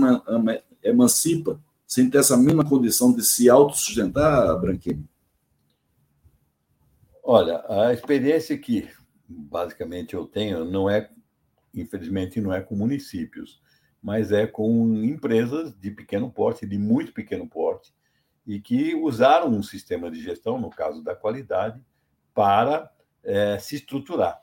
emancipa 0.82 1.60
sem 1.86 2.10
ter 2.10 2.18
essa 2.18 2.36
mesma 2.36 2.64
condição 2.64 3.12
de 3.12 3.24
se 3.24 3.48
autossustentar, 3.48 4.60
Branquinho? 4.60 5.06
Olha, 7.28 7.64
a 7.68 7.92
experiência 7.92 8.56
que 8.56 8.88
basicamente 9.28 10.14
eu 10.14 10.28
tenho 10.28 10.64
não 10.64 10.88
é, 10.88 11.10
infelizmente, 11.74 12.40
não 12.40 12.52
é 12.52 12.60
com 12.60 12.76
municípios, 12.76 13.60
mas 14.00 14.30
é 14.30 14.46
com 14.46 14.94
empresas 15.02 15.76
de 15.76 15.90
pequeno 15.90 16.30
porte, 16.30 16.64
de 16.64 16.78
muito 16.78 17.12
pequeno 17.12 17.48
porte, 17.48 17.92
e 18.46 18.60
que 18.60 18.94
usaram 18.94 19.48
um 19.48 19.60
sistema 19.60 20.08
de 20.08 20.22
gestão, 20.22 20.56
no 20.56 20.70
caso 20.70 21.02
da 21.02 21.16
qualidade, 21.16 21.82
para 22.32 22.88
é, 23.24 23.58
se 23.58 23.74
estruturar. 23.74 24.40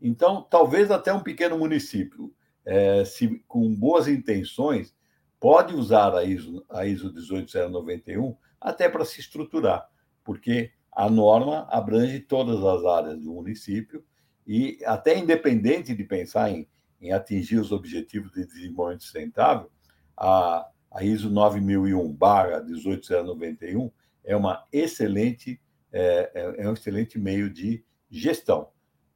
Então, 0.00 0.40
talvez 0.40 0.90
até 0.90 1.12
um 1.12 1.22
pequeno 1.22 1.58
município, 1.58 2.34
é, 2.64 3.04
se, 3.04 3.44
com 3.46 3.74
boas 3.74 4.08
intenções, 4.08 4.96
pode 5.38 5.74
usar 5.74 6.14
a 6.14 6.24
ISO, 6.24 6.64
a 6.70 6.86
ISO 6.86 7.12
18091 7.12 8.34
até 8.58 8.88
para 8.88 9.04
se 9.04 9.20
estruturar, 9.20 9.86
porque 10.24 10.72
a 10.92 11.08
norma 11.08 11.66
abrange 11.70 12.20
todas 12.20 12.62
as 12.62 12.84
áreas 12.84 13.18
do 13.20 13.32
município 13.32 14.04
e 14.46 14.78
até 14.84 15.18
independente 15.18 15.94
de 15.94 16.04
pensar 16.04 16.50
em, 16.50 16.68
em 17.00 17.12
atingir 17.12 17.56
os 17.58 17.72
objetivos 17.72 18.30
de 18.32 18.44
desenvolvimento 18.44 19.04
sustentável, 19.04 19.70
a, 20.16 20.68
a 20.90 21.02
ISO 21.02 21.30
9001/18091 21.30 23.90
é 24.24 24.36
uma 24.36 24.64
excelente 24.72 25.60
é, 25.92 26.30
é, 26.34 26.62
é, 26.62 26.68
um 26.68 26.72
excelente 26.72 27.18
meio 27.18 27.50
de 27.50 27.84
gestão. 28.10 28.70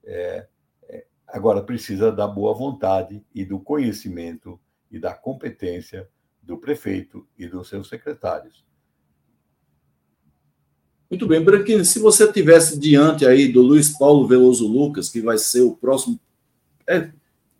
É, 0.05 0.47
é, 0.89 1.07
agora 1.27 1.63
precisa 1.63 2.13
da 2.13 2.27
boa 2.27 2.55
vontade 2.55 3.25
e 3.35 3.45
do 3.45 3.59
conhecimento 3.59 4.61
e 4.91 4.99
da 4.99 5.15
competência 5.15 6.09
do 6.43 6.59
prefeito 6.59 7.27
e 7.37 7.47
dos 7.47 7.69
seus 7.69 7.89
secretários. 7.89 8.65
Muito 11.09 11.27
bem, 11.27 11.41
Branquinho, 11.41 11.85
se 11.85 12.01
você 12.01 12.31
tivesse 12.33 12.79
diante 12.79 13.25
aí 13.25 13.51
do 13.51 13.63
Luiz 13.63 13.97
Paulo 13.97 14.27
Veloso 14.27 14.67
Lucas, 14.67 15.09
que 15.09 15.21
vai 15.21 15.39
ser 15.39 15.61
o 15.61 15.77
próximo. 15.77 16.19
É, 16.87 17.11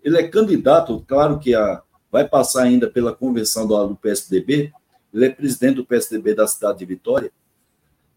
ele 0.03 0.19
é 0.19 0.27
candidato, 0.27 1.05
claro 1.07 1.39
que 1.39 1.55
a, 1.55 1.81
vai 2.11 2.27
passar 2.27 2.65
ainda 2.65 2.91
pela 2.91 3.15
convenção 3.15 3.67
do, 3.67 3.89
do 3.89 3.97
PSDB, 3.97 4.73
ele 5.15 5.25
é 5.27 5.31
presidente 5.31 5.77
do 5.77 5.85
PSDB 5.85 6.35
da 6.35 6.47
cidade 6.47 6.81
de 6.81 6.85
Vitória. 6.85 7.31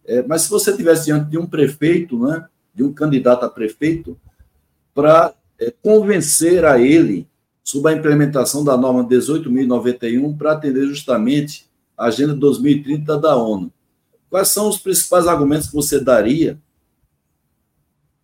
É, 0.06 0.24
mas 0.24 0.44
se 0.44 0.50
você 0.50 0.76
tivesse 0.76 1.06
diante 1.06 1.30
de 1.30 1.38
um 1.38 1.46
prefeito, 1.46 2.18
né, 2.18 2.48
de 2.74 2.84
um 2.84 2.92
candidato 2.92 3.46
a 3.46 3.50
prefeito, 3.50 4.20
para 4.96 5.36
é, 5.60 5.72
convencer 5.84 6.66
a 6.66 6.80
ele 6.82 7.28
sobre 7.64 7.94
a 7.94 7.96
implementação 7.96 8.64
da 8.64 8.76
norma 8.76 9.04
18.091 9.08 10.36
para 10.36 10.54
atender 10.54 10.88
justamente 10.88 11.70
a 11.96 12.06
Agenda 12.06 12.34
2030 12.34 13.16
da 13.20 13.36
ONU. 13.36 13.72
Quais 14.30 14.50
são 14.50 14.70
os 14.70 14.78
principais 14.78 15.28
argumentos 15.28 15.68
que 15.68 15.76
você 15.76 16.00
daria? 16.00 16.60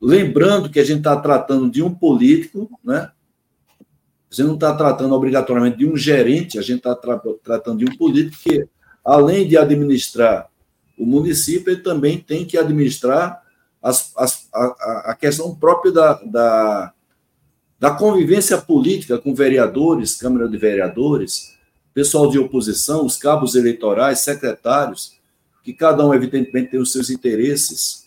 Lembrando 0.02 0.70
que 0.70 0.80
a 0.80 0.84
gente 0.84 1.00
está 1.00 1.20
tratando 1.20 1.70
de 1.70 1.82
um 1.82 1.94
político, 1.94 2.70
né? 2.84 3.12
Gente 4.30 4.48
não 4.48 4.54
está 4.56 4.76
tratando 4.76 5.16
obrigatoriamente 5.16 5.78
de 5.78 5.88
um 5.88 5.96
gerente, 5.96 6.60
a 6.60 6.62
gente 6.62 6.80
está 6.80 6.94
tra 6.94 7.20
tratando 7.44 7.80
de 7.80 7.86
um 7.86 7.98
político 7.98 8.44
que, 8.44 8.68
além 9.04 9.48
de 9.48 9.58
administrar 9.58 10.50
o 10.98 11.06
município, 11.06 11.72
ele 11.72 11.82
também 11.82 12.18
tem 12.20 12.46
que 12.46 12.58
administrar 12.58 13.42
as, 13.82 14.12
as, 14.18 14.50
a, 14.54 15.12
a 15.12 15.16
questão 15.16 15.56
própria 15.56 15.92
da, 15.92 16.14
da 16.24 16.94
da 17.80 17.92
convivência 17.92 18.58
política 18.58 19.18
com 19.18 19.36
vereadores, 19.36 20.16
Câmara 20.16 20.48
de 20.48 20.58
Vereadores, 20.58 21.56
pessoal 21.94 22.30
de 22.30 22.40
oposição, 22.40 23.06
os 23.06 23.18
cabos 23.18 23.56
eleitorais, 23.56 24.22
secretários, 24.22 25.15
que 25.66 25.74
cada 25.74 26.06
um, 26.06 26.14
evidentemente, 26.14 26.70
tem 26.70 26.80
os 26.80 26.92
seus 26.92 27.10
interesses, 27.10 28.06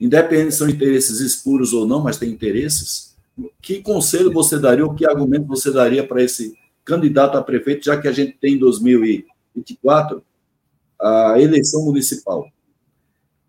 independente 0.00 0.52
se 0.52 0.58
são 0.58 0.68
interesses 0.68 1.18
escuros 1.18 1.72
ou 1.72 1.84
não, 1.84 2.00
mas 2.00 2.18
tem 2.18 2.30
interesses. 2.30 3.16
Que 3.60 3.82
conselho 3.82 4.32
você 4.32 4.60
daria, 4.60 4.86
ou 4.86 4.94
que 4.94 5.04
argumento 5.04 5.48
você 5.48 5.72
daria 5.72 6.06
para 6.06 6.22
esse 6.22 6.54
candidato 6.84 7.36
a 7.36 7.42
prefeito, 7.42 7.84
já 7.84 8.00
que 8.00 8.06
a 8.06 8.12
gente 8.12 8.38
tem 8.38 8.54
em 8.54 8.58
2024 8.58 10.22
a 11.00 11.34
eleição 11.40 11.84
municipal? 11.84 12.46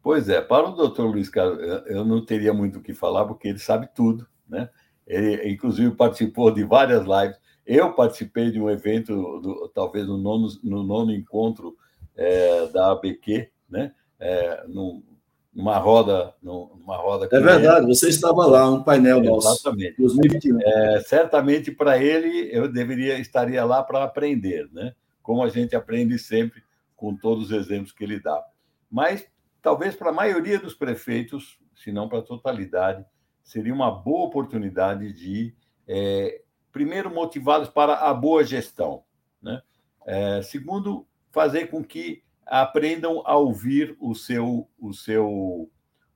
Pois 0.01 0.28
é, 0.28 0.41
para 0.41 0.70
o 0.70 0.76
doutor 0.76 1.05
Luiz 1.05 1.30
Carlos, 1.30 1.59
eu 1.86 2.03
não 2.03 2.26
teria 2.26 2.51
muito 2.51 2.80
o 2.80 2.82
que 2.82 2.95
falar, 2.95 3.26
porque 3.26 3.47
ele 3.47 3.59
sabe 3.59 3.88
tudo, 3.93 4.26
né? 4.49 4.70
Ele, 5.05 5.51
inclusive, 5.51 5.91
participou 5.91 6.49
de 6.49 6.64
várias 6.64 7.03
lives. 7.03 7.38
Eu 7.64 7.93
participei 7.93 8.49
de 8.49 8.59
um 8.59 8.72
evento, 8.72 9.14
do, 9.39 9.72
talvez 9.74 10.07
no 10.07 10.18
nono, 10.18 10.47
no 10.64 10.82
nono 10.82 11.14
encontro 11.14 11.78
é, 12.16 12.68
da 12.68 12.91
ABQ, 12.91 13.49
né? 13.70 13.93
É, 14.20 14.64
numa 14.68 15.78
roda, 15.78 16.34
numa 16.41 16.95
roda. 16.97 17.28
É 17.32 17.39
verdade, 17.39 17.86
ele. 17.86 17.95
você 17.95 18.09
estava 18.09 18.45
lá, 18.45 18.70
um 18.70 18.84
painel 18.84 19.22
nosso. 19.22 19.49
Exatamente. 19.49 19.97
2021. 19.97 20.59
É, 20.61 21.01
certamente 21.01 21.72
para 21.72 21.97
ele 21.97 22.49
eu 22.51 22.72
deveria 22.72 23.18
estaria 23.20 23.64
lá 23.66 23.84
para 23.84 24.03
aprender, 24.03 24.70
né? 24.72 24.93
Como 25.22 25.43
a 25.43 25.49
gente 25.49 25.76
aprende 25.76 26.18
sempre 26.20 26.61
com 26.95 27.16
todos 27.16 27.45
os 27.45 27.51
exemplos 27.51 27.91
que 27.91 28.03
ele 28.03 28.20
dá. 28.20 28.43
Mas 28.89 29.28
talvez 29.61 29.95
para 29.95 30.09
a 30.09 30.14
maioria 30.14 30.59
dos 30.59 30.74
prefeitos, 30.74 31.57
se 31.76 31.91
não 31.91 32.07
para 32.07 32.20
a 32.20 32.24
totalidade, 32.24 33.03
seria 33.43 33.74
uma 33.74 33.89
boa 33.89 34.28
oportunidade 34.28 35.11
de, 35.14 35.55
é, 35.88 36.41
primeiro, 36.72 37.09
motivá-los 37.09 37.70
para 37.70 37.95
a 37.95 38.14
boa 38.14 38.43
gestão. 38.43 39.03
Né? 39.41 39.61
É, 40.05 40.41
segundo, 40.41 41.07
fazer 41.34 41.68
com 41.68 41.84
que 41.84 42.24
aprendam 42.46 43.24
a 43.26 43.36
ouvir 43.36 43.98
o 44.00 44.14
seu, 44.14 44.70
o 44.80 44.94
seu, 44.94 45.28
o, 45.28 45.72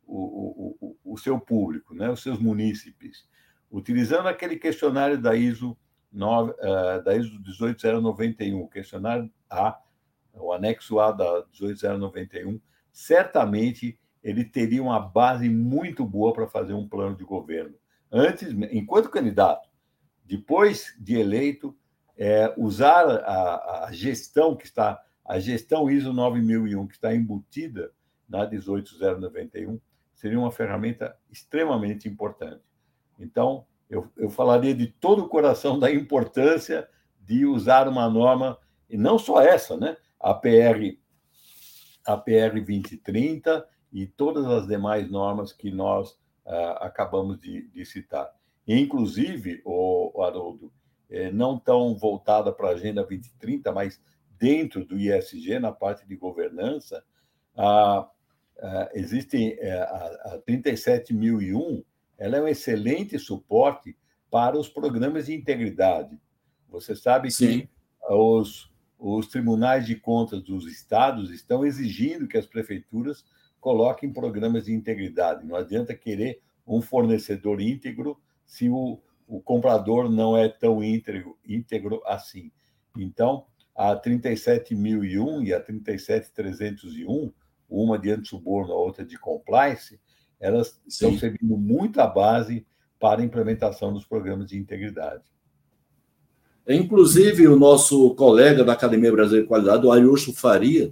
o, 0.06 0.98
o 1.04 1.18
seu 1.18 1.40
público, 1.40 1.96
né? 1.96 2.10
os 2.10 2.22
seus 2.22 2.38
munícipes, 2.38 3.28
utilizando 3.70 4.28
aquele 4.28 4.58
questionário 4.58 5.20
da 5.20 5.36
ISO, 5.36 5.76
9, 6.14 6.52
uh, 6.52 7.04
da 7.04 7.18
ISO 7.18 7.42
18091, 7.42 8.68
questionário 8.68 9.30
A, 9.50 9.80
o 10.34 10.54
anexo 10.54 11.00
A 11.00 11.12
da 11.12 11.44
18091, 11.52 12.62
certamente 12.92 14.00
ele 14.24 14.46
teria 14.46 14.84
uma 14.84 15.00
base 15.00 15.50
muito 15.50 16.06
boa 16.06 16.32
para 16.32 16.48
fazer 16.48 16.74
um 16.74 16.88
plano 16.88 17.16
de 17.16 17.24
governo. 17.24 17.76
Antes, 18.12 18.50
enquanto 18.72 19.10
candidato, 19.10 19.68
depois 20.24 20.96
de 21.00 21.16
eleito, 21.16 21.76
é, 22.18 22.54
usar 22.58 23.06
a, 23.06 23.86
a, 23.86 23.92
gestão 23.92 24.56
que 24.56 24.66
está, 24.66 25.02
a 25.28 25.40
gestão 25.40 25.90
ISO 25.92 26.14
9001 26.14 26.88
que 26.88 26.96
está 26.96 27.14
embutida 27.14 27.92
na 28.28 28.46
18091 28.46 29.80
seria 30.16 30.40
uma 30.40 30.52
ferramenta 30.52 31.16
extremamente 31.30 32.08
importante. 32.08 32.62
Então, 33.20 33.66
eu, 33.90 34.10
eu 34.16 34.30
falaria 34.30 34.74
de 34.74 34.88
todo 34.88 35.26
o 35.26 35.28
coração 35.28 35.78
da 35.78 35.92
importância 35.92 36.88
de 37.20 37.46
usar 37.46 37.88
uma 37.88 38.10
norma, 38.10 38.58
e 38.90 38.98
não 38.98 39.20
só 39.20 39.42
essa, 39.42 39.76
né? 39.76 39.98
A 40.20 40.34
PR, 40.34 40.98
a 42.06 42.16
PR 42.16 42.54
2030 42.54 43.68
e 43.92 44.08
todas 44.08 44.46
as 44.46 44.66
demais 44.66 45.10
normas 45.12 45.52
que 45.52 45.70
nós 45.70 46.12
uh, 46.46 46.78
acabamos 46.80 47.40
de, 47.40 47.68
de, 47.68 47.86
citar. 47.86 48.34
Inclusive, 48.66 49.62
o, 49.66 50.18
o 50.18 50.24
Haroldo, 50.24 50.72
eh, 51.10 51.32
não 51.32 51.58
tão 51.58 51.96
voltada 51.96 52.52
para 52.52 52.70
a 52.70 52.72
Agenda 52.72 53.04
2030, 53.04 53.72
mas 53.72 54.02
dentro 54.40 54.86
do 54.86 54.98
ISG, 54.98 55.60
na 55.60 55.72
parte 55.72 56.08
de 56.08 56.16
governança, 56.16 57.04
a, 57.56 58.08
a, 58.60 58.90
existe 58.94 59.58
eh, 59.60 59.80
a, 59.80 60.36
a 60.36 60.42
37001, 60.46 61.84
ela 62.18 62.38
é 62.38 62.42
um 62.42 62.48
excelente 62.48 63.18
suporte 63.20 63.98
para 64.30 64.58
os 64.58 64.68
programas 64.68 65.28
de 65.28 65.36
integridade. 65.36 66.20
Você 66.70 66.96
sabe 66.96 67.32
Sim. 67.32 67.62
que 67.62 67.70
os, 68.10 68.72
os 68.98 69.28
tribunais 69.28 69.86
de 69.86 69.96
contas 69.96 70.42
dos 70.42 70.66
estados 70.66 71.32
estão 71.32 71.66
exigindo 71.66 72.28
que 72.28 72.38
as 72.38 72.46
prefeituras 72.46 73.26
coloquem 73.60 74.12
programas 74.12 74.66
de 74.66 74.74
integridade. 74.74 75.46
Não 75.46 75.56
adianta 75.56 75.96
querer 75.96 76.42
um 76.66 76.82
fornecedor 76.82 77.62
íntegro 77.62 78.20
se 78.46 78.70
o, 78.70 79.00
o 79.28 79.42
comprador 79.42 80.10
não 80.10 80.38
é 80.38 80.48
tão 80.48 80.84
íntegro, 80.84 81.38
íntegro 81.46 82.02
assim. 82.06 82.52
Então, 82.98 83.46
a 83.78 83.96
37.001 83.96 85.46
e 85.46 85.54
a 85.54 85.64
37.301, 85.64 87.32
uma 87.70 88.00
de 88.00 88.10
anti-suborno, 88.10 88.74
a 88.74 88.78
outra 88.78 89.06
de 89.06 89.20
compliance, 89.20 90.00
elas 90.40 90.70
Sim. 90.70 90.82
estão 90.88 91.20
servindo 91.20 91.56
muito 91.56 92.02
a 92.02 92.08
base 92.08 92.66
para 93.00 93.22
a 93.22 93.26
implementação 93.26 93.94
dos 93.94 94.06
programas 94.06 94.48
de 94.48 94.58
integridade. 94.58 95.24
Inclusive, 96.68 97.48
o 97.48 97.58
nosso 97.58 98.14
colega 98.16 98.64
da 98.64 98.74
Academia 98.74 99.12
Brasileira 99.12 99.44
de 99.44 99.48
Qualidade, 99.48 99.86
o 99.86 99.92
Ariusto 99.92 100.34
Faria, 100.34 100.92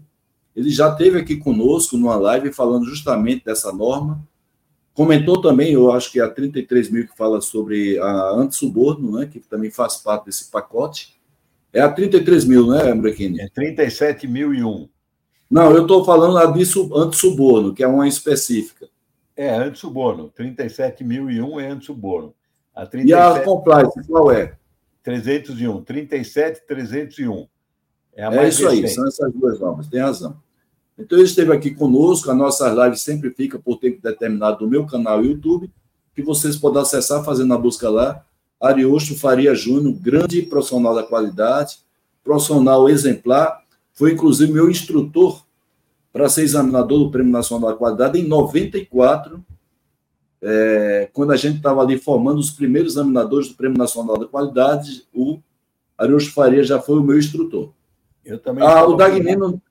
ele 0.55 0.69
já 0.69 0.89
esteve 0.89 1.19
aqui 1.19 1.35
conosco 1.35 1.97
numa 1.97 2.15
live 2.15 2.53
falando 2.53 2.85
justamente 2.85 3.43
dessa 3.43 3.73
norma. 3.73 4.25
Comentou 4.93 5.41
também, 5.41 5.73
eu 5.73 5.91
acho 5.91 6.09
que 6.11 6.19
é 6.21 6.23
a 6.23 6.29
33 6.29 6.89
mil 6.89 7.05
que 7.05 7.17
fala 7.17 7.41
sobre 7.41 7.99
a 7.99 8.29
antissuborno, 8.29 9.19
né, 9.19 9.25
que 9.25 9.41
também 9.41 9.69
faz 9.69 9.97
parte 9.97 10.27
desse 10.27 10.49
pacote. 10.49 11.19
É 11.75 11.81
a 11.81 11.91
33 11.91 12.45
mil, 12.45 12.67
né, 12.67 12.89
Ambrequini? 12.89 13.41
É 13.41 13.49
37.001. 13.49 14.87
Não, 15.51 15.71
eu 15.71 15.81
estou 15.81 16.05
falando 16.05 16.37
a 16.37 16.45
disso 16.45 16.89
antissuborno, 16.95 17.73
que 17.73 17.83
é 17.83 17.87
uma 17.87 18.07
específica. 18.07 18.87
É, 19.35 19.53
antissuborno. 19.53 20.31
37.001 20.39 21.61
é 21.61 21.67
antissuborno. 21.67 22.33
A 22.73 22.85
37... 22.85 23.09
E 23.09 23.13
a 23.13 23.43
compliance, 23.43 24.07
qual 24.07 24.31
é? 24.31 24.55
301. 25.03 25.83
37.301. 25.83 27.47
É, 28.15 28.23
a 28.23 28.33
é 28.33 28.47
isso 28.47 28.63
recente. 28.63 28.85
aí, 28.85 28.89
são 28.89 29.05
essas 29.05 29.33
duas 29.33 29.59
normas, 29.59 29.89
tem 29.89 29.99
razão. 29.99 30.37
Então, 30.97 31.17
ele 31.17 31.27
esteve 31.27 31.51
aqui 31.51 31.71
conosco, 31.75 32.31
a 32.31 32.33
nossa 32.33 32.71
live 32.71 32.95
sempre 32.95 33.31
fica 33.31 33.59
por 33.59 33.79
tempo 33.79 34.01
determinado 34.01 34.63
no 34.63 34.71
meu 34.71 34.85
canal 34.85 35.21
YouTube, 35.21 35.69
que 36.15 36.23
vocês 36.23 36.55
podem 36.55 36.81
acessar 36.81 37.21
fazendo 37.25 37.53
a 37.53 37.57
busca 37.57 37.89
lá. 37.89 38.25
Ariosto 38.61 39.15
Faria 39.15 39.53
Júnior, 39.53 39.93
grande 39.93 40.41
profissional 40.41 40.95
da 40.95 41.03
qualidade, 41.03 41.79
profissional 42.23 42.89
exemplar, 42.89 43.63
foi 43.93 44.13
inclusive 44.13 44.51
meu 44.51 44.69
instrutor 44.69 45.45
para 46.11 46.29
ser 46.29 46.43
examinador 46.43 46.99
do 46.99 47.11
Prêmio 47.11 47.31
Nacional 47.31 47.71
da 47.71 47.75
Qualidade 47.75 48.19
em 48.19 48.27
94, 48.27 49.43
é, 50.41 51.09
quando 51.11 51.31
a 51.31 51.35
gente 51.35 51.57
estava 51.57 51.81
ali 51.81 51.97
formando 51.97 52.39
os 52.39 52.51
primeiros 52.51 52.93
examinadores 52.93 53.49
do 53.49 53.55
Prêmio 53.55 53.77
Nacional 53.77 54.17
da 54.17 54.25
Qualidade, 54.25 55.05
o 55.13 55.39
Ariosto 55.97 56.31
Faria 56.33 56.63
já 56.63 56.79
foi 56.79 56.99
o 56.99 57.03
meu 57.03 57.17
instrutor. 57.17 57.73
Eu 58.23 58.39
também. 58.39 58.65
Ah, 58.65 58.85
o 58.85 58.95
Dagnino. 58.95 59.61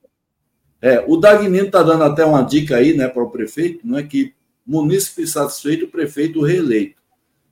É, 0.82 1.02
o 1.08 1.16
Dagnino 1.16 1.66
está 1.66 1.82
dando 1.82 2.04
até 2.04 2.24
uma 2.24 2.42
dica 2.42 2.76
aí 2.76 2.94
né, 2.94 3.08
para 3.08 3.22
o 3.22 3.30
prefeito, 3.30 3.86
não 3.86 3.96
é 3.96 4.02
que 4.02 4.34
munícipe 4.66 5.26
satisfeito, 5.26 5.86
o 5.86 5.90
prefeito 5.90 6.42
reeleito. 6.42 7.00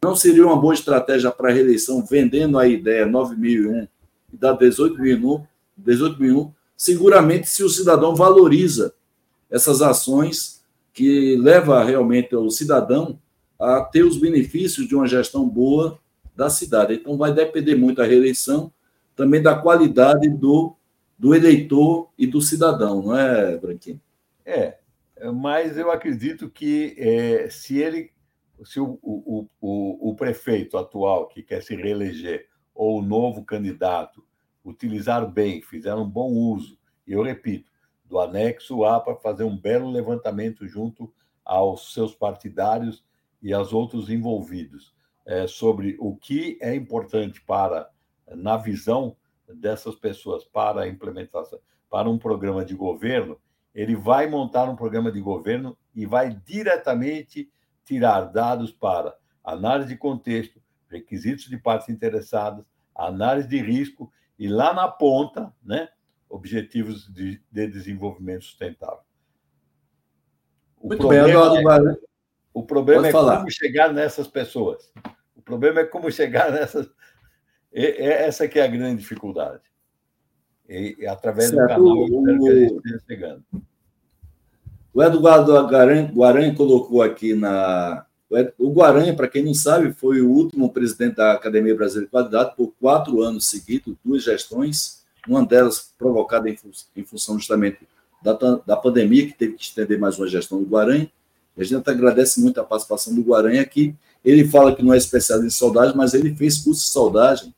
Não 0.02 0.16
seria 0.16 0.44
uma 0.44 0.60
boa 0.60 0.74
estratégia 0.74 1.30
para 1.30 1.50
a 1.50 1.52
reeleição, 1.52 2.04
vendendo 2.04 2.58
a 2.58 2.66
ideia 2.66 3.06
9.001 3.06 3.88
e 4.32 4.36
da 4.36 4.56
18.001, 4.56 5.46
18.001, 5.80 6.52
seguramente 6.76 7.48
se 7.48 7.62
o 7.62 7.68
cidadão 7.68 8.14
valoriza 8.14 8.94
essas 9.50 9.80
ações 9.80 10.64
que 10.92 11.36
leva 11.36 11.84
realmente 11.84 12.34
o 12.34 12.50
cidadão 12.50 13.18
a 13.58 13.80
ter 13.80 14.04
os 14.04 14.18
benefícios 14.18 14.88
de 14.88 14.94
uma 14.94 15.06
gestão 15.06 15.48
boa 15.48 15.98
da 16.34 16.50
cidade. 16.50 16.94
Então, 16.94 17.16
vai 17.16 17.32
depender 17.32 17.76
muito 17.76 17.98
da 17.98 18.04
reeleição, 18.04 18.72
também 19.14 19.40
da 19.40 19.54
qualidade 19.54 20.28
do 20.28 20.74
do 21.22 21.36
eleitor 21.36 22.10
e 22.18 22.26
do 22.26 22.40
cidadão, 22.40 23.00
não 23.00 23.16
é, 23.16 23.56
Branquinho? 23.56 24.00
É, 24.44 24.78
mas 25.32 25.78
eu 25.78 25.88
acredito 25.88 26.50
que 26.50 26.96
é, 26.98 27.48
se 27.48 27.78
ele, 27.78 28.10
se 28.64 28.80
o, 28.80 28.98
o, 29.02 29.48
o, 29.60 30.10
o, 30.10 30.16
prefeito 30.16 30.76
atual 30.76 31.28
que 31.28 31.42
quer 31.42 31.62
se 31.62 31.74
reeleger 31.74 32.48
ou 32.74 32.98
o 32.98 33.02
novo 33.02 33.44
candidato 33.44 34.24
utilizar 34.64 35.28
bem, 35.30 35.60
fizer 35.62 35.94
um 35.94 36.08
bom 36.08 36.30
uso, 36.30 36.78
e 37.06 37.12
eu 37.12 37.22
repito, 37.22 37.70
do 38.04 38.18
anexo 38.18 38.84
A 38.84 39.00
para 39.00 39.16
fazer 39.16 39.44
um 39.44 39.56
belo 39.56 39.90
levantamento 39.90 40.66
junto 40.66 41.12
aos 41.44 41.92
seus 41.92 42.14
partidários 42.14 43.04
e 43.42 43.52
aos 43.52 43.72
outros 43.72 44.08
envolvidos 44.08 44.94
é, 45.26 45.46
sobre 45.46 45.96
o 45.98 46.16
que 46.16 46.58
é 46.60 46.74
importante 46.74 47.40
para, 47.40 47.90
na 48.28 48.56
visão 48.56 49.16
dessas 49.48 49.94
pessoas 49.94 50.44
para 50.44 50.82
a 50.82 50.88
implementação, 50.88 51.58
para 51.90 52.08
um 52.08 52.18
programa 52.18 52.64
de 52.64 52.74
governo, 52.74 53.38
ele 53.74 53.94
vai 53.96 54.26
montar 54.26 54.68
um 54.68 54.76
programa 54.76 55.10
de 55.10 55.20
governo 55.20 55.76
e 55.94 56.06
vai 56.06 56.34
diretamente 56.44 57.50
tirar 57.84 58.32
dados 58.32 58.70
para 58.70 59.16
análise 59.44 59.88
de 59.88 59.96
contexto, 59.96 60.60
requisitos 60.88 61.46
de 61.46 61.56
partes 61.56 61.88
interessadas, 61.88 62.64
análise 62.94 63.48
de 63.48 63.60
risco 63.60 64.12
e 64.38 64.48
lá 64.48 64.72
na 64.72 64.88
ponta, 64.88 65.52
né, 65.62 65.88
objetivos 66.28 67.12
de, 67.12 67.42
de 67.50 67.66
desenvolvimento 67.66 68.44
sustentável. 68.44 69.02
O 70.78 70.88
Muito 70.88 71.08
bem, 71.08 71.18
Eduardo 71.18 71.90
é, 71.90 71.96
O 72.52 72.64
problema 72.64 73.02
Pode 73.02 73.08
é 73.08 73.12
falar. 73.12 73.36
como 73.38 73.50
chegar 73.50 73.92
nessas 73.92 74.26
pessoas. 74.26 74.92
O 75.36 75.42
problema 75.42 75.80
é 75.80 75.84
como 75.84 76.10
chegar 76.10 76.50
nessas, 76.50 76.90
essa 77.72 78.48
que 78.48 78.58
é 78.58 78.64
a 78.64 78.68
grande 78.68 79.00
dificuldade. 79.00 79.62
E, 80.68 81.06
através 81.06 81.50
certo. 81.50 81.62
do 81.62 81.68
canal, 81.68 82.38
que 82.38 82.64
esteja 82.64 83.04
chegando. 83.06 83.44
O 84.94 85.02
Eduardo 85.02 85.52
Guaranha 86.14 86.54
colocou 86.54 87.00
aqui 87.02 87.34
na. 87.34 88.04
O 88.58 88.72
Guaranha, 88.72 89.14
para 89.14 89.28
quem 89.28 89.44
não 89.44 89.54
sabe, 89.54 89.92
foi 89.92 90.22
o 90.22 90.30
último 90.30 90.70
presidente 90.70 91.16
da 91.16 91.32
Academia 91.32 91.74
Brasileira 91.74 92.06
de 92.06 92.10
Qualidade 92.10 92.56
por 92.56 92.72
quatro 92.80 93.22
anos 93.22 93.46
seguidos, 93.46 93.94
duas 94.02 94.22
gestões, 94.22 95.02
uma 95.28 95.44
delas 95.44 95.92
provocada 95.98 96.48
em, 96.48 96.56
em 96.96 97.04
função 97.04 97.38
justamente 97.38 97.78
da, 98.22 98.32
da 98.66 98.76
pandemia, 98.76 99.26
que 99.26 99.34
teve 99.34 99.54
que 99.54 99.64
estender 99.64 99.98
mais 99.98 100.18
uma 100.18 100.26
gestão 100.26 100.58
do 100.62 100.68
Guaranha. 100.68 101.10
A 101.56 101.62
gente 101.62 101.88
agradece 101.88 102.40
muito 102.40 102.58
a 102.58 102.64
participação 102.64 103.14
do 103.14 103.20
Guaranha 103.20 103.60
aqui. 103.60 103.94
Ele 104.24 104.48
fala 104.48 104.74
que 104.74 104.82
não 104.82 104.94
é 104.94 104.96
especialista 104.96 105.46
em 105.46 105.50
soldagem, 105.50 105.96
mas 105.96 106.14
ele 106.14 106.34
fez 106.34 106.58
curso 106.58 106.84
de 106.84 106.90
soldagem 106.90 107.54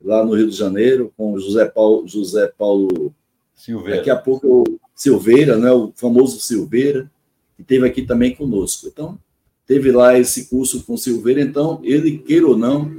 lá 0.00 0.24
no 0.24 0.34
Rio 0.34 0.48
de 0.48 0.56
Janeiro, 0.56 1.12
com 1.16 1.38
José 1.38 1.64
Paulo, 1.64 2.06
José 2.06 2.46
Paulo 2.56 3.12
Silveira. 3.56 3.96
Daqui 3.96 4.10
a 4.10 4.16
pouco 4.16 4.62
o 4.62 4.80
Silveira, 4.94 5.56
né, 5.56 5.72
o 5.72 5.92
famoso 5.96 6.38
Silveira, 6.38 7.10
que 7.56 7.64
teve 7.64 7.86
aqui 7.86 8.02
também 8.02 8.34
conosco. 8.34 8.86
Então, 8.86 9.18
teve 9.66 9.90
lá 9.90 10.16
esse 10.18 10.46
curso 10.46 10.84
com 10.84 10.96
Silveira, 10.96 11.40
então, 11.40 11.80
ele, 11.82 12.18
queira 12.18 12.46
ou 12.46 12.56
não, 12.56 12.94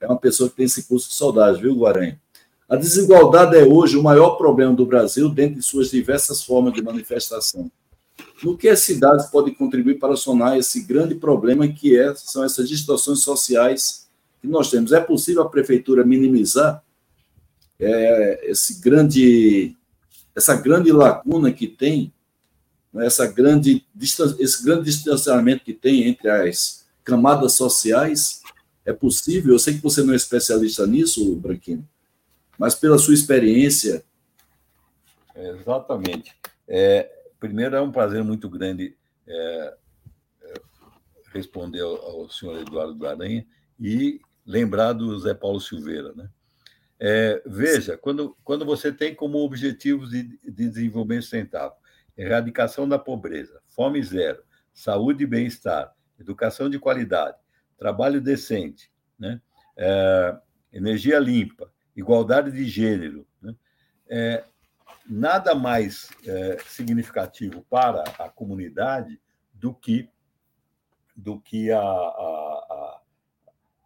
é 0.00 0.06
uma 0.06 0.18
pessoa 0.18 0.50
que 0.50 0.56
tem 0.56 0.66
esse 0.66 0.82
curso 0.82 1.08
de 1.08 1.14
saudade, 1.14 1.62
viu, 1.62 1.74
Guaranha? 1.74 2.20
A 2.68 2.76
desigualdade 2.76 3.56
é 3.56 3.64
hoje 3.64 3.96
o 3.96 4.02
maior 4.02 4.36
problema 4.36 4.74
do 4.74 4.86
Brasil, 4.86 5.28
dentro 5.28 5.56
de 5.56 5.62
suas 5.62 5.90
diversas 5.90 6.42
formas 6.42 6.72
de 6.72 6.82
manifestação. 6.82 7.70
No 8.42 8.56
que 8.56 8.68
as 8.68 8.80
cidades 8.80 9.26
podem 9.26 9.52
contribuir 9.52 9.98
para 9.98 10.16
sonar 10.16 10.56
esse 10.56 10.82
grande 10.82 11.14
problema 11.14 11.66
que 11.68 11.98
é, 11.98 12.14
são 12.14 12.44
essas 12.44 12.68
distorções 12.68 13.22
sociais 13.22 14.08
que 14.40 14.46
nós 14.46 14.70
temos. 14.70 14.92
É 14.92 15.00
possível 15.00 15.42
a 15.42 15.48
prefeitura 15.48 16.04
minimizar 16.04 16.82
é, 17.78 18.50
esse 18.50 18.80
grande, 18.80 19.76
essa 20.34 20.54
grande 20.54 20.92
lacuna 20.92 21.52
que 21.52 21.66
tem, 21.66 22.12
né, 22.92 23.06
essa 23.06 23.26
grande, 23.26 23.84
esse 24.38 24.64
grande 24.64 24.84
distanciamento 24.84 25.64
que 25.64 25.72
tem 25.72 26.04
entre 26.04 26.28
as 26.28 26.86
camadas 27.04 27.54
sociais. 27.54 28.40
É 28.84 28.92
possível, 28.92 29.52
eu 29.52 29.58
sei 29.58 29.74
que 29.74 29.82
você 29.82 30.02
não 30.02 30.12
é 30.12 30.16
especialista 30.16 30.86
nisso, 30.86 31.36
Branquinho, 31.36 31.86
mas 32.58 32.74
pela 32.74 32.98
sua 32.98 33.14
experiência. 33.14 34.04
Exatamente. 35.34 36.34
É, 36.66 37.10
primeiro, 37.38 37.76
é 37.76 37.80
um 37.80 37.92
prazer 37.92 38.22
muito 38.24 38.48
grande 38.48 38.96
é, 39.26 39.74
é 40.42 40.54
responder 41.32 41.80
ao, 41.80 42.28
senhor 42.30 42.60
Eduardo 42.60 42.94
Guaranha 42.94 43.46
e 43.78 44.20
lembrar 44.46 44.92
do 44.92 45.18
Zé 45.18 45.34
Paulo 45.34 45.60
Silveira. 45.60 46.12
Né? 46.14 46.28
É, 47.02 47.42
veja, 47.46 47.96
quando, 47.96 48.36
quando 48.44 48.66
você 48.66 48.92
tem 48.92 49.14
como 49.14 49.38
objetivos 49.38 50.10
de, 50.10 50.38
de 50.38 50.50
desenvolvimento 50.50 51.22
sustentável 51.22 51.80
erradicação 52.16 52.86
da 52.86 52.98
pobreza, 52.98 53.62
fome 53.68 54.02
zero, 54.02 54.42
saúde 54.74 55.24
e 55.24 55.26
bem-estar, 55.26 55.94
educação 56.18 56.68
de 56.68 56.78
qualidade, 56.78 57.38
trabalho 57.78 58.20
decente, 58.20 58.92
né? 59.18 59.40
É, 59.76 60.38
energia 60.72 61.18
limpa, 61.18 61.72
igualdade 61.96 62.52
de 62.52 62.64
gênero, 62.66 63.26
né? 63.40 63.54
é, 64.08 64.44
nada 65.08 65.54
mais 65.54 66.10
é, 66.26 66.58
significativo 66.66 67.64
para 67.70 68.04
a 68.18 68.28
comunidade 68.28 69.18
do 69.54 69.72
que 69.72 70.08
do 71.16 71.40
que 71.40 71.70
a, 71.70 71.80
a, 71.80 71.82
a, 71.82 73.00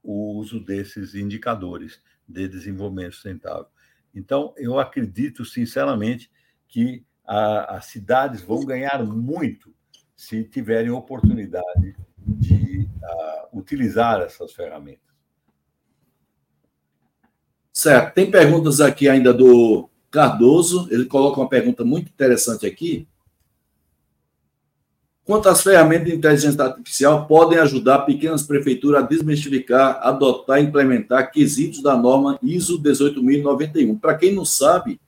o 0.02 0.36
uso 0.36 0.60
desses 0.60 1.14
indicadores 1.14 2.00
de 2.28 2.48
desenvolvimento 2.48 3.12
sustentável. 3.12 3.66
Então, 4.14 4.54
eu 4.56 4.78
acredito 4.78 5.44
sinceramente 5.44 6.30
que 6.68 7.04
as 7.26 7.86
cidades 7.86 8.42
vão 8.42 8.64
ganhar 8.64 9.02
muito 9.02 9.74
se 10.14 10.44
tiverem 10.44 10.90
oportunidade 10.90 11.96
de 12.18 12.88
uh, 13.02 13.58
utilizar 13.58 14.20
essas 14.20 14.52
ferramentas. 14.52 15.14
Certo. 17.72 18.14
Tem 18.14 18.30
perguntas 18.30 18.80
aqui 18.80 19.08
ainda 19.08 19.32
do 19.32 19.90
Cardoso. 20.10 20.86
Ele 20.90 21.06
coloca 21.06 21.40
uma 21.40 21.48
pergunta 21.48 21.84
muito 21.84 22.08
interessante 22.08 22.66
aqui. 22.66 23.08
Quanto 25.24 25.48
às 25.48 25.62
ferramentas 25.62 26.06
de 26.06 26.14
inteligência 26.14 26.62
artificial 26.62 27.26
podem 27.26 27.58
ajudar 27.58 28.00
pequenas 28.00 28.42
prefeituras 28.42 29.02
a 29.02 29.06
desmistificar, 29.06 29.98
adotar 30.02 30.60
e 30.60 30.64
implementar 30.64 31.32
quesitos 31.32 31.82
da 31.82 31.96
norma 31.96 32.38
ISO 32.42 32.78
18091? 32.78 33.96
Para 33.96 34.16
quem 34.16 34.34
não 34.34 34.44
sabe, 34.44 35.00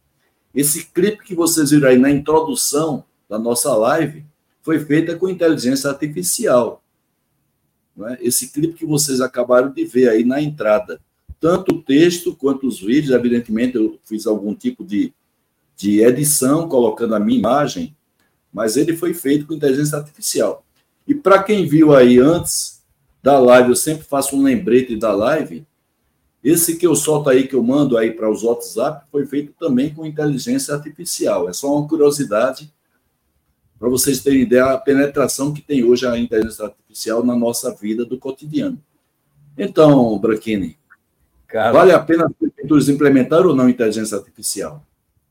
esse 0.55 0.87
clipe 0.87 1.23
que 1.23 1.35
vocês 1.35 1.71
viram 1.71 1.89
aí 1.91 1.99
na 1.99 2.11
introdução 2.11 3.05
da 3.29 3.39
nossa 3.39 3.75
live 3.77 4.25
foi 4.63 4.81
feita 4.81 5.15
com 5.17 5.29
inteligência 5.29 5.91
artificial. 5.91 6.83
É? 8.09 8.19
Esse 8.21 8.49
clipe 8.49 8.75
que 8.75 8.87
vocês 8.87 9.21
acabaram 9.21 9.71
de 9.71 9.85
ver 9.85 10.09
aí 10.09 10.25
na 10.25 10.41
entrada. 10.41 10.99
Tanto 11.39 11.75
o 11.75 11.83
texto 11.83 12.35
quanto 12.35 12.67
os 12.67 12.81
vídeos, 12.81 13.15
evidentemente, 13.15 13.77
eu 13.77 13.99
fiz 14.05 14.27
algum 14.27 14.55
tipo 14.55 14.83
de, 14.83 15.13
de 15.77 16.01
edição 16.01 16.69
colocando 16.69 17.15
a 17.15 17.21
minha 17.21 17.39
imagem, 17.39 17.95
mas 18.57 18.79
ele 18.79 18.97
foi 18.97 19.13
feito 19.13 19.47
com 19.47 19.53
inteligência 19.53 19.99
artificial. 19.99 20.65
E 21.07 21.15
para 21.15 21.43
quem 21.43 21.69
viu 21.69 21.95
aí 21.95 22.19
antes 22.19 22.83
da 23.23 23.39
live, 23.39 23.69
eu 23.69 23.77
sempre 23.77 24.05
faço 24.05 24.35
um 24.35 24.43
lembrete 24.43 24.97
da 24.97 25.13
live. 25.13 25.67
Esse 26.43 26.79
que 26.79 26.87
eu 26.87 26.97
solto 26.97 27.29
aí, 27.29 27.47
que 27.47 27.55
eu 27.55 27.63
mando 27.63 27.99
aí 27.99 28.13
para 28.13 28.31
os 28.31 28.43
WhatsApp, 28.43 29.05
foi 29.13 29.27
feito 29.27 29.53
também 29.61 29.93
com 29.93 30.07
inteligência 30.07 30.73
artificial. 30.73 31.51
É 31.51 31.53
só 31.53 31.71
uma 31.71 31.87
curiosidade 31.87 32.73
para 33.79 33.91
vocês 33.91 34.23
terem 34.23 34.41
ideia 34.41 34.65
da 34.65 34.79
penetração 34.79 35.53
que 35.53 35.61
tem 35.61 35.85
hoje 35.85 36.07
a 36.07 36.17
inteligência 36.17 36.65
artificial 36.65 37.23
na 37.23 37.37
nossa 37.37 37.75
vida 37.75 38.07
do 38.07 38.19
cotidiano. 38.19 38.83
Então, 39.59 40.19
Braquini, 40.19 40.79
vale 41.53 41.93
a 41.93 41.99
pena 41.99 42.25
as 42.75 42.89
implementar 42.89 43.47
ou 43.47 43.55
não 43.55 43.69
inteligência 43.69 44.17
artificial? 44.17 44.83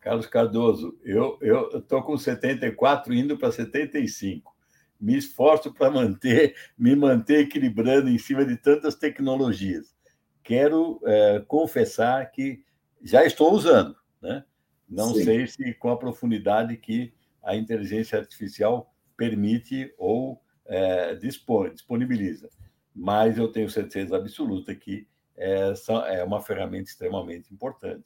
Carlos 0.06 0.28
Cardoso, 0.28 0.96
eu 1.04 1.40
estou 1.74 2.04
com 2.04 2.16
74 2.16 3.12
indo 3.12 3.40
para 3.40 3.52
75. 3.52 4.56
Me 5.02 5.18
esforço 5.18 5.74
para 5.74 5.90
manter, 5.90 6.56
me 6.78 6.96
manter 6.96 7.40
equilibrando 7.40 8.08
em 8.08 8.18
cima 8.20 8.46
de 8.46 8.56
tantas 8.56 8.94
tecnologias. 8.94 9.96
Quero 10.44 11.02
é, 11.04 11.44
confessar 11.48 12.30
que 12.30 12.64
já 13.02 13.26
estou 13.26 13.52
usando, 13.52 13.96
né? 14.22 14.46
Não 14.88 15.12
Sim. 15.12 15.24
sei 15.24 15.48
se 15.48 15.74
com 15.74 15.90
a 15.90 15.98
profundidade 15.98 16.78
que 16.78 17.12
a 17.44 17.56
inteligência 17.56 18.20
artificial 18.20 18.94
permite 19.18 19.92
ou 19.98 20.40
é, 20.68 21.16
dispone, 21.16 21.74
disponibiliza. 21.74 22.48
Mas 22.94 23.40
eu 23.40 23.52
tenho 23.52 23.72
certeza 23.72 24.16
absoluta 24.16 24.76
que 24.76 25.08
é 25.36 26.24
uma 26.24 26.42
ferramenta 26.44 26.92
extremamente 26.92 27.52
importante 27.52 28.06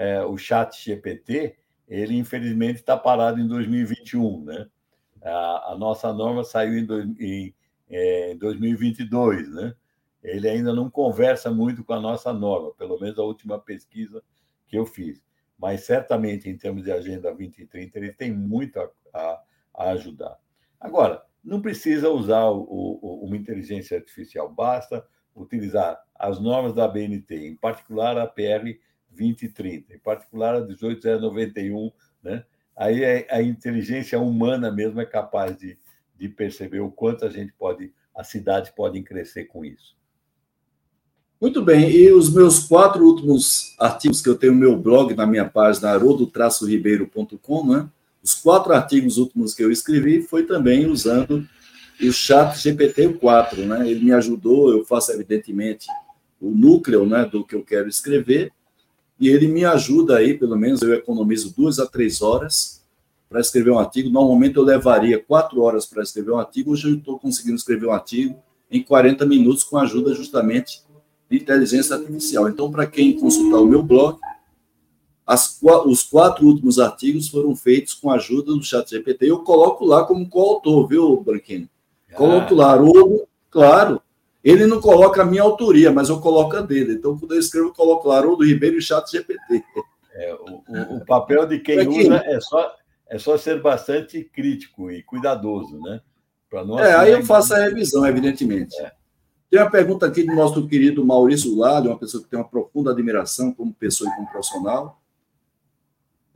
é, 0.00 0.24
o 0.24 0.38
chat 0.38 0.82
GPT, 0.82 1.58
ele 1.86 2.16
infelizmente 2.16 2.76
está 2.76 2.96
parado 2.96 3.38
em 3.38 3.46
2021, 3.46 4.44
né? 4.44 4.66
A, 5.22 5.72
a 5.72 5.76
nossa 5.76 6.10
norma 6.10 6.42
saiu 6.42 6.78
em, 6.78 7.16
em, 7.20 7.54
é, 7.90 8.34
2022, 8.36 9.50
né? 9.50 9.74
Ele 10.22 10.48
ainda 10.48 10.72
não 10.72 10.88
conversa 10.88 11.50
muito 11.50 11.84
com 11.84 11.92
a 11.92 12.00
nossa 12.00 12.32
norma, 12.32 12.72
pelo 12.76 12.98
menos 12.98 13.18
a 13.18 13.22
última 13.22 13.58
pesquisa 13.58 14.22
que 14.66 14.78
eu 14.78 14.86
fiz. 14.86 15.22
Mas 15.58 15.82
certamente, 15.82 16.48
em 16.48 16.56
termos 16.56 16.84
de 16.84 16.92
Agenda 16.92 17.28
2030, 17.28 17.98
ele 17.98 18.12
tem 18.14 18.32
muito 18.32 18.80
a, 18.80 18.90
a, 19.12 19.42
a 19.74 19.90
ajudar. 19.90 20.38
Agora, 20.80 21.22
não 21.44 21.60
precisa 21.60 22.08
usar 22.08 22.46
o, 22.46 22.62
o, 22.62 23.26
uma 23.26 23.36
inteligência 23.36 23.98
artificial, 23.98 24.48
basta 24.50 25.06
utilizar 25.36 26.02
as 26.14 26.40
normas 26.40 26.72
da 26.72 26.88
BNT, 26.88 27.48
em 27.48 27.56
particular 27.56 28.16
a 28.16 28.26
PR 28.26 28.80
2030, 29.10 29.94
em 29.94 29.98
particular 29.98 30.54
a 30.54 30.60
18091, 30.60 31.90
né? 32.22 32.44
Aí 32.76 33.04
a, 33.04 33.36
a 33.36 33.42
inteligência 33.42 34.18
humana 34.18 34.70
mesmo 34.70 35.00
é 35.00 35.04
capaz 35.04 35.56
de, 35.56 35.76
de 36.16 36.28
perceber 36.28 36.80
o 36.80 36.90
quanto 36.90 37.24
a 37.24 37.30
gente 37.30 37.52
pode, 37.52 37.92
as 38.14 38.28
cidades 38.28 38.70
podem 38.70 39.02
crescer 39.02 39.44
com 39.44 39.64
isso. 39.64 39.98
Muito 41.40 41.62
bem, 41.62 41.90
e 41.90 42.12
os 42.12 42.32
meus 42.32 42.64
quatro 42.66 43.02
últimos 43.02 43.74
artigos 43.78 44.20
que 44.20 44.28
eu 44.28 44.36
tenho 44.36 44.52
no 44.52 44.58
meu 44.58 44.76
blog, 44.76 45.14
na 45.14 45.26
minha 45.26 45.48
página 45.48 45.90
haroldo-ribeiro.com, 45.90 47.66
né? 47.66 47.88
Os 48.22 48.34
quatro 48.34 48.74
artigos 48.74 49.16
últimos 49.16 49.54
que 49.54 49.64
eu 49.64 49.72
escrevi 49.72 50.20
foi 50.20 50.44
também 50.44 50.86
usando 50.86 51.48
o 51.98 52.12
chat 52.12 52.56
GPT-4, 52.56 53.56
né? 53.64 53.88
Ele 53.88 54.04
me 54.04 54.12
ajudou, 54.12 54.70
eu 54.70 54.84
faço 54.84 55.12
evidentemente 55.12 55.86
o 56.40 56.50
núcleo, 56.50 57.06
né, 57.06 57.24
do 57.24 57.44
que 57.44 57.54
eu 57.54 57.62
quero 57.62 57.88
escrever, 57.88 58.52
e 59.20 59.28
ele 59.28 59.46
me 59.46 59.64
ajuda 59.66 60.16
aí, 60.16 60.36
pelo 60.36 60.56
menos 60.56 60.80
eu 60.80 60.94
economizo 60.94 61.54
duas 61.54 61.78
a 61.78 61.86
três 61.86 62.22
horas 62.22 62.82
para 63.28 63.40
escrever 63.40 63.70
um 63.70 63.78
artigo. 63.78 64.08
Normalmente 64.08 64.56
eu 64.56 64.64
levaria 64.64 65.22
quatro 65.22 65.60
horas 65.60 65.84
para 65.84 66.02
escrever 66.02 66.32
um 66.32 66.38
artigo, 66.38 66.72
hoje 66.72 66.88
eu 66.88 66.96
estou 66.96 67.18
conseguindo 67.18 67.56
escrever 67.56 67.86
um 67.86 67.92
artigo 67.92 68.36
em 68.70 68.82
40 68.82 69.26
minutos 69.26 69.62
com 69.62 69.76
a 69.76 69.82
ajuda 69.82 70.14
justamente 70.14 70.82
de 71.30 71.36
inteligência 71.36 71.96
artificial. 71.96 72.48
Então, 72.48 72.70
para 72.70 72.86
quem 72.86 73.18
consultar 73.18 73.58
o 73.58 73.66
meu 73.66 73.82
blog, 73.82 74.18
as, 75.26 75.60
os 75.84 76.02
quatro 76.02 76.46
últimos 76.46 76.78
artigos 76.78 77.28
foram 77.28 77.54
feitos 77.54 77.94
com 77.94 78.10
a 78.10 78.14
ajuda 78.14 78.52
do 78.52 78.62
chat 78.62 78.88
GPT. 78.88 79.30
Eu 79.30 79.40
coloco 79.40 79.84
lá 79.84 80.04
como 80.04 80.28
coautor, 80.28 80.88
viu, 80.88 81.20
Branquinho? 81.20 81.68
Coloco 82.14 82.54
lá, 82.54 82.72
Haroldo, 82.72 83.28
claro, 83.48 84.02
ele 84.42 84.66
não 84.66 84.80
coloca 84.80 85.22
a 85.22 85.24
minha 85.24 85.42
autoria, 85.42 85.92
mas 85.92 86.08
eu 86.08 86.20
coloco 86.20 86.56
a 86.56 86.62
dele. 86.62 86.94
Então, 86.94 87.18
quando 87.18 87.34
eu 87.34 87.40
escrevo, 87.40 87.68
eu 87.68 87.74
coloco 87.74 88.10
Haroldo 88.10 88.44
Ribeiro 88.44 88.78
e 88.78 88.82
Chat 88.82 89.10
GPT. 89.10 89.64
É, 90.12 90.34
o, 90.34 90.96
o, 90.96 91.04
papel 91.04 91.46
de 91.46 91.58
quem 91.60 91.86
usa 91.86 92.16
é 92.24 92.40
só, 92.40 92.74
é 93.08 93.18
só 93.18 93.36
ser 93.36 93.60
bastante 93.60 94.24
crítico 94.24 94.90
e 94.90 95.02
cuidadoso, 95.02 95.78
né? 95.80 96.00
Não 96.52 96.80
é, 96.80 96.94
aí 96.94 97.12
eu 97.12 97.24
faço 97.24 97.54
a 97.54 97.58
revisão, 97.58 98.04
evidentemente. 98.04 98.76
É. 98.80 98.92
Tem 99.48 99.60
uma 99.60 99.70
pergunta 99.70 100.06
aqui 100.06 100.24
do 100.24 100.34
nosso 100.34 100.66
querido 100.66 101.04
Maurício 101.04 101.56
Lade, 101.56 101.88
uma 101.88 101.98
pessoa 101.98 102.22
que 102.22 102.28
tem 102.28 102.38
uma 102.38 102.48
profunda 102.48 102.90
admiração 102.90 103.52
como 103.52 103.72
pessoa 103.72 104.10
e 104.10 104.14
como 104.14 104.30
profissional. 104.30 105.00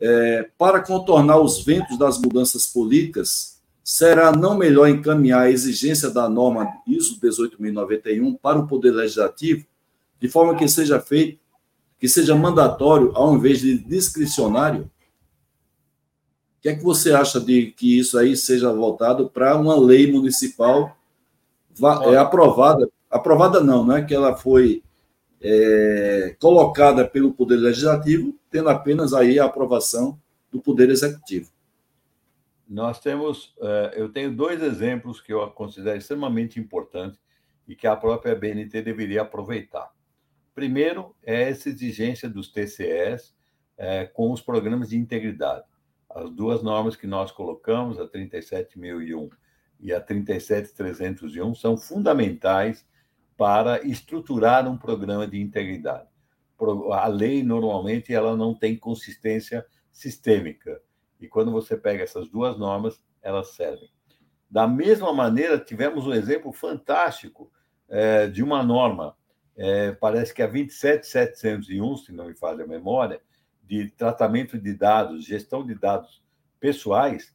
É, 0.01 0.51
para 0.57 0.81
contornar 0.81 1.39
os 1.39 1.65
ventos 1.65 1.99
das 1.99 2.19
mudanças 2.19 2.67
políticas, 2.67 3.54
será 3.85 4.33
não 4.33 4.57
melhor 4.57 4.89
encaminhar 4.89 5.43
a 5.43 5.51
exigência 5.51 6.09
da 6.09 6.27
norma 6.27 6.67
ISO 6.87 7.21
18091 7.21 8.35
para 8.35 8.59
o 8.59 8.67
Poder 8.67 8.93
Legislativo, 8.93 9.67
de 10.19 10.27
forma 10.27 10.57
que 10.57 10.67
seja 10.67 10.99
feito, 10.99 11.39
que 11.99 12.09
seja 12.09 12.35
mandatório 12.35 13.13
ao 13.15 13.35
invés 13.35 13.61
de 13.61 13.77
discricionário? 13.77 14.85
O 14.85 16.63
que 16.63 16.71
é 16.71 16.75
que 16.75 16.83
você 16.83 17.13
acha 17.13 17.39
de 17.39 17.73
que 17.73 17.99
isso 17.99 18.17
aí 18.17 18.35
seja 18.35 18.73
voltado 18.73 19.29
para 19.29 19.55
uma 19.55 19.79
lei 19.79 20.11
municipal 20.11 20.97
é, 22.11 22.17
aprovada? 22.17 22.89
Aprovada 23.11 23.61
não, 23.61 23.87
né? 23.87 24.03
Que 24.03 24.15
ela 24.15 24.35
foi 24.35 24.83
é, 25.43 26.35
colocada 26.41 27.07
pelo 27.07 27.35
Poder 27.35 27.57
Legislativo, 27.57 28.35
tendo 28.51 28.71
apenas 28.71 29.13
aí 29.13 29.39
a 29.39 29.45
aprovação 29.45 30.19
do 30.51 30.59
Poder 30.59 30.89
Executivo. 30.89 31.54
Nós 32.69 33.01
temos, 33.01 33.55
é, 33.61 33.95
eu 33.97 34.11
tenho 34.11 34.35
dois 34.35 34.63
exemplos 34.63 35.21
que 35.21 35.33
eu 35.33 35.51
considero 35.51 35.99
extremamente 35.99 36.59
importantes 36.59 37.21
e 37.69 37.75
que 37.75 37.87
a 37.87 37.97
própria 37.97 38.35
BNT 38.35 38.83
deveria 38.83 39.23
aproveitar. 39.23 39.93
Primeiro 40.55 41.15
é 41.23 41.51
essa 41.51 41.69
exigência 41.69 42.29
dos 42.29 42.51
TCS 42.51 43.35
é, 43.77 44.07
com 44.07 44.31
os 44.31 44.41
programas 44.41 44.91
de 44.91 44.97
integridade. 44.97 45.65
As 46.09 46.31
duas 46.31 46.63
normas 46.63 46.95
que 46.95 47.07
nós 47.07 47.33
colocamos, 47.33 47.99
a 47.99 48.07
37.001 48.07 49.31
e 49.81 49.93
a 49.93 50.01
37.301, 50.01 51.55
são 51.57 51.77
fundamentais 51.77 52.87
para 53.37 53.85
estruturar 53.85 54.69
um 54.69 54.79
programa 54.79 55.27
de 55.27 55.41
integridade. 55.41 56.09
A 56.93 57.09
lei, 57.09 57.43
normalmente, 57.43 58.15
ela 58.15 58.37
não 58.37 58.55
tem 58.55 58.77
consistência 58.77 59.67
sistêmica. 59.91 60.81
E 61.21 61.29
quando 61.29 61.53
você 61.53 61.77
pega 61.77 62.03
essas 62.03 62.29
duas 62.29 62.59
normas, 62.59 63.01
elas 63.23 63.49
servem. 63.49 63.91
Da 64.51 64.69
mesma 64.69 65.13
maneira, 65.13 65.59
tivemos 65.59 66.07
um 66.07 66.13
exemplo 66.13 66.53
fantástico 66.53 67.51
é, 67.89 68.27
de 68.27 68.43
uma 68.43 68.63
norma, 68.63 69.17
é, 69.57 69.93
parece 69.93 70.35
que 70.35 70.43
é 70.43 70.45
a 70.45 70.49
27701, 70.49 71.97
se 71.99 72.13
não 72.13 72.27
me 72.27 72.35
falha 72.35 72.65
a 72.65 72.69
memória, 72.69 73.21
de 73.63 73.91
tratamento 73.91 74.59
de 74.59 74.75
dados, 74.75 75.25
gestão 75.25 75.65
de 75.65 75.75
dados 75.75 76.23
pessoais, 76.61 77.35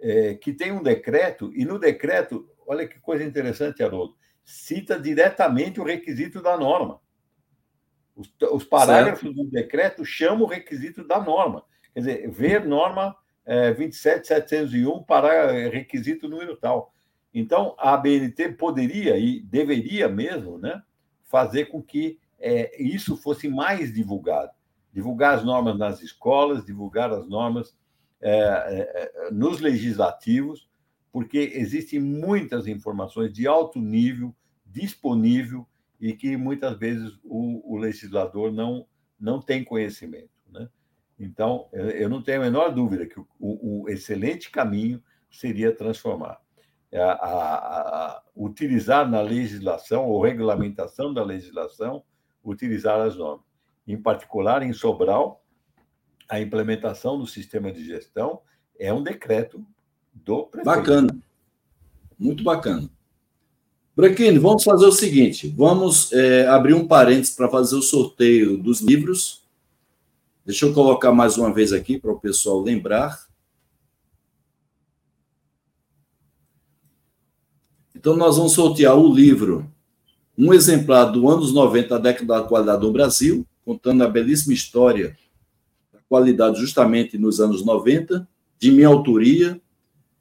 é, 0.00 0.34
que 0.34 0.52
tem 0.52 0.72
um 0.72 0.82
decreto, 0.82 1.52
e 1.54 1.64
no 1.64 1.78
decreto, 1.78 2.48
olha 2.66 2.86
que 2.86 2.98
coisa 3.00 3.24
interessante, 3.24 3.82
Haroldo, 3.82 4.16
cita 4.44 4.98
diretamente 4.98 5.80
o 5.80 5.84
requisito 5.84 6.40
da 6.40 6.56
norma. 6.56 7.00
Os, 8.14 8.32
os 8.52 8.64
parágrafos 8.64 9.22
certo. 9.22 9.34
do 9.34 9.50
decreto 9.50 10.04
chamam 10.04 10.44
o 10.44 10.48
requisito 10.48 11.04
da 11.04 11.20
norma. 11.20 11.64
Quer 11.96 12.00
dizer, 12.00 12.30
ver 12.30 12.66
norma 12.66 13.16
é, 13.46 13.72
27701 13.72 15.02
para 15.04 15.70
requisito 15.70 16.28
número 16.28 16.54
tal. 16.54 16.92
Então, 17.32 17.74
a 17.78 17.94
ABNT 17.94 18.50
poderia 18.50 19.16
e 19.16 19.40
deveria 19.40 20.06
mesmo 20.06 20.58
né, 20.58 20.82
fazer 21.24 21.66
com 21.66 21.82
que 21.82 22.18
é, 22.38 22.82
isso 22.82 23.16
fosse 23.16 23.48
mais 23.48 23.94
divulgado. 23.94 24.52
Divulgar 24.92 25.38
as 25.38 25.42
normas 25.42 25.78
nas 25.78 26.02
escolas, 26.02 26.66
divulgar 26.66 27.10
as 27.10 27.26
normas 27.26 27.74
é, 28.20 28.30
é, 28.30 29.28
é 29.28 29.30
nos 29.30 29.60
legislativos, 29.60 30.68
porque 31.10 31.50
existem 31.54 31.98
muitas 31.98 32.66
informações 32.66 33.32
de 33.32 33.46
alto 33.46 33.80
nível 33.80 34.34
disponível 34.66 35.66
e 35.98 36.12
que 36.12 36.36
muitas 36.36 36.76
vezes 36.78 37.18
o, 37.24 37.74
o 37.74 37.78
legislador 37.78 38.52
não, 38.52 38.86
não 39.18 39.40
tem 39.40 39.64
conhecimento. 39.64 40.35
Então, 41.18 41.68
eu 41.72 42.08
não 42.08 42.22
tenho 42.22 42.40
a 42.40 42.44
menor 42.44 42.74
dúvida 42.74 43.06
que 43.06 43.18
o, 43.18 43.26
o 43.40 43.88
excelente 43.88 44.50
caminho 44.50 45.02
seria 45.30 45.74
transformar. 45.74 46.38
A, 46.92 46.98
a, 46.98 47.56
a, 48.14 48.22
utilizar 48.34 49.08
na 49.10 49.20
legislação 49.20 50.06
ou 50.06 50.22
regulamentação 50.22 51.12
da 51.12 51.22
legislação, 51.22 52.02
utilizar 52.44 53.00
as 53.00 53.16
normas. 53.16 53.44
Em 53.86 54.00
particular, 54.00 54.62
em 54.62 54.72
Sobral, 54.72 55.42
a 56.28 56.40
implementação 56.40 57.18
do 57.18 57.26
sistema 57.26 57.72
de 57.72 57.84
gestão 57.84 58.40
é 58.78 58.92
um 58.92 59.02
decreto 59.02 59.64
do 60.12 60.44
prefeito. 60.44 60.76
Bacana. 60.76 61.18
Muito 62.18 62.42
bacana. 62.42 62.90
Branquini, 63.94 64.38
vamos 64.38 64.62
fazer 64.62 64.84
o 64.84 64.92
seguinte: 64.92 65.48
vamos 65.48 66.12
é, 66.12 66.46
abrir 66.46 66.74
um 66.74 66.86
parênteses 66.86 67.34
para 67.34 67.48
fazer 67.48 67.76
o 67.76 67.82
sorteio 67.82 68.58
dos 68.58 68.80
livros. 68.80 69.45
Deixa 70.46 70.64
eu 70.64 70.72
colocar 70.72 71.10
mais 71.10 71.36
uma 71.36 71.52
vez 71.52 71.72
aqui 71.72 71.98
para 71.98 72.12
o 72.12 72.20
pessoal 72.20 72.62
lembrar. 72.62 73.26
Então, 77.92 78.16
nós 78.16 78.36
vamos 78.36 78.52
sortear 78.52 78.96
o 78.96 79.12
livro, 79.12 79.68
um 80.38 80.54
exemplar 80.54 81.10
do 81.10 81.28
anos 81.28 81.52
90, 81.52 81.96
a 81.96 81.98
década 81.98 82.40
da 82.40 82.42
qualidade 82.46 82.80
no 82.80 82.92
Brasil, 82.92 83.44
contando 83.64 84.04
a 84.04 84.08
belíssima 84.08 84.54
história 84.54 85.18
da 85.92 85.98
qualidade 86.08 86.60
justamente 86.60 87.18
nos 87.18 87.40
anos 87.40 87.64
90, 87.64 88.28
de 88.56 88.70
minha 88.70 88.86
autoria, 88.86 89.60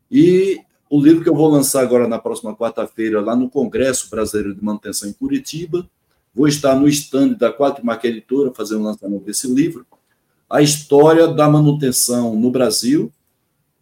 e 0.09 0.59
o 0.89 0.99
livro 0.99 1.21
que 1.21 1.29
eu 1.29 1.35
vou 1.35 1.49
lançar 1.49 1.83
agora 1.83 2.07
na 2.07 2.17
próxima 2.17 2.55
quarta-feira, 2.55 3.21
lá 3.21 3.35
no 3.35 3.47
Congresso 3.47 4.09
Brasileiro 4.09 4.55
de 4.55 4.63
Manutenção 4.63 5.07
em 5.07 5.13
Curitiba. 5.13 5.87
Vou 6.33 6.47
estar 6.47 6.73
no 6.73 6.87
stand 6.87 7.33
da 7.33 7.53
Quatrimarca 7.53 8.07
Editora 8.07 8.51
fazendo 8.51 8.81
o 8.81 8.85
lançamento 8.85 9.23
desse 9.23 9.47
livro. 9.47 9.85
A 10.55 10.61
história 10.61 11.27
da 11.27 11.49
manutenção 11.49 12.33
no 12.33 12.49
Brasil. 12.49 13.11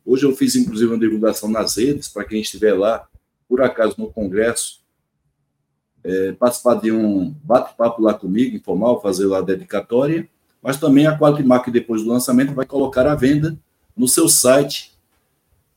Hoje 0.03 0.25
eu 0.25 0.35
fiz, 0.35 0.55
inclusive, 0.55 0.91
uma 0.91 0.99
divulgação 0.99 1.47
nas 1.47 1.77
redes, 1.77 2.09
para 2.09 2.23
quem 2.23 2.41
estiver 2.41 2.73
lá, 2.73 3.07
por 3.47 3.61
acaso, 3.61 3.93
no 3.99 4.11
Congresso, 4.11 4.81
é, 6.03 6.31
participar 6.31 6.81
de 6.81 6.91
um 6.91 7.29
bate-papo 7.43 8.01
lá 8.01 8.15
comigo, 8.15 8.55
informal, 8.55 8.99
fazer 9.03 9.27
lá 9.27 9.37
a 9.37 9.43
dedicatória. 9.43 10.27
Mas 10.63 10.77
também 10.77 11.05
a 11.05 11.15
Quatrimarca, 11.15 11.69
depois 11.69 12.01
do 12.01 12.09
lançamento, 12.09 12.55
vai 12.55 12.65
colocar 12.65 13.05
à 13.05 13.13
venda 13.13 13.55
no 13.95 14.07
seu 14.07 14.27
site 14.27 14.97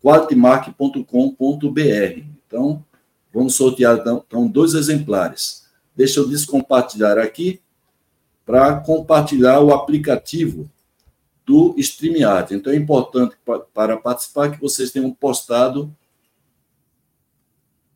qualitymark.com.br. 0.02 2.22
Então, 2.46 2.82
vamos 3.34 3.54
sortear 3.54 3.98
então, 3.98 4.24
então, 4.26 4.48
dois 4.48 4.72
exemplares. 4.72 5.66
Deixa 5.94 6.20
eu 6.20 6.26
descompartilhar 6.26 7.18
aqui 7.18 7.60
para 8.46 8.80
compartilhar 8.80 9.60
o 9.60 9.74
aplicativo 9.74 10.70
do 11.46 11.74
StreamYard. 11.78 12.54
Então, 12.54 12.72
é 12.72 12.76
importante 12.76 13.36
para 13.72 13.96
participar 13.96 14.50
que 14.50 14.60
vocês 14.60 14.90
tenham 14.90 15.12
postado 15.12 15.94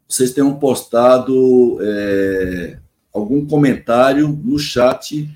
vocês 0.08 0.32
tenham 0.34 0.58
postado 0.58 1.78
é, 1.80 2.80
algum 3.14 3.46
comentário 3.46 4.26
no 4.28 4.58
chat 4.58 5.30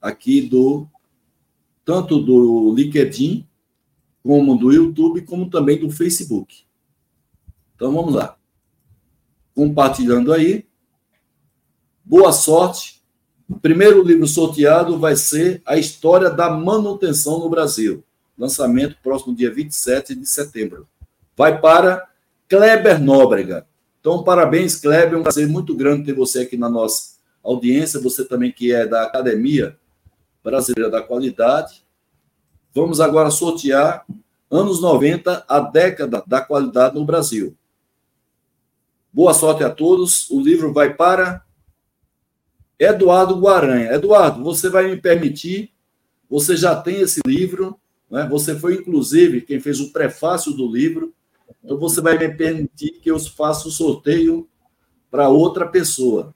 aqui 0.00 0.40
do 0.40 0.88
tanto 1.84 2.20
do 2.20 2.74
LinkedIn 2.74 3.46
como 4.20 4.56
do 4.56 4.72
YouTube, 4.72 5.22
como 5.22 5.48
também 5.48 5.78
do 5.78 5.88
Facebook. 5.88 6.64
Então 7.76 7.92
vamos 7.92 8.14
lá. 8.14 8.36
Compartilhando 9.54 10.32
aí. 10.32 10.66
Boa 12.04 12.32
sorte. 12.32 13.01
O 13.52 13.60
primeiro 13.60 14.02
livro 14.02 14.26
sorteado 14.26 14.98
vai 14.98 15.14
ser 15.14 15.60
A 15.66 15.76
História 15.76 16.30
da 16.30 16.48
Manutenção 16.48 17.38
no 17.38 17.50
Brasil. 17.50 18.02
Lançamento 18.36 18.96
próximo 19.02 19.36
dia 19.36 19.52
27 19.52 20.14
de 20.14 20.26
setembro. 20.26 20.88
Vai 21.36 21.60
para 21.60 22.08
Kleber 22.48 22.98
Nóbrega. 22.98 23.66
Então, 24.00 24.24
parabéns, 24.24 24.76
Kleber. 24.76 25.12
É 25.12 25.16
um 25.18 25.22
prazer 25.22 25.46
muito 25.46 25.76
grande 25.76 26.06
ter 26.06 26.14
você 26.14 26.40
aqui 26.40 26.56
na 26.56 26.70
nossa 26.70 27.18
audiência. 27.44 28.00
Você 28.00 28.24
também 28.24 28.50
que 28.50 28.72
é 28.72 28.86
da 28.86 29.02
Academia 29.02 29.76
Brasileira 30.42 30.90
da 30.90 31.02
Qualidade. 31.02 31.84
Vamos 32.74 33.02
agora 33.02 33.30
sortear 33.30 34.06
anos 34.50 34.80
90, 34.80 35.44
a 35.46 35.60
década 35.60 36.24
da 36.26 36.40
qualidade 36.40 36.94
no 36.94 37.04
Brasil. 37.04 37.54
Boa 39.12 39.34
sorte 39.34 39.62
a 39.62 39.68
todos. 39.68 40.30
O 40.30 40.40
livro 40.40 40.72
vai 40.72 40.94
para 40.94 41.44
Eduardo 42.82 43.38
Guaranha. 43.38 43.92
Eduardo, 43.92 44.42
você 44.42 44.68
vai 44.68 44.88
me 44.90 44.96
permitir, 44.96 45.70
você 46.28 46.56
já 46.56 46.74
tem 46.74 47.00
esse 47.00 47.20
livro, 47.26 47.78
né? 48.10 48.26
você 48.28 48.58
foi, 48.58 48.74
inclusive, 48.74 49.42
quem 49.42 49.60
fez 49.60 49.80
o 49.80 49.92
prefácio 49.92 50.52
do 50.52 50.70
livro, 50.70 51.12
então 51.62 51.78
você 51.78 52.00
vai 52.00 52.18
me 52.18 52.28
permitir 52.34 52.92
que 53.00 53.10
eu 53.10 53.18
faça 53.20 53.68
o 53.68 53.70
sorteio 53.70 54.48
para 55.10 55.28
outra 55.28 55.66
pessoa. 55.66 56.34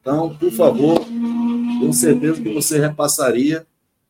Então, 0.00 0.36
por 0.36 0.52
favor, 0.52 1.00
tenho 1.00 1.92
certeza 1.92 2.40
que 2.40 2.52
você 2.52 2.78
repassaria 2.78 3.66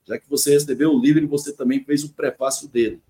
já 0.06 0.18
que 0.18 0.30
você 0.30 0.52
recebeu 0.52 0.92
o 0.92 1.00
livro 1.00 1.22
e 1.22 1.26
você 1.26 1.52
também 1.52 1.82
fez 1.82 2.04
o 2.04 2.14
prefácio 2.14 2.68
dele. 2.68 3.02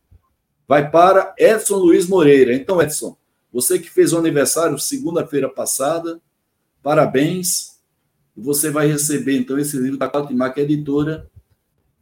Vai 0.66 0.90
para 0.90 1.34
Edson 1.38 1.76
Luiz 1.76 2.08
Moreira. 2.08 2.54
Então, 2.54 2.80
Edson, 2.80 3.16
você 3.52 3.78
que 3.78 3.90
fez 3.90 4.12
o 4.12 4.18
aniversário 4.18 4.78
segunda-feira 4.78 5.48
passada, 5.48 6.20
parabéns. 6.82 7.75
Você 8.36 8.70
vai 8.70 8.86
receber, 8.86 9.38
então, 9.38 9.58
esse 9.58 9.78
livro 9.78 9.98
da 9.98 10.10
Quatimac 10.10 10.60
Editora, 10.60 11.28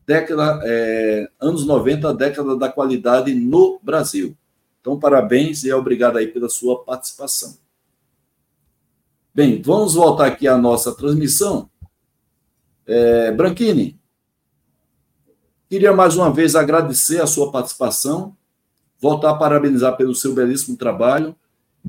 década, 0.07 0.61
é, 0.64 1.30
anos 1.41 1.64
90, 1.64 2.12
década 2.14 2.57
da 2.57 2.68
qualidade 2.68 3.35
no 3.35 3.78
Brasil. 3.82 4.37
Então, 4.80 4.99
parabéns 4.99 5.64
e 5.64 5.72
obrigado 5.72 6.18
aí 6.18 6.26
pela 6.26 6.49
sua 6.49 6.85
participação. 6.85 7.57
Bem, 9.35 9.62
vamos 9.62 9.95
voltar 9.95 10.26
aqui 10.26 10.47
à 10.49 10.59
nossa 10.59 10.95
transmissão. 10.95 11.70
É, 12.87 13.32
Branchini, 13.32 13.99
Queria 15.74 15.93
mais 15.93 16.14
uma 16.14 16.32
vez 16.32 16.55
agradecer 16.55 17.20
a 17.20 17.26
sua 17.26 17.51
participação, 17.51 18.37
voltar 19.01 19.30
a 19.30 19.35
parabenizar 19.35 19.97
pelo 19.97 20.14
seu 20.14 20.32
belíssimo 20.32 20.76
trabalho 20.76 21.35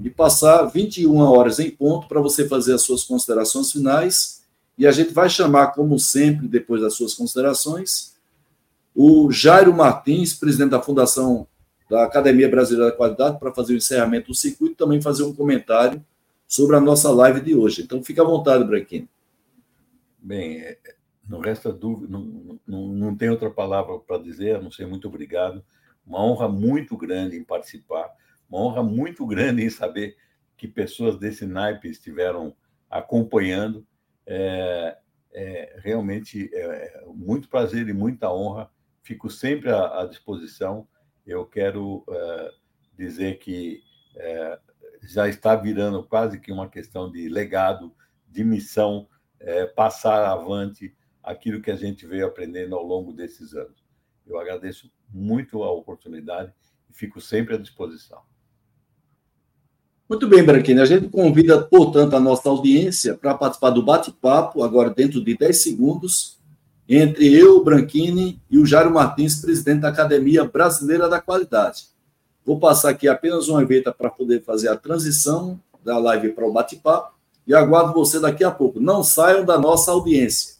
e 0.01 0.09
passar 0.09 0.65
21 0.65 1.15
horas 1.17 1.59
em 1.59 1.69
ponto 1.69 2.07
para 2.07 2.19
você 2.19 2.47
fazer 2.47 2.73
as 2.73 2.81
suas 2.81 3.03
considerações 3.03 3.71
finais 3.71 4.34
E 4.77 4.85
a 4.85 4.91
gente 4.91 5.13
vai 5.13 5.29
chamar, 5.29 5.67
como 5.67 5.97
sempre, 5.97 6.47
depois 6.47 6.81
das 6.81 6.93
suas 6.93 7.13
considerações, 7.13 8.15
o 8.93 9.31
Jairo 9.31 9.73
Martins, 9.73 10.33
presidente 10.33 10.71
da 10.71 10.81
Fundação 10.81 11.47
da 11.89 12.03
Academia 12.03 12.49
Brasileira 12.49 12.91
da 12.91 12.97
Qualidade, 12.97 13.39
para 13.39 13.53
fazer 13.53 13.73
o 13.73 13.77
encerramento 13.77 14.27
do 14.27 14.35
circuito 14.35 14.73
e 14.73 14.77
também 14.77 15.01
fazer 15.01 15.23
um 15.23 15.33
comentário 15.33 16.03
sobre 16.47 16.75
a 16.75 16.81
nossa 16.81 17.11
live 17.11 17.41
de 17.41 17.55
hoje. 17.55 17.83
Então, 17.83 18.03
fique 18.03 18.19
à 18.19 18.23
vontade, 18.23 18.63
Branquinho. 18.63 19.07
Bem, 20.19 20.59
é, 20.59 20.77
não 21.27 21.39
resta 21.39 21.71
dúvida, 21.71 22.11
não, 22.11 22.59
não, 22.65 22.87
não 22.87 23.15
tem 23.15 23.29
outra 23.29 23.49
palavra 23.49 23.97
para 23.99 24.17
dizer, 24.17 24.55
a 24.55 24.61
não 24.61 24.71
ser 24.71 24.87
muito 24.87 25.07
obrigado. 25.07 25.63
Uma 26.05 26.23
honra 26.23 26.47
muito 26.47 26.95
grande 26.95 27.35
em 27.37 27.43
participar, 27.43 28.11
uma 28.49 28.59
honra 28.59 28.83
muito 28.83 29.25
grande 29.25 29.63
em 29.63 29.69
saber 29.69 30.15
que 30.55 30.67
pessoas 30.67 31.17
desse 31.17 31.45
naipe 31.45 31.89
estiveram 31.89 32.55
acompanhando. 32.89 33.85
É, 34.25 34.97
é 35.33 35.79
realmente 35.79 36.49
é, 36.53 36.59
é, 36.59 37.03
muito 37.07 37.49
prazer 37.49 37.87
e 37.87 37.93
muita 37.93 38.31
honra. 38.31 38.69
Fico 39.01 39.29
sempre 39.29 39.69
à, 39.69 40.01
à 40.01 40.05
disposição. 40.05 40.87
Eu 41.25 41.45
quero 41.45 42.03
é, 42.09 42.51
dizer 42.97 43.39
que 43.39 43.83
é, 44.15 44.59
já 45.03 45.27
está 45.27 45.55
virando 45.55 46.03
quase 46.03 46.39
que 46.39 46.51
uma 46.51 46.69
questão 46.69 47.11
de 47.11 47.29
legado, 47.29 47.95
de 48.27 48.43
missão, 48.43 49.07
é, 49.39 49.65
passar 49.65 50.25
avante 50.25 50.95
aquilo 51.21 51.61
que 51.61 51.71
a 51.71 51.75
gente 51.75 52.05
veio 52.05 52.25
aprendendo 52.25 52.75
ao 52.75 52.83
longo 52.83 53.11
desses 53.11 53.53
anos. 53.53 53.83
Eu 54.25 54.39
agradeço 54.39 54.91
muito 55.09 55.63
a 55.63 55.71
oportunidade 55.71 56.53
e 56.89 56.93
fico 56.93 57.21
sempre 57.21 57.55
à 57.55 57.57
disposição. 57.57 58.23
Muito 60.07 60.27
bem, 60.27 60.43
Branquinho. 60.43 60.83
A 60.83 60.85
gente 60.85 61.09
convida, 61.09 61.59
portanto, 61.59 62.15
a 62.15 62.19
nossa 62.19 62.47
audiência 62.47 63.15
para 63.15 63.33
participar 63.33 63.71
do 63.71 63.81
bate-papo, 63.81 64.63
agora 64.63 64.91
dentro 64.91 65.23
de 65.23 65.35
10 65.35 65.63
segundos, 65.63 66.37
entre 66.87 67.33
eu, 67.33 67.63
Branquini, 67.63 68.39
e 68.49 68.59
o 68.59 68.65
Jairo 68.65 68.93
Martins, 68.93 69.41
presidente 69.41 69.81
da 69.81 69.89
Academia 69.89 70.43
Brasileira 70.43 71.09
da 71.09 71.19
Qualidade. 71.19 71.85
Vou 72.45 72.59
passar 72.59 72.89
aqui 72.89 73.07
apenas 73.07 73.47
uma 73.47 73.65
vinheta 73.65 73.91
para 73.91 74.11
poder 74.11 74.43
fazer 74.43 74.67
a 74.67 74.75
transição 74.75 75.59
da 75.83 75.97
live 75.97 76.29
para 76.33 76.45
o 76.45 76.53
bate-papo 76.53 77.15
e 77.47 77.55
aguardo 77.55 77.91
você 77.91 78.19
daqui 78.19 78.43
a 78.43 78.51
pouco. 78.51 78.79
Não 78.79 79.03
saiam 79.03 79.43
da 79.43 79.57
nossa 79.57 79.89
audiência. 79.89 80.54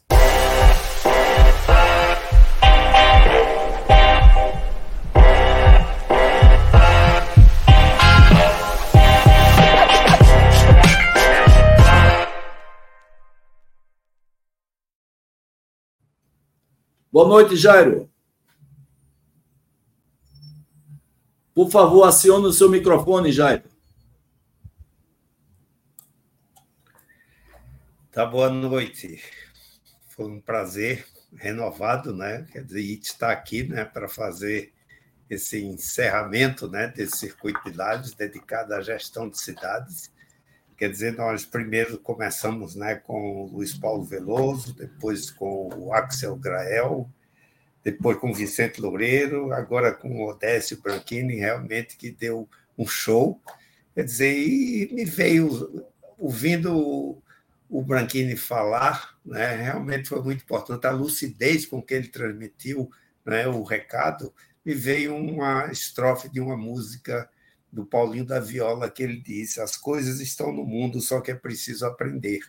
Boa 17.16 17.26
noite, 17.26 17.56
Jairo. 17.56 18.12
Por 21.54 21.70
favor, 21.70 22.02
acione 22.02 22.44
o 22.44 22.52
seu 22.52 22.68
microfone, 22.68 23.32
Jairo. 23.32 23.62
Tá, 28.12 28.26
boa 28.26 28.50
noite. 28.50 29.24
Foi 30.10 30.26
um 30.26 30.38
prazer 30.42 31.06
renovado, 31.34 32.14
né? 32.14 32.46
Quer 32.52 32.64
dizer, 32.64 32.82
estar 32.82 33.32
aqui, 33.32 33.62
né, 33.62 33.86
para 33.86 34.10
fazer 34.10 34.74
esse 35.30 35.64
encerramento, 35.64 36.68
né, 36.68 36.88
desse 36.88 37.16
circuito 37.16 37.62
de 37.64 37.70
lives 37.70 38.12
dedicado 38.12 38.74
à 38.74 38.82
gestão 38.82 39.26
de 39.30 39.40
cidades. 39.40 40.12
Quer 40.76 40.90
dizer, 40.90 41.14
nós 41.14 41.44
primeiro 41.44 41.98
começamos, 41.98 42.76
né, 42.76 42.96
com 42.96 43.44
o 43.44 43.46
Luiz 43.46 43.72
Paulo 43.72 44.04
Veloso, 44.04 44.74
depois 44.74 45.30
com 45.30 45.70
o 45.74 45.92
Axel 45.94 46.36
Grael, 46.36 47.08
depois 47.82 48.18
com 48.18 48.30
o 48.30 48.34
Vicente 48.34 48.80
Loureiro, 48.80 49.52
agora 49.52 49.94
com 49.94 50.08
o 50.10 50.28
Odécio 50.28 50.80
Branchini, 50.82 51.36
realmente 51.36 51.96
que 51.96 52.10
deu 52.10 52.46
um 52.76 52.86
show. 52.86 53.40
Quer 53.94 54.04
dizer, 54.04 54.36
e 54.36 54.92
me 54.92 55.04
veio 55.04 55.86
ouvindo 56.18 57.22
o 57.70 57.82
Branchini 57.82 58.36
falar, 58.36 59.16
né, 59.24 59.56
realmente 59.56 60.08
foi 60.08 60.22
muito 60.22 60.42
importante. 60.42 60.86
A 60.86 60.90
lucidez 60.90 61.64
com 61.64 61.80
que 61.80 61.94
ele 61.94 62.08
transmitiu 62.08 62.90
né, 63.24 63.48
o 63.48 63.62
recado, 63.62 64.32
me 64.64 64.74
veio 64.74 65.14
uma 65.14 65.70
estrofe 65.72 66.28
de 66.28 66.38
uma 66.38 66.56
música 66.56 67.30
do 67.76 67.86
Paulinho 67.86 68.24
da 68.24 68.40
Viola 68.40 68.90
que 68.90 69.02
ele 69.02 69.20
disse: 69.20 69.60
As 69.60 69.76
coisas 69.76 70.20
estão 70.20 70.52
no 70.52 70.64
mundo, 70.64 71.00
só 71.00 71.20
que 71.20 71.30
é 71.30 71.34
preciso 71.34 71.86
aprender. 71.86 72.40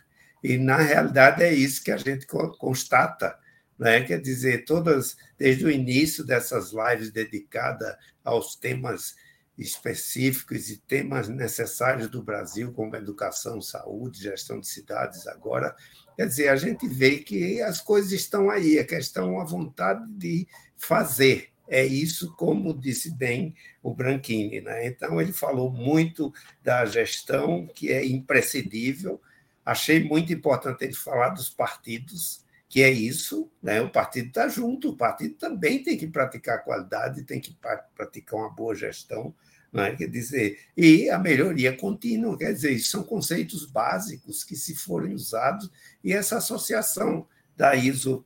E, 0.42 0.56
na 0.56 0.76
realidade, 0.76 1.42
é 1.42 1.52
isso 1.52 1.82
que 1.82 1.90
a 1.90 1.96
gente 1.96 2.26
constata 2.58 3.38
né? 3.78 4.02
Quer 4.02 4.20
dizer, 4.20 4.64
todas, 4.64 5.16
desde 5.38 5.64
o 5.64 5.70
início 5.70 6.24
dessas 6.24 6.72
lives 6.72 7.10
dedicadas 7.12 7.96
aos 8.24 8.56
temas 8.56 9.14
específicos 9.56 10.68
e 10.70 10.78
temas 10.78 11.28
necessários 11.28 12.08
do 12.08 12.22
Brasil, 12.22 12.72
como 12.72 12.96
educação, 12.96 13.60
saúde, 13.60 14.22
gestão 14.22 14.60
de 14.60 14.66
cidades, 14.66 15.26
agora, 15.26 15.74
quer 16.16 16.26
dizer, 16.26 16.48
a 16.48 16.56
gente 16.56 16.86
vê 16.86 17.18
que 17.18 17.60
as 17.62 17.80
coisas 17.80 18.12
estão 18.12 18.50
aí, 18.50 18.78
a 18.78 18.84
questão 18.84 19.40
a 19.40 19.44
vontade 19.44 20.04
de 20.12 20.46
fazer. 20.76 21.47
É 21.68 21.84
isso, 21.84 22.34
como 22.34 22.72
disse 22.72 23.10
bem 23.14 23.54
o 23.82 23.94
Branchini. 23.94 24.62
Né? 24.62 24.86
Então, 24.86 25.20
ele 25.20 25.32
falou 25.32 25.70
muito 25.70 26.32
da 26.64 26.86
gestão, 26.86 27.66
que 27.66 27.92
é 27.92 28.04
imprescindível. 28.04 29.20
Achei 29.64 30.02
muito 30.02 30.32
importante 30.32 30.82
ele 30.82 30.94
falar 30.94 31.28
dos 31.28 31.50
partidos, 31.50 32.42
que 32.70 32.82
é 32.82 32.90
isso, 32.90 33.50
né? 33.62 33.82
o 33.82 33.90
partido 33.90 34.28
está 34.28 34.48
junto, 34.48 34.90
o 34.90 34.96
partido 34.96 35.34
também 35.34 35.82
tem 35.82 35.96
que 35.96 36.06
praticar 36.06 36.64
qualidade, 36.64 37.24
tem 37.24 37.38
que 37.38 37.56
praticar 37.94 38.40
uma 38.40 38.50
boa 38.50 38.74
gestão, 38.74 39.34
né? 39.70 39.94
quer 39.94 40.08
dizer, 40.08 40.58
e 40.74 41.10
a 41.10 41.18
melhoria 41.18 41.76
contínua, 41.76 42.36
quer 42.38 42.52
dizer, 42.52 42.78
são 42.78 43.02
conceitos 43.02 43.66
básicos 43.66 44.42
que, 44.42 44.56
se 44.56 44.74
forem 44.74 45.12
usados, 45.12 45.70
e 46.02 46.14
essa 46.14 46.38
associação 46.38 47.26
da 47.54 47.74
ISO 47.74 48.24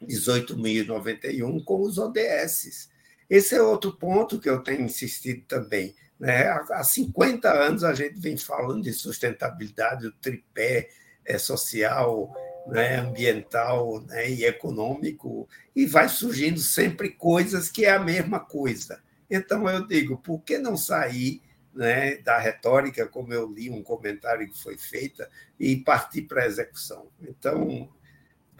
18091 0.00 1.62
com 1.64 1.82
os 1.82 1.98
ODS. 1.98 2.88
Esse 3.28 3.54
é 3.54 3.62
outro 3.62 3.92
ponto 3.92 4.40
que 4.40 4.50
eu 4.50 4.62
tenho 4.62 4.82
insistido 4.82 5.44
também. 5.46 5.94
Né? 6.18 6.48
Há 6.70 6.82
50 6.82 7.50
anos 7.50 7.84
a 7.84 7.94
gente 7.94 8.18
vem 8.18 8.36
falando 8.36 8.82
de 8.82 8.92
sustentabilidade, 8.92 10.06
o 10.06 10.12
tripé 10.12 10.88
é, 11.24 11.38
social, 11.38 12.34
né, 12.66 12.96
ambiental 12.96 14.00
né, 14.02 14.30
e 14.30 14.44
econômico, 14.44 15.48
e 15.74 15.86
vai 15.86 16.08
surgindo 16.08 16.60
sempre 16.60 17.10
coisas 17.10 17.70
que 17.70 17.84
é 17.84 17.92
a 17.92 17.98
mesma 17.98 18.40
coisa. 18.40 19.00
Então, 19.30 19.68
eu 19.68 19.86
digo, 19.86 20.18
por 20.18 20.40
que 20.40 20.58
não 20.58 20.76
sair 20.76 21.40
né, 21.72 22.16
da 22.16 22.38
retórica, 22.38 23.06
como 23.06 23.32
eu 23.32 23.50
li 23.50 23.70
um 23.70 23.82
comentário 23.82 24.48
que 24.48 24.60
foi 24.60 24.76
feita, 24.76 25.30
e 25.58 25.76
partir 25.76 26.22
para 26.22 26.42
a 26.42 26.46
execução? 26.46 27.06
Então, 27.22 27.88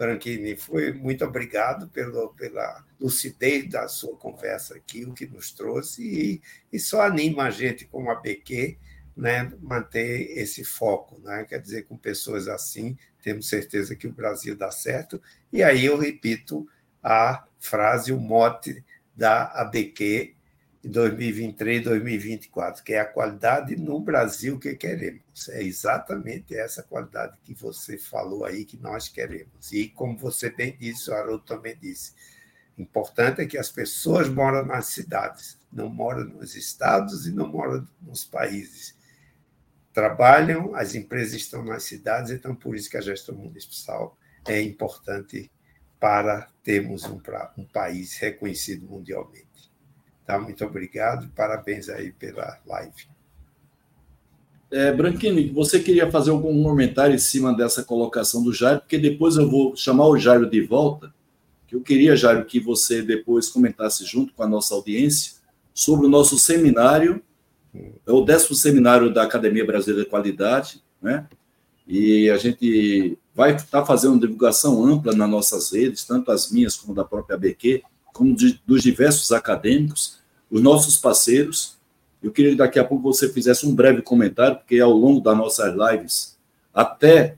Branchini, 0.00 0.56
foi 0.56 0.94
muito 0.94 1.22
obrigado 1.26 1.86
pelo, 1.88 2.30
pela 2.30 2.82
lucidez 2.98 3.68
da 3.68 3.86
sua 3.86 4.16
conversa 4.16 4.74
aqui, 4.74 5.04
o 5.04 5.12
que 5.12 5.26
nos 5.26 5.52
trouxe, 5.52 6.02
e, 6.02 6.42
e 6.72 6.80
só 6.80 7.02
anima 7.02 7.44
a 7.44 7.50
gente, 7.50 7.84
como 7.84 8.10
a 8.10 8.14
BQ, 8.14 8.78
né, 9.14 9.52
manter 9.60 10.38
esse 10.38 10.64
foco. 10.64 11.20
Né? 11.20 11.44
Quer 11.46 11.60
dizer, 11.60 11.82
com 11.82 11.98
pessoas 11.98 12.48
assim, 12.48 12.96
temos 13.22 13.46
certeza 13.46 13.94
que 13.94 14.06
o 14.06 14.12
Brasil 14.12 14.56
dá 14.56 14.70
certo. 14.70 15.20
E 15.52 15.62
aí 15.62 15.84
eu 15.84 15.98
repito 15.98 16.66
a 17.02 17.44
frase, 17.58 18.10
o 18.10 18.18
mote 18.18 18.82
da 19.14 19.52
ABQ 19.60 20.34
2023 20.88 21.84
2024, 21.84 22.82
que 22.82 22.94
é 22.94 23.00
a 23.00 23.04
qualidade 23.04 23.76
no 23.76 24.00
Brasil 24.00 24.58
que 24.58 24.74
queremos. 24.74 25.48
É 25.50 25.62
exatamente 25.62 26.56
essa 26.56 26.82
qualidade 26.82 27.36
que 27.44 27.54
você 27.54 27.98
falou 27.98 28.44
aí 28.44 28.64
que 28.64 28.76
nós 28.78 29.08
queremos. 29.08 29.72
E 29.72 29.88
como 29.88 30.16
você 30.16 30.50
bem 30.50 30.76
disse, 30.78 31.10
o 31.10 31.14
Haroldo 31.14 31.44
também 31.44 31.76
disse, 31.80 32.12
importante 32.78 33.42
é 33.42 33.46
que 33.46 33.58
as 33.58 33.70
pessoas 33.70 34.28
moram 34.28 34.64
nas 34.64 34.86
cidades, 34.86 35.58
não 35.70 35.90
moram 35.90 36.24
nos 36.24 36.56
estados 36.56 37.26
e 37.26 37.32
não 37.32 37.46
moram 37.46 37.86
nos 38.00 38.24
países 38.24 38.98
trabalham, 39.92 40.74
as 40.74 40.94
empresas 40.94 41.34
estão 41.34 41.64
nas 41.64 41.82
cidades, 41.82 42.30
então 42.30 42.54
por 42.54 42.76
isso 42.76 42.90
que 42.90 42.96
a 42.96 43.02
gestão 43.02 43.34
municipal 43.34 44.16
é 44.46 44.60
importante 44.62 45.50
para 45.98 46.48
termos 46.62 47.04
um, 47.04 47.20
um 47.58 47.64
país 47.64 48.16
reconhecido 48.16 48.86
mundialmente. 48.86 49.49
Tá? 50.30 50.38
Muito 50.38 50.64
obrigado, 50.64 51.28
parabéns 51.34 51.88
aí 51.88 52.12
pela 52.12 52.58
live. 52.66 53.08
É, 54.70 54.92
Branquini, 54.92 55.50
você 55.50 55.80
queria 55.80 56.08
fazer 56.10 56.30
algum 56.30 56.62
comentário 56.62 57.14
em 57.14 57.18
cima 57.18 57.52
dessa 57.52 57.82
colocação 57.82 58.44
do 58.44 58.52
Jairo, 58.52 58.80
porque 58.80 58.98
depois 58.98 59.36
eu 59.36 59.50
vou 59.50 59.74
chamar 59.74 60.06
o 60.06 60.16
Jairo 60.16 60.48
de 60.48 60.60
volta, 60.60 61.12
que 61.66 61.74
eu 61.74 61.80
queria, 61.80 62.14
Jairo, 62.14 62.44
que 62.44 62.60
você 62.60 63.02
depois 63.02 63.48
comentasse 63.48 64.04
junto 64.04 64.32
com 64.32 64.44
a 64.44 64.48
nossa 64.48 64.72
audiência 64.74 65.40
sobre 65.74 66.06
o 66.06 66.10
nosso 66.10 66.38
seminário 66.38 67.20
é 67.74 68.12
o 68.12 68.22
décimo 68.22 68.56
seminário 68.56 69.12
da 69.12 69.22
Academia 69.22 69.64
Brasileira 69.64 70.04
de 70.04 70.10
Qualidade, 70.10 70.82
né? 71.00 71.28
E 71.86 72.28
a 72.30 72.36
gente 72.36 73.18
vai 73.34 73.54
estar 73.54 73.84
fazendo 73.84 74.20
divulgação 74.20 74.84
ampla 74.84 75.12
nas 75.12 75.30
nossas 75.30 75.72
redes, 75.72 76.04
tanto 76.04 76.30
as 76.30 76.50
minhas 76.50 76.76
como 76.76 76.94
da 76.94 77.04
própria 77.04 77.36
ABQ, 77.36 77.82
como 78.12 78.34
de, 78.34 78.60
dos 78.66 78.82
diversos 78.82 79.32
acadêmicos, 79.32 80.19
os 80.50 80.60
nossos 80.60 80.96
parceiros. 80.96 81.78
Eu 82.22 82.30
queria 82.30 82.52
que 82.52 82.58
daqui 82.58 82.78
a 82.78 82.84
pouco 82.84 83.02
você 83.02 83.28
fizesse 83.32 83.66
um 83.66 83.74
breve 83.74 84.02
comentário, 84.02 84.56
porque 84.56 84.78
ao 84.80 84.92
longo 84.92 85.20
das 85.20 85.36
nossas 85.36 85.74
lives, 85.74 86.38
até 86.72 87.36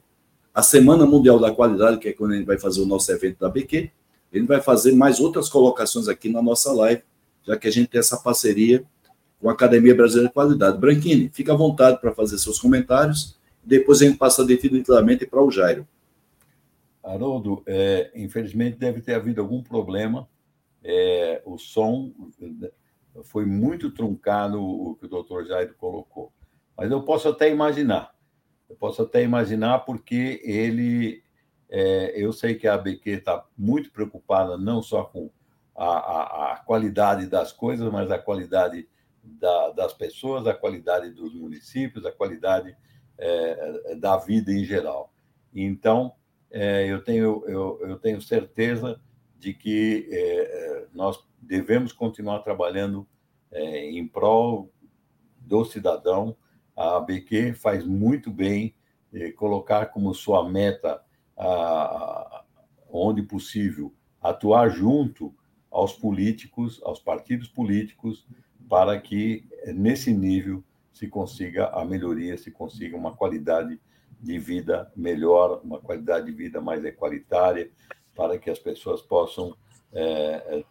a 0.54 0.62
Semana 0.62 1.06
Mundial 1.06 1.38
da 1.38 1.52
Qualidade, 1.52 1.98
que 1.98 2.08
é 2.08 2.12
quando 2.12 2.32
a 2.32 2.36
gente 2.36 2.46
vai 2.46 2.58
fazer 2.58 2.80
o 2.80 2.86
nosso 2.86 3.10
evento 3.12 3.38
da 3.40 3.46
ABQ, 3.46 3.90
ele 4.32 4.46
vai 4.46 4.60
fazer 4.60 4.92
mais 4.92 5.20
outras 5.20 5.48
colocações 5.48 6.08
aqui 6.08 6.28
na 6.28 6.42
nossa 6.42 6.72
live, 6.72 7.02
já 7.46 7.56
que 7.56 7.68
a 7.68 7.70
gente 7.70 7.88
tem 7.88 7.98
essa 7.98 8.16
parceria 8.16 8.84
com 9.40 9.48
a 9.48 9.52
Academia 9.52 9.94
Brasileira 9.94 10.28
de 10.28 10.34
Qualidade. 10.34 10.78
Branquini, 10.78 11.28
fica 11.32 11.52
à 11.52 11.56
vontade 11.56 12.00
para 12.00 12.12
fazer 12.12 12.38
seus 12.38 12.58
comentários, 12.58 13.36
depois 13.62 14.00
a 14.00 14.06
gente 14.06 14.18
passa 14.18 14.44
definitivamente 14.44 15.26
para 15.26 15.42
o 15.42 15.50
Jairo. 15.50 15.86
Haroldo, 17.02 17.62
é, 17.66 18.10
infelizmente 18.14 18.76
deve 18.76 19.00
ter 19.00 19.14
havido 19.14 19.40
algum 19.40 19.62
problema. 19.62 20.28
É, 20.84 21.42
o 21.44 21.58
som 21.58 22.12
foi 23.24 23.44
muito 23.44 23.90
truncado, 23.90 24.62
o 24.62 24.96
que 24.96 25.06
o 25.06 25.08
doutor 25.08 25.46
Jairo 25.46 25.74
colocou. 25.74 26.32
Mas 26.76 26.90
eu 26.90 27.02
posso 27.02 27.28
até 27.28 27.50
imaginar. 27.50 28.14
Eu 28.68 28.76
posso 28.76 29.02
até 29.02 29.22
imaginar 29.22 29.80
porque 29.80 30.40
ele 30.44 31.22
é, 31.74 32.12
eu 32.14 32.32
sei 32.34 32.54
que 32.54 32.68
a 32.68 32.74
ABQ 32.74 33.10
está 33.10 33.46
muito 33.56 33.90
preocupada 33.90 34.58
não 34.58 34.82
só 34.82 35.04
com 35.04 35.30
a, 35.74 35.86
a, 35.86 36.52
a, 36.52 36.56
qualidade 36.58 37.26
das 37.26 37.50
coisas, 37.50 37.90
mas 37.90 38.10
a 38.10 38.18
qualidade 38.18 38.86
da, 39.22 39.70
das 39.70 39.94
pessoas, 39.94 40.46
a 40.46 40.52
qualidade 40.52 41.10
dos 41.10 41.34
municípios, 41.34 42.04
a 42.04 42.12
qualidade 42.12 42.76
é, 43.16 43.94
da 43.96 44.18
vida 44.18 44.52
em 44.52 44.64
geral. 44.64 45.14
Então, 45.54 46.12
é, 46.50 46.86
eu, 46.86 47.02
tenho, 47.02 47.42
eu, 47.46 47.80
eu, 47.82 47.98
tenho 47.98 48.20
certeza 48.20 49.00
de 49.38 49.54
que 49.54 50.08
é, 50.12 50.86
nós 50.92 51.24
devemos 51.42 51.92
continuar 51.92 52.38
trabalhando 52.40 53.06
é, 53.50 53.90
em 53.90 54.06
prol 54.06 54.72
do 55.40 55.64
cidadão. 55.64 56.36
A 56.76 56.96
ABQ 56.96 57.54
faz 57.54 57.84
muito 57.84 58.30
bem 58.30 58.74
é, 59.12 59.30
colocar 59.32 59.86
como 59.86 60.14
sua 60.14 60.48
meta 60.48 61.02
a, 61.36 62.44
onde 62.88 63.22
possível, 63.22 63.92
atuar 64.20 64.70
junto 64.70 65.34
aos 65.70 65.94
políticos, 65.94 66.80
aos 66.84 67.00
partidos 67.00 67.48
políticos, 67.48 68.26
para 68.68 68.98
que 69.00 69.46
nesse 69.74 70.12
nível 70.12 70.62
se 70.92 71.08
consiga 71.08 71.68
a 71.68 71.84
melhoria, 71.84 72.36
se 72.36 72.50
consiga 72.50 72.96
uma 72.96 73.16
qualidade 73.16 73.80
de 74.20 74.38
vida 74.38 74.92
melhor, 74.94 75.60
uma 75.64 75.80
qualidade 75.80 76.26
de 76.26 76.32
vida 76.32 76.60
mais 76.60 76.84
equalitária, 76.84 77.70
para 78.14 78.38
que 78.38 78.50
as 78.50 78.58
pessoas 78.58 79.02
possam 79.02 79.56
é, 79.92 80.64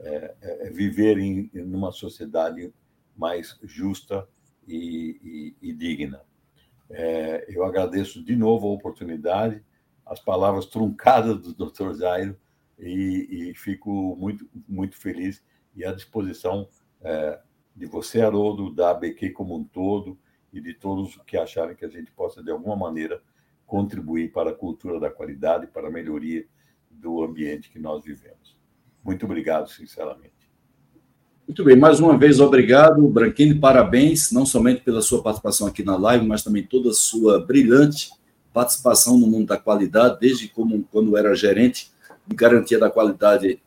é, 0.00 0.34
é, 0.40 0.70
viver 0.70 1.18
em, 1.18 1.50
em 1.54 1.62
uma 1.62 1.92
sociedade 1.92 2.72
mais 3.16 3.58
justa 3.62 4.28
e, 4.66 5.54
e, 5.62 5.68
e 5.70 5.72
digna. 5.72 6.22
É, 6.88 7.46
eu 7.48 7.64
agradeço 7.64 8.22
de 8.22 8.36
novo 8.36 8.68
a 8.68 8.72
oportunidade 8.72 9.62
as 10.06 10.20
palavras 10.20 10.66
truncadas 10.66 11.40
do 11.40 11.52
Dr. 11.52 11.94
Jairo 11.98 12.38
e, 12.78 13.50
e, 13.50 13.54
fico 13.54 14.16
muito, 14.16 14.48
muito 14.68 14.96
feliz 14.96 15.42
e 15.74 15.84
à 15.84 15.92
disposição 15.92 16.68
é, 17.02 17.40
de 17.74 17.86
você, 17.86 18.22
Haroldo, 18.22 18.72
da 18.72 18.90
ABQ 18.90 19.30
como 19.30 19.56
um 19.56 19.64
todo 19.64 20.16
e 20.52 20.60
de 20.60 20.72
todos 20.72 21.20
que 21.26 21.36
acharem 21.36 21.74
que 21.74 21.84
a 21.84 21.88
gente 21.88 22.12
possa, 22.12 22.42
de 22.42 22.50
alguma 22.50 22.76
maneira, 22.76 23.20
contribuir 23.66 24.30
para 24.30 24.50
a 24.50 24.54
cultura 24.54 25.00
da 25.00 25.10
qualidade, 25.10 25.66
para 25.66 25.88
a 25.88 25.90
melhoria 25.90 26.46
do 26.88 27.22
ambiente 27.22 27.68
que 27.68 27.78
nós 27.78 28.04
vivemos. 28.04 28.55
Muito 29.06 29.24
obrigado, 29.24 29.70
sinceramente. 29.70 30.34
Muito 31.46 31.62
bem, 31.62 31.76
mais 31.76 32.00
uma 32.00 32.18
vez, 32.18 32.40
obrigado, 32.40 33.06
Branquini, 33.06 33.54
parabéns, 33.54 34.32
não 34.32 34.44
somente 34.44 34.80
pela 34.80 35.00
sua 35.00 35.22
participação 35.22 35.68
aqui 35.68 35.84
na 35.84 35.96
live, 35.96 36.26
mas 36.26 36.42
também 36.42 36.64
toda 36.64 36.90
a 36.90 36.92
sua 36.92 37.38
brilhante 37.38 38.10
participação 38.52 39.16
no 39.16 39.28
mundo 39.28 39.46
da 39.46 39.56
qualidade, 39.56 40.18
desde 40.18 40.48
como 40.48 40.82
quando 40.90 41.16
era 41.16 41.36
gerente 41.36 41.92
de 42.26 42.34
garantia 42.34 42.80
da 42.80 42.90
qualidade 42.90 43.60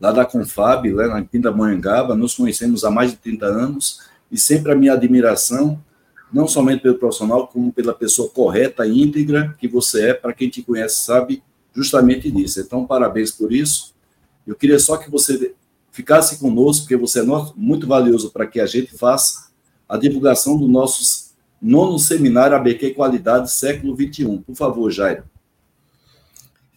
lá 0.00 0.12
da 0.12 0.24
Confab, 0.24 0.92
lá 0.92 1.08
na 1.08 1.24
Pindamonhangaba. 1.24 2.14
Nos 2.14 2.36
conhecemos 2.36 2.84
há 2.84 2.90
mais 2.90 3.10
de 3.10 3.16
30 3.16 3.46
anos 3.46 4.02
e 4.30 4.38
sempre 4.38 4.70
a 4.70 4.76
minha 4.76 4.92
admiração, 4.92 5.82
não 6.32 6.46
somente 6.46 6.82
pelo 6.82 6.98
profissional, 6.98 7.48
como 7.48 7.72
pela 7.72 7.92
pessoa 7.92 8.28
correta, 8.28 8.86
íntegra 8.86 9.56
que 9.58 9.66
você 9.66 10.10
é. 10.10 10.14
Para 10.14 10.32
quem 10.32 10.48
te 10.48 10.62
conhece, 10.62 11.04
sabe 11.04 11.42
justamente 11.74 12.30
disso. 12.30 12.60
Então, 12.60 12.86
parabéns 12.86 13.32
por 13.32 13.52
isso. 13.52 13.97
Eu 14.48 14.56
queria 14.56 14.78
só 14.78 14.96
que 14.96 15.10
você 15.10 15.54
ficasse 15.92 16.38
conosco, 16.38 16.84
porque 16.84 16.96
você 16.96 17.20
é 17.20 17.24
muito 17.54 17.86
valioso 17.86 18.30
para 18.30 18.46
que 18.46 18.58
a 18.58 18.66
gente 18.66 18.96
faça 18.96 19.50
a 19.86 19.96
divulgação 19.98 20.56
dos 20.56 20.70
nossos 20.70 21.34
nono 21.60 21.98
seminário 21.98 22.56
ABQ 22.56 22.94
Qualidade 22.94 23.50
século 23.50 23.94
XXI. 23.94 24.38
Por 24.38 24.54
favor, 24.54 24.90
Jairo. 24.90 25.24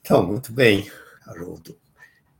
Então, 0.02 0.26
muito 0.26 0.52
bem, 0.52 0.92
Haroldo. 1.26 1.78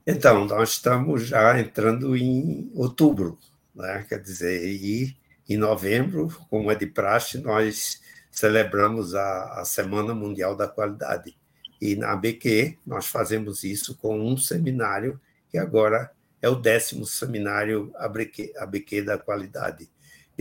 Então, 0.06 0.46
nós 0.46 0.72
estamos 0.72 1.28
já 1.28 1.60
entrando 1.60 2.18
em 2.18 2.70
outubro, 2.76 3.38
né? 3.74 4.06
quer 4.10 4.20
dizer, 4.20 4.66
e 4.66 5.16
em 5.48 5.56
novembro, 5.56 6.28
como 6.50 6.72
é 6.72 6.76
de 6.76 6.88
praxe, 6.88 7.38
nós 7.38 8.02
celebramos 8.32 9.16
a, 9.16 9.62
a 9.62 9.66
Semana 9.66 10.14
Mundial 10.14 10.56
da 10.56 10.68
Qualidade. 10.68 11.38
E 11.82 11.96
na 11.96 12.12
ABQ, 12.12 12.78
nós 12.86 13.08
fazemos 13.08 13.64
isso 13.64 13.98
com 13.98 14.20
um 14.20 14.38
seminário, 14.38 15.20
que 15.50 15.58
agora 15.58 16.12
é 16.42 16.48
o 16.48 16.56
décimo 16.56 17.06
seminário 17.06 17.92
ABQ, 17.96 18.54
ABQ 18.58 19.02
da 19.02 19.18
Qualidade 19.18 19.90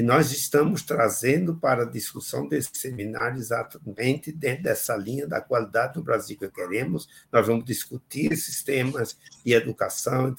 e 0.01 0.03
nós 0.03 0.33
estamos 0.33 0.83
trazendo 0.83 1.57
para 1.57 1.83
a 1.83 1.87
discussão 1.87 2.49
desse 2.49 2.71
seminário 2.73 3.37
exatamente 3.37 4.33
dentro 4.33 4.63
dessa 4.63 4.97
linha 4.97 5.27
da 5.27 5.43
qualidade 5.43 5.93
do 5.93 6.03
Brasil 6.03 6.39
que 6.39 6.49
queremos. 6.49 7.07
Nós 7.31 7.47
vamos 7.47 7.67
discutir 7.67 8.33
esses 8.33 8.63
temas 8.63 9.19
de 9.45 9.53
educação, 9.53 10.35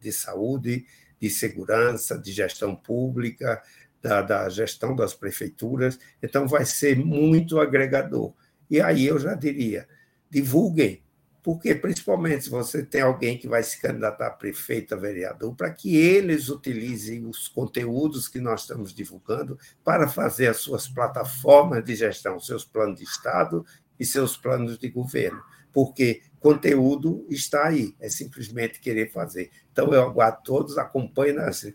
de 0.00 0.10
saúde, 0.12 0.84
de 1.20 1.30
segurança, 1.30 2.18
de 2.18 2.32
gestão 2.32 2.74
pública, 2.74 3.62
da, 4.02 4.20
da 4.20 4.48
gestão 4.48 4.96
das 4.96 5.14
prefeituras. 5.14 5.96
Então, 6.20 6.48
vai 6.48 6.64
ser 6.64 6.98
muito 6.98 7.60
agregador. 7.60 8.32
E 8.68 8.80
aí 8.80 9.06
eu 9.06 9.20
já 9.20 9.34
diria: 9.34 9.86
divulguem 10.30 11.02
porque, 11.48 11.74
principalmente, 11.74 12.44
se 12.44 12.50
você 12.50 12.84
tem 12.84 13.00
alguém 13.00 13.38
que 13.38 13.48
vai 13.48 13.62
se 13.62 13.80
candidatar 13.80 14.26
a 14.26 14.30
prefeito, 14.30 14.94
a 14.94 14.98
vereador, 14.98 15.54
para 15.54 15.70
que 15.70 15.96
eles 15.96 16.50
utilizem 16.50 17.24
os 17.24 17.48
conteúdos 17.48 18.28
que 18.28 18.38
nós 18.38 18.60
estamos 18.60 18.92
divulgando 18.92 19.58
para 19.82 20.06
fazer 20.06 20.48
as 20.48 20.58
suas 20.58 20.86
plataformas 20.88 21.82
de 21.82 21.94
gestão, 21.94 22.38
seus 22.38 22.66
planos 22.66 22.98
de 22.98 23.04
Estado 23.04 23.64
e 23.98 24.04
seus 24.04 24.36
planos 24.36 24.78
de 24.78 24.90
governo. 24.90 25.42
Porque 25.72 26.20
conteúdo 26.38 27.24
está 27.30 27.68
aí, 27.68 27.94
é 27.98 28.10
simplesmente 28.10 28.78
querer 28.78 29.10
fazer. 29.10 29.50
Então, 29.72 29.94
eu 29.94 30.02
aguardo 30.02 30.42
todos, 30.44 30.76
acompanhem 30.76 31.36
nas, 31.36 31.66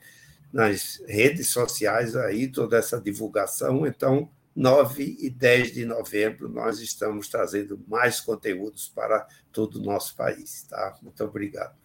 nas 0.51 1.01
redes 1.07 1.49
sociais 1.49 2.15
aí 2.15 2.47
toda 2.47 2.77
essa 2.77 3.01
divulgação. 3.01 3.87
Então, 3.87 4.29
9 4.55 5.17
e 5.19 5.29
10 5.29 5.73
de 5.73 5.85
novembro, 5.85 6.47
nós 6.47 6.79
estamos 6.79 7.27
trazendo 7.27 7.79
mais 7.87 8.19
conteúdos 8.19 8.91
para 8.93 9.27
todo 9.51 9.77
o 9.77 9.81
nosso 9.81 10.15
país. 10.15 10.65
Tá? 10.69 10.95
Muito 11.01 11.23
obrigado. 11.23 11.75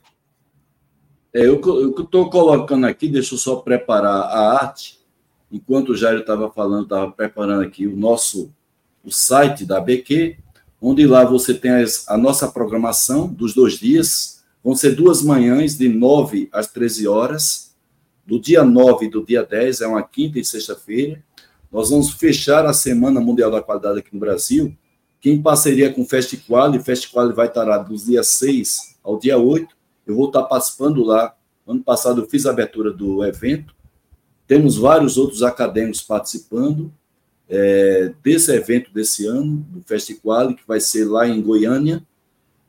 É, 1.32 1.46
eu 1.46 1.60
estou 1.98 2.28
colocando 2.30 2.86
aqui, 2.86 3.08
deixa 3.08 3.34
eu 3.34 3.38
só 3.38 3.56
preparar 3.56 4.22
a 4.22 4.54
arte. 4.54 4.98
Enquanto 5.50 5.90
o 5.90 5.96
Jair 5.96 6.20
estava 6.20 6.50
falando, 6.50 6.84
estava 6.84 7.10
preparando 7.10 7.62
aqui 7.62 7.86
o 7.86 7.96
nosso 7.96 8.52
o 9.02 9.10
site 9.10 9.64
da 9.64 9.80
BQ, 9.80 10.36
onde 10.82 11.06
lá 11.06 11.24
você 11.24 11.54
tem 11.54 11.70
as, 11.70 12.06
a 12.08 12.18
nossa 12.18 12.48
programação 12.48 13.26
dos 13.26 13.54
dois 13.54 13.74
dias. 13.78 14.44
Vão 14.62 14.74
ser 14.74 14.94
duas 14.94 15.22
manhãs, 15.22 15.78
de 15.78 15.88
9 15.88 16.48
às 16.52 16.66
13 16.66 17.08
horas, 17.08 17.74
do 18.26 18.38
dia 18.38 18.62
9 18.62 19.06
e 19.06 19.10
do 19.10 19.24
dia 19.24 19.42
10, 19.42 19.80
é 19.80 19.86
uma 19.86 20.02
quinta 20.02 20.38
e 20.38 20.44
sexta-feira 20.44 21.22
nós 21.70 21.90
vamos 21.90 22.10
fechar 22.10 22.64
a 22.64 22.72
Semana 22.72 23.20
Mundial 23.20 23.50
da 23.50 23.62
Qualidade 23.62 23.98
aqui 23.98 24.12
no 24.12 24.20
Brasil, 24.20 24.74
que 25.20 25.30
em 25.30 25.42
parceria 25.42 25.92
com 25.92 26.02
o 26.02 26.06
Festival, 26.06 26.74
e 26.74 26.78
o 26.78 27.34
vai 27.34 27.46
estar 27.46 27.78
dos 27.78 28.06
dias 28.06 28.28
6 28.28 28.96
ao 29.02 29.18
dia 29.18 29.36
8. 29.36 29.76
Eu 30.06 30.16
vou 30.16 30.28
estar 30.28 30.44
participando 30.44 31.04
lá. 31.04 31.34
Ano 31.66 31.82
passado 31.82 32.22
eu 32.22 32.28
fiz 32.28 32.46
a 32.46 32.50
abertura 32.50 32.90
do 32.90 33.24
evento. 33.24 33.74
Temos 34.46 34.76
vários 34.76 35.18
outros 35.18 35.42
acadêmicos 35.42 36.00
participando 36.00 36.92
é, 37.48 38.12
desse 38.22 38.52
evento 38.52 38.92
desse 38.92 39.26
ano, 39.26 39.66
do 39.70 39.82
Festival, 39.82 40.54
que 40.54 40.62
vai 40.66 40.80
ser 40.80 41.04
lá 41.04 41.28
em 41.28 41.42
Goiânia. 41.42 42.02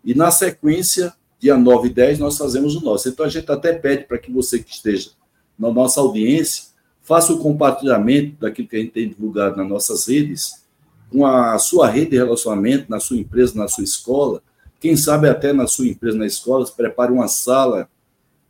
E 0.03 0.13
na 0.13 0.31
sequência, 0.31 1.13
dia 1.39 1.55
9 1.55 1.87
e 1.87 1.93
10, 1.93 2.19
nós 2.19 2.37
fazemos 2.37 2.75
o 2.75 2.81
nosso. 2.81 3.07
Então 3.07 3.25
a 3.25 3.29
gente 3.29 3.49
até 3.49 3.73
pede 3.73 4.05
para 4.05 4.17
que 4.17 4.31
você 4.31 4.59
que 4.59 4.71
esteja 4.71 5.11
na 5.57 5.71
nossa 5.71 6.01
audiência 6.01 6.68
faça 7.09 7.33
o 7.33 7.39
compartilhamento 7.39 8.39
daquilo 8.39 8.67
que 8.67 8.75
a 8.75 8.79
gente 8.79 8.91
tem 8.91 9.09
divulgado 9.09 9.57
nas 9.57 9.67
nossas 9.67 10.05
redes 10.05 10.63
com 11.09 11.25
a 11.25 11.57
sua 11.57 11.89
rede 11.89 12.11
de 12.11 12.17
relacionamento, 12.17 12.85
na 12.87 12.99
sua 12.99 13.17
empresa, 13.17 13.57
na 13.57 13.67
sua 13.67 13.83
escola, 13.83 14.43
quem 14.79 14.95
sabe 14.95 15.27
até 15.27 15.51
na 15.51 15.65
sua 15.65 15.87
empresa, 15.87 16.15
na 16.15 16.27
escola, 16.27 16.67
prepare 16.77 17.11
uma 17.11 17.27
sala 17.27 17.89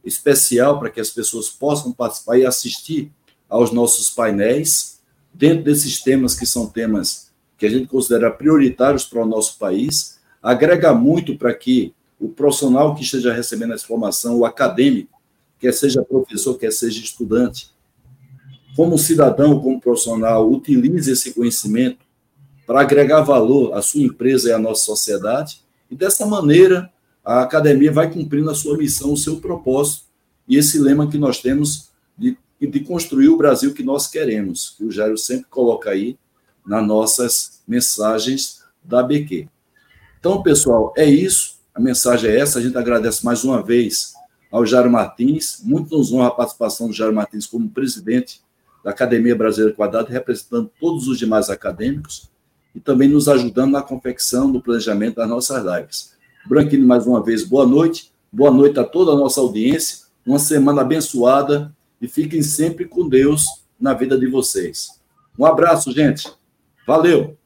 especial 0.03 0.77
para 0.77 0.89
que 0.89 0.99
as 0.99 1.09
pessoas 1.09 1.47
possam 1.47 1.93
participar 1.93 2.37
e 2.37 2.45
assistir 2.45 3.09
aos 3.47 3.71
nossos 3.71 4.09
painéis, 4.09 4.99
dentro 5.33 5.63
desses 5.63 6.01
temas 6.01 6.35
que 6.35 6.45
são 6.45 6.67
temas 6.67 7.31
que 7.57 7.65
a 7.65 7.69
gente 7.69 7.87
considera 7.87 8.29
prioritários 8.29 9.05
para 9.05 9.23
o 9.23 9.25
nosso 9.25 9.57
país, 9.57 10.19
agrega 10.43 10.93
muito 10.93 11.37
para 11.37 11.53
que 11.53 11.93
o 12.19 12.27
profissional 12.27 12.93
que 12.93 13.03
esteja 13.03 13.31
recebendo 13.31 13.71
essa 13.71 13.87
formação, 13.87 14.37
o 14.37 14.45
acadêmico, 14.45 15.17
quer 15.57 15.73
seja 15.73 16.03
professor, 16.03 16.57
quer 16.57 16.73
seja 16.73 16.99
estudante, 16.99 17.71
como 18.79 18.97
cidadão, 18.97 19.59
como 19.59 19.77
profissional, 19.77 20.49
utilize 20.49 21.11
esse 21.11 21.33
conhecimento 21.33 21.97
para 22.65 22.79
agregar 22.79 23.19
valor 23.23 23.73
à 23.73 23.81
sua 23.81 24.03
empresa 24.03 24.47
e 24.47 24.53
à 24.53 24.57
nossa 24.57 24.85
sociedade, 24.85 25.61
e 25.91 25.95
dessa 25.97 26.25
maneira 26.25 26.89
a 27.21 27.41
academia 27.41 27.91
vai 27.91 28.09
cumprindo 28.09 28.49
a 28.49 28.55
sua 28.55 28.77
missão, 28.77 29.11
o 29.11 29.17
seu 29.17 29.35
propósito, 29.41 30.05
e 30.47 30.55
esse 30.55 30.79
lema 30.79 31.09
que 31.09 31.17
nós 31.17 31.41
temos 31.41 31.89
de, 32.17 32.37
de 32.57 32.79
construir 32.79 33.27
o 33.27 33.35
Brasil 33.35 33.73
que 33.73 33.83
nós 33.83 34.07
queremos, 34.07 34.75
que 34.77 34.85
o 34.85 34.91
Jairo 34.91 35.17
sempre 35.17 35.47
coloca 35.49 35.89
aí 35.89 36.17
nas 36.65 36.87
nossas 36.87 37.61
mensagens 37.67 38.61
da 38.81 39.03
BQ. 39.03 39.49
Então, 40.21 40.41
pessoal, 40.41 40.93
é 40.95 41.03
isso. 41.03 41.59
A 41.75 41.81
mensagem 41.81 42.31
é 42.31 42.39
essa. 42.39 42.59
A 42.59 42.61
gente 42.61 42.77
agradece 42.77 43.25
mais 43.25 43.43
uma 43.43 43.61
vez 43.61 44.13
ao 44.49 44.65
Jairo 44.65 44.89
Martins. 44.89 45.59
Muito 45.65 45.97
nos 45.97 46.13
honra 46.13 46.27
a 46.27 46.31
participação 46.31 46.87
do 46.87 46.93
Jairo 46.93 47.13
Martins 47.13 47.45
como 47.45 47.69
presidente 47.69 48.39
da 48.83 48.91
Academia 48.91 49.35
Brasileira 49.35 49.75
Quadrada, 49.75 50.09
representando 50.09 50.69
todos 50.79 51.07
os 51.07 51.17
demais 51.17 51.49
acadêmicos 51.49 52.29
e 52.73 52.79
também 52.79 53.09
nos 53.09 53.27
ajudando 53.27 53.71
na 53.71 53.81
confecção 53.81 54.51
do 54.51 54.61
planejamento 54.61 55.15
das 55.15 55.29
nossas 55.29 55.63
lives. 55.63 56.13
Branquinho, 56.47 56.87
mais 56.87 57.05
uma 57.05 57.23
vez, 57.23 57.43
boa 57.43 57.65
noite. 57.65 58.11
Boa 58.31 58.51
noite 58.51 58.79
a 58.79 58.83
toda 58.83 59.11
a 59.11 59.15
nossa 59.15 59.41
audiência 59.41 60.09
uma 60.29 60.37
semana 60.37 60.81
abençoada 60.81 61.75
e 61.99 62.07
fiquem 62.07 62.43
sempre 62.43 62.85
com 62.85 63.09
Deus 63.09 63.45
na 63.79 63.95
vida 63.95 64.17
de 64.17 64.27
vocês. 64.27 65.01
Um 65.37 65.43
abraço, 65.45 65.91
gente. 65.91 66.31
Valeu! 66.85 67.38